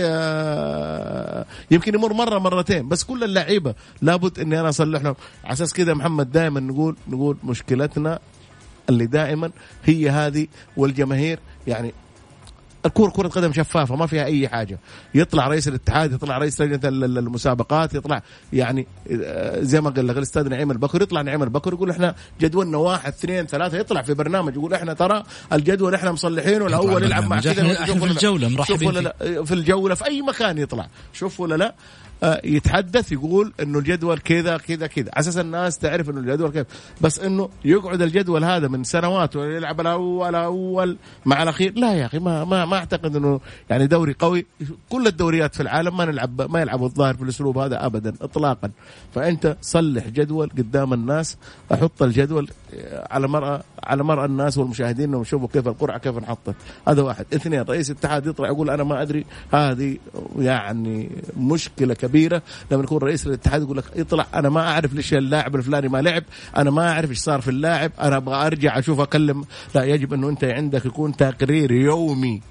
يمكن 1.72 1.94
يمر 1.96 2.14
مرة 2.14 2.40
مرتين 2.40 2.90
بس 2.90 3.04
كل 3.04 3.24
اللعيبة 3.24 3.76
لابد 4.02 4.40
إني 4.40 4.60
أنا 4.60 4.70
أصلح 4.70 5.02
لهم. 5.02 5.16
على 5.44 5.54
أساس 5.54 5.74
كذا 5.74 5.94
محمد 5.94 6.32
دائما 6.32 6.60
نقول 6.60 6.96
نقول 7.08 7.38
مشكلتنا 7.44 8.20
اللي 8.90 9.06
دائما 9.06 9.52
هي 9.84 10.10
هذه 10.10 10.48
والجماهير. 10.78 11.40
يعني 11.68 11.94
الكورة 12.86 13.10
كرة 13.12 13.28
قدم 13.28 13.54
شفافة 13.54 13.96
ما 13.96 14.08
فيها 14.08 14.26
أي 14.26 14.48
حاجة 14.48 14.80
يطلع 15.16 15.48
رئيس 15.48 15.68
الاتحاد 15.68 16.14
يطلع 16.14 16.38
رئيس 16.38 16.62
ال- 16.62 17.18
المسابقات 17.18 17.94
يطلع 17.94 18.22
يعني 18.54 18.88
آه، 19.24 19.62
زي 19.62 19.82
ما 19.82 19.90
قال 19.90 20.08
لك 20.08 20.18
الأستاذ 20.18 20.50
نعيم 20.50 20.72
البكر 20.72 21.02
يطلع 21.02 21.22
نعيم 21.22 21.44
البكر 21.44 21.74
يقول 21.74 21.90
إحنا 21.90 22.16
جدولنا 22.42 22.78
واحد 22.78 23.14
اثنين 23.14 23.46
ثلاثة 23.46 23.78
يطلع 23.78 24.02
في 24.02 24.14
برنامج 24.14 24.54
يقول 24.56 24.74
إحنا 24.74 24.94
ترى 24.94 25.24
الجدول 25.54 25.96
إحنا 25.96 26.12
مصلحينه 26.12 26.66
الأول 26.68 27.04
يلعب 27.04 27.24
مع. 27.24 27.40
كذا 27.42 27.54
في. 27.86 28.06
الجولة 28.12 28.50
مرحبين 28.50 28.78
شوف 28.80 28.88
ولا 28.88 29.00
لا 29.00 29.44
في 29.44 29.54
الجولة 29.54 29.96
في 29.96 30.06
أي 30.06 30.22
مكان 30.22 30.58
يطلع 30.58 30.88
شوف 31.14 31.40
ولا 31.40 31.56
لا 31.56 31.76
يتحدث 32.24 33.12
يقول 33.12 33.54
إنه 33.62 33.80
الجدول 33.80 34.20
كذا 34.20 34.58
كذا 34.58 34.88
كذا. 34.88 35.10
على 35.14 35.20
أساس 35.20 35.38
الناس 35.38 35.78
تعرف 35.78 36.10
إنه 36.10 36.20
الجدول 36.20 36.52
كيف 36.52 36.68
بس 37.02 37.20
إنه 37.20 37.50
يقعد 37.66 38.02
الجدول 38.02 38.44
هذا 38.44 38.68
من 38.68 38.84
سنوات 38.84 39.36
ويلعب 39.36 39.82
الأول 39.82 40.36
أول 40.36 40.98
مع 41.26 41.44
الأخير. 41.44 41.74
لا 41.76 41.94
يا 41.94 42.06
أخي 42.06 42.20
ما 42.20 42.44
ما 42.44 42.66
ما 42.66 42.78
أعتقد 42.78 43.16
إنه 43.16 43.40
يعني 43.70 43.88
دوري 43.88 44.16
قوي. 44.20 44.46
كل 44.90 45.08
الدوريات 45.08 45.56
في 45.56 45.64
العالم 45.64 45.98
ما 45.98 46.06
نلعب 46.06 46.52
ما 46.52 46.62
يلعبوا 46.62 46.88
الظاهر 46.88 47.14
في 47.14 47.24
الأسلوب 47.24 47.58
هذا 47.58 47.86
ابدا 47.86 48.14
اطلاقا. 48.22 48.72
فأنت 49.16 49.58
صلح 49.62 50.08
جدول 50.08 50.50
قدام 50.50 50.94
الناس 50.94 51.38
أحط 51.74 52.04
الجدول 52.04 52.50
آه، 52.74 53.08
على 53.12 53.28
مرأى 53.28 53.62
على 53.84 54.04
مرأى 54.04 54.26
الناس 54.26 54.58
والمشاهدين 54.58 55.10
إنهم 55.10 55.22
يشوفوا 55.22 55.48
كيف 55.48 55.68
القرعة 55.68 55.98
كيف 55.98 56.18
انحطت. 56.18 56.56
هذا 56.88 57.02
واحد. 57.02 57.26
اثنين 57.34 57.62
رئيس 57.62 57.92
الاتحاد 57.92 58.26
يطلع 58.26 58.48
يقول 58.48 58.70
أنا 58.70 58.84
ما 58.84 59.02
أدري. 59.02 59.26
هذه 59.54 59.98
يعني 60.40 61.10
مشكلة 61.38 61.94
كبيرة. 62.08 62.42
لما 62.72 62.84
يكون 62.84 62.98
رئيس 62.98 63.28
الاتحاد 63.28 63.62
يقول 63.62 63.78
لك 63.78 63.84
يطلع 63.96 64.28
أنا 64.34 64.50
ما 64.50 64.62
أعرف 64.72 64.94
ليش 64.94 65.14
اللاعب 65.14 65.56
الفلاني 65.56 65.88
ما 65.88 66.02
لعب 66.02 66.24
أنا 66.58 66.72
ما 66.72 66.92
أعرف 66.92 67.10
إيش 67.10 67.20
صار 67.20 67.42
في 67.42 67.48
اللاعب 67.48 67.92
أنا 68.00 68.18
أبغى 68.18 68.48
أرجع 68.48 68.80
أشوف 68.80 69.00
أكلم. 69.00 69.46
لا 69.76 69.84
يجب 69.84 70.14
إنه 70.14 70.30
أنت 70.30 70.44
عندك 70.44 70.86
يكون 70.86 71.16
تقرير 71.18 71.72
يومي 71.72 72.42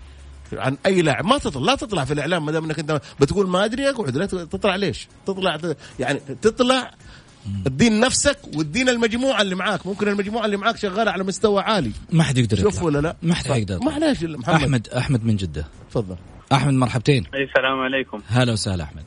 عن 0.52 0.76
أي 0.86 1.02
لاعب. 1.02 1.26
ما 1.26 1.38
تطلع 1.38 1.62
لا 1.62 1.74
تطلع 1.74 2.04
في 2.04 2.14
الإعلام 2.14 2.46
ما 2.46 2.52
دام 2.52 2.64
إنك 2.64 2.78
أنت 2.78 3.00
بتقول 3.20 3.48
ما 3.48 3.64
أدري 3.64 3.90
أقعد. 3.90 4.16
لا 4.16 4.26
تطلع 4.26 4.76
ليش؟ 4.76 5.08
تطلع 5.26 5.58
يعني 5.98 6.20
تطلع 6.42 6.90
الدين 7.66 8.00
نفسك 8.00 8.38
والدين 8.56 8.88
المجموعة 8.88 9.42
اللي 9.42 9.54
معاك. 9.54 9.86
ممكن 9.86 10.08
المجموعة 10.08 10.44
اللي 10.44 10.56
معاك 10.56 10.76
شغالة 10.76 11.10
على 11.10 11.24
مستوى 11.24 11.62
عالي. 11.62 11.92
ما 12.12 12.22
حد 12.22 12.38
يقدر 12.38 12.56
شوف. 12.56 12.82
ولا 12.82 12.98
لا؟ 12.98 13.16
ما 13.22 13.34
حد 13.34 13.46
يقدر 13.46 13.74
يطلع. 13.74 13.90
معلش 13.90 14.22
محمد. 14.22 14.54
أحمد 14.54 14.88
أحمد 14.88 15.24
من 15.24 15.36
جدة. 15.36 15.66
تفضل. 15.90 16.16
أحمد 16.52 16.72
مرحبتين. 16.72 17.24
اي 17.34 17.42
السلام 17.42 17.80
عليكم. 17.80 18.20
هلا 18.28 18.52
وسهلا 18.52 18.84
أحمد. 18.84 19.04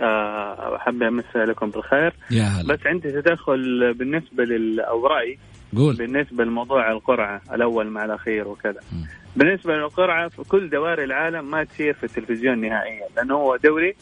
آه، 0.00 0.76
أحب 0.76 1.02
امسي 1.02 1.26
عليكم 1.38 1.70
بالخير. 1.70 2.12
يا 2.30 2.42
هلا. 2.42 2.74
بس 2.74 2.86
عندي 2.86 3.12
تدخل 3.12 3.94
بالنسبة 3.94 4.44
لل 4.44 4.80
أو 4.80 5.06
راي 5.06 5.38
قول. 5.76 5.96
بالنسبة 5.96 6.44
لموضوع 6.44 6.90
القرعة 6.92 7.40
الأول 7.52 7.86
مع 7.86 8.04
الأخير 8.04 8.48
وكذا. 8.48 8.80
مم. 8.92 9.06
بالنسبة 9.36 9.76
للقرعة 9.76 10.28
في 10.28 10.42
كل 10.42 10.70
دوائر 10.70 11.04
العالم 11.04 11.50
ما 11.50 11.64
تصير 11.64 11.94
في 11.94 12.04
التلفزيون 12.04 12.58
نهائيا 12.60 13.02
لأنه 13.16 13.34
هو 13.34 13.56
دوري 13.56 13.94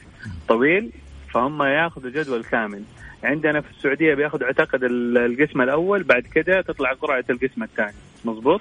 طويل 0.49 0.91
فهم 1.35 1.63
ياخذوا 1.63 2.11
جدول 2.11 2.45
كامل. 2.45 2.83
عندنا 3.25 3.61
في 3.61 3.71
السعودية 3.71 4.15
بياخذوا 4.15 4.47
أعتقد 4.47 4.85
ال- 4.85 5.19
القسم 5.19 5.61
الأول 5.63 6.03
بعد 6.03 6.23
كده 6.23 6.61
تطلع 6.61 6.93
قرعة 6.93 7.25
القسم 7.31 7.63
الثاني. 7.63 7.95
مظبوط. 8.25 8.61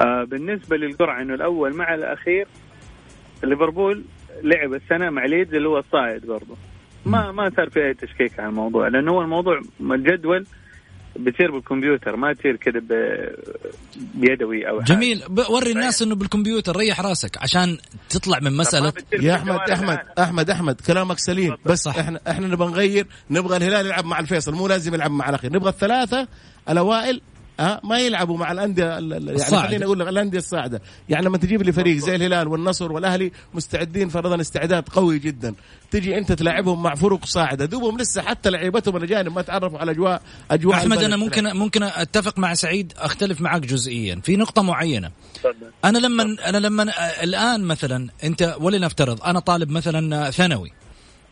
آه 0.00 0.24
بالنسبة 0.24 0.76
للقرعة 0.76 1.22
إنه 1.22 1.34
الأول 1.34 1.74
مع 1.76 1.94
الأخير 1.94 2.46
ليفربول 3.44 4.04
لعب 4.42 4.74
السنة 4.74 5.10
مع 5.10 5.24
ليدز 5.24 5.54
اللي 5.54 5.68
هو 5.68 5.78
الصاعد 5.78 6.20
برضه 6.20 6.56
ما 7.06 7.32
ما 7.32 7.50
صار 7.56 7.70
في 7.70 7.80
أي 7.86 7.94
تشكيك 7.94 8.40
على 8.40 8.48
الموضوع 8.48 8.88
لأنه 8.88 9.12
هو 9.12 9.22
الموضوع 9.22 9.60
الجدول 9.80 10.46
بتصير 11.16 11.50
بالكمبيوتر 11.50 12.16
ما 12.16 12.32
تصير 12.32 12.56
كده 12.56 12.80
ب- 12.80 13.34
بيدوي 14.14 14.68
أو 14.68 14.80
حاجة. 14.80 14.94
جميل 14.94 15.22
وري 15.50 15.70
الناس 15.72 16.02
إنه 16.02 16.14
بالكمبيوتر 16.14 16.76
ريح 16.76 17.00
راسك 17.00 17.38
عشان 17.42 17.78
تطلع 18.08 18.38
من 18.42 18.56
مسألة 18.56 18.92
يا 19.20 19.34
أحمد 19.34 19.70
أحمد. 19.70 19.98
أحمد 20.18 20.50
أحمد 20.50 20.80
كلامك 20.80 21.18
سليم 21.18 21.56
بس 21.66 21.78
صح. 21.82 21.98
إحنا 21.98 22.20
إحنا 22.28 22.46
نبغى 22.46 22.68
نغير 22.70 23.06
نبغى 23.30 23.56
الهلال 23.56 23.86
يلعب 23.86 24.04
مع 24.04 24.18
الفيصل 24.20 24.54
مو 24.54 24.68
لازم 24.68 24.94
يلعب 24.94 25.10
مع 25.10 25.28
الأخير 25.28 25.52
نبغى 25.52 25.68
الثلاثة 25.70 26.28
الأوائل 26.68 27.20
ها؟ 27.60 27.80
ما 27.84 27.98
يلعبوا 27.98 28.38
مع 28.38 28.52
الأندية 28.52 28.98
ال- 28.98 29.12
ال- 29.12 29.22
يعني 29.22 29.34
الصاعدة. 29.34 29.68
خليني 29.68 29.84
أقول 29.84 30.00
لك 30.00 30.08
الأندية 30.08 30.38
الصاعدة. 30.38 30.82
يعني 31.08 31.24
لما 31.26 31.38
تجيب 31.38 31.62
لي 31.62 31.72
فريق 31.72 31.96
زي 31.96 32.14
الهلال 32.16 32.48
والنصر 32.48 32.92
والأهلي 32.92 33.32
مستعدين 33.54 34.08
فرضا 34.08 34.40
استعداد 34.40 34.88
قوي 34.88 35.18
جدا. 35.18 35.54
تجي 35.90 36.18
أنت 36.18 36.32
تلاعبهم 36.32 36.82
مع 36.82 36.94
فرق 36.94 37.24
صاعدة. 37.24 37.64
دوبهم 37.64 37.98
لسه 37.98 38.22
حتى 38.22 38.50
لعيبتهم 38.50 38.96
الاجانب 38.96 39.34
ما 39.34 39.42
تعرفوا 39.42 39.78
على 39.78 39.90
اجواء 39.90 40.22
أجواء 40.50 40.76
أحمد. 40.76 41.02
أنا 41.02 41.16
ممكن 41.16 41.56
ممكن 41.56 41.82
أتفق 41.82 42.38
مع 42.38 42.54
سعيد 42.54 42.92
أختلف 42.98 43.40
معك 43.40 43.60
جزئيا. 43.62 44.20
في 44.24 44.36
نقطة 44.36 44.62
معينة. 44.62 45.10
أنا 45.84 45.98
لما 45.98 46.22
أنا 46.46 46.58
لما 46.58 46.86
الآن 47.22 47.62
مثلا 47.64 48.08
أنت 48.24 48.56
ولنفترض 48.60 49.22
أنا 49.22 49.40
طالب 49.40 49.70
مثلا 49.70 50.30
ثانوي. 50.30 50.72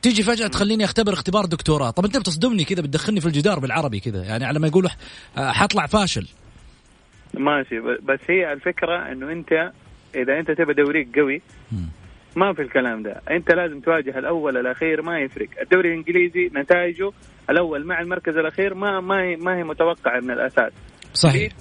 تيجي 0.02 0.22
فجأة 0.22 0.46
تخليني 0.46 0.84
أختبر 0.84 1.12
اختبار 1.12 1.44
دكتوراه. 1.46 1.90
طب 1.90 2.04
أنت 2.04 2.16
بتصدمني 2.18 2.64
كذا 2.64 2.82
بتدخلني 2.82 3.20
في 3.20 3.26
الجدار 3.26 3.58
بالعربي 3.58 4.00
كذا. 4.00 4.24
يعني 4.24 4.44
على 4.44 4.58
ما 4.58 4.66
يقولوا 4.66 4.90
حطلع 5.36 5.86
فاشل. 5.86 6.28
ماشي. 7.34 7.80
بس 7.80 8.20
هي 8.28 8.52
الفكرة 8.52 9.12
إنه 9.12 9.32
أنت 9.32 9.52
إذا 10.14 10.38
أنت 10.38 10.50
تبى 10.50 10.72
دوريك 10.74 11.18
قوي. 11.18 11.42
ما 12.36 12.52
في 12.52 12.62
الكلام 12.62 13.02
ده. 13.02 13.20
أنت 13.30 13.50
لازم 13.52 13.80
تواجه 13.80 14.18
الأول 14.18 14.56
الأخير 14.56 15.02
ما 15.02 15.18
يفرق. 15.20 15.48
الدوري 15.62 15.88
الإنجليزي 15.88 16.50
نتائجه 16.60 17.12
الأول 17.50 17.86
مع 17.86 18.00
المركز 18.00 18.36
الأخير 18.36 18.74
ما 18.74 19.00
ما 19.00 19.22
هي 19.22 19.36
ما 19.36 19.56
هي 19.56 19.64
متوقعة 19.64 20.20
من 20.20 20.30
الأساس. 20.30 20.72
صحيح. 21.14 21.52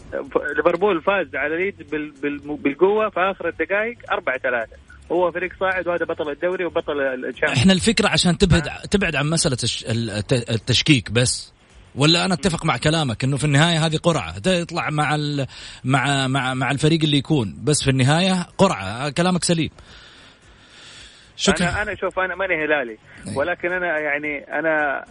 ليفربول 0.57 1.01
فاز 1.01 1.35
على 1.35 1.57
ليدز 1.57 1.89
بال- 1.91 2.11
بال- 2.21 2.57
بالقوة 2.57 3.09
في 3.09 3.19
آخر 3.19 3.47
الدقائق 3.47 3.97
4 4.11 4.38
3 4.38 4.67
هو 5.12 5.32
فريق 5.32 5.51
صاعد 5.60 5.88
وهذا 5.88 6.05
بطل 6.05 6.30
الدوري 6.30 6.66
وبطل 6.66 7.01
الشامبيونز. 7.01 7.60
إحنا 7.60 7.74
الفكرة 7.74 8.08
عشان 8.10 8.38
تبعد 8.38 8.64
تبعد 8.91 9.16
عن 9.16 9.30
مسألة 9.30 9.58
التشكيك 10.34 11.12
بس. 11.12 11.53
ولا 11.95 12.26
أنا 12.26 12.34
أتفق 12.34 12.66
مع 12.66 12.78
كلامك 12.78 13.24
إنه 13.24 13.38
في 13.38 13.43
النهاية 13.43 13.86
هذه 13.86 13.97
قرعة. 13.97 14.39
تطلع 14.39 14.89
مع 14.89 15.16
ال- 15.16 15.47
مع 15.84 16.28
مع 16.28 16.53
مع 16.53 16.72
الفريق 16.72 17.03
اللي 17.03 17.18
يكون. 17.18 17.58
بس 17.64 17.84
في 17.84 17.89
النهاية 17.89 18.47
قرعة. 18.58 19.10
كلامك 19.10 19.43
سليم. 19.43 19.70
شكرا. 21.36 21.70
أنا 21.70 21.82
أنا 21.82 21.95
شوف 21.95 22.20
أنا 22.20 22.36
ماني 22.36 22.66
هلالي. 22.66 22.97
ولكن 23.36 23.72
أنا 23.72 23.99
يعني 23.99 24.60
أنا 24.60 25.03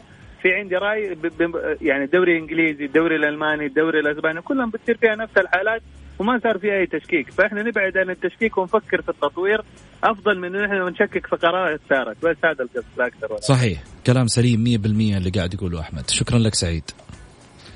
في 0.47 0.55
عندي 0.55 0.75
رأي 0.77 1.15
ب 1.15 1.27
ب 1.27 1.77
يعني 1.81 2.05
الدوري 2.05 2.33
الانجليزي 2.37 2.85
الدوري 2.85 3.17
الألماني 3.17 3.67
الدوري 3.67 4.01
الأسباني 4.01 4.41
كلهم 4.41 4.71
بتصير 4.71 4.97
فيها 4.97 5.15
نفس 5.17 5.33
الحالات 5.39 5.83
وما 6.19 6.41
صار 6.43 6.59
فيها 6.59 6.73
أي 6.73 6.87
تشكيك. 6.87 7.31
فإحنا 7.31 7.63
نبعد 7.63 7.97
عن 7.97 8.11
التشكيك 8.11 8.59
ونفكر 8.59 9.03
في 9.03 9.09
التطوير. 9.09 9.63
أفضل 10.05 10.39
من 10.39 10.57
انه 10.57 10.65
إحنا 10.65 10.91
نشكك 10.91 11.27
في 11.27 11.37
قرارات 11.37 11.81
صارت 11.91 12.17
بس 12.25 12.37
هذا 12.45 12.65
القصد 12.65 12.85
لا 12.99 13.07
أكثر 13.07 13.33
ولا 13.33 13.41
صحيح. 13.41 13.83
كلام 14.07 14.27
سليم 14.27 14.65
100% 14.65 15.17
اللي 15.17 15.31
قاعد 15.31 15.55
يقوله 15.55 15.81
أحمد. 15.81 16.11
شكرا 16.11 16.39
لك 16.39 16.55
سعيد. 16.55 16.85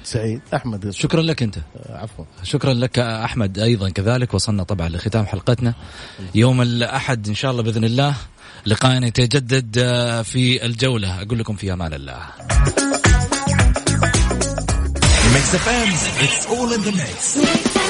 سعيد. 0.02 0.40
أحمد 0.54 0.90
شكرا. 0.90 1.22
لك 1.22 1.42
أنت. 1.42 1.56
عفوا. 1.88 2.24
شكرا 2.42 2.72
لك 2.72 2.98
أحمد 2.98 3.58
أيضا 3.58 3.90
كذلك. 3.90 4.34
وصلنا 4.34 4.62
طبعا 4.62 4.88
لختام 4.88 5.26
حلقتنا. 5.26 5.74
يوم 6.34 6.62
الأحد 6.62 7.28
إن 7.28 7.34
شاء 7.34 7.50
الله 7.50 7.62
بإذن 7.62 7.84
الله. 7.84 8.16
لقائنا 8.66 9.06
يتجدد 9.06 9.78
آه، 9.78 10.22
في 10.22 10.66
الجولة. 10.66 11.22
أقول 11.22 11.38
لكم 11.38 11.56
في 11.56 11.72
أمان 11.72 11.92
الله. 11.94 12.18
Mix 15.34 15.46
FM, 15.64 15.90
it's 16.24 16.46
all 16.50 16.72
in 16.76 16.82
the 16.82 16.92
mix. 16.92 17.89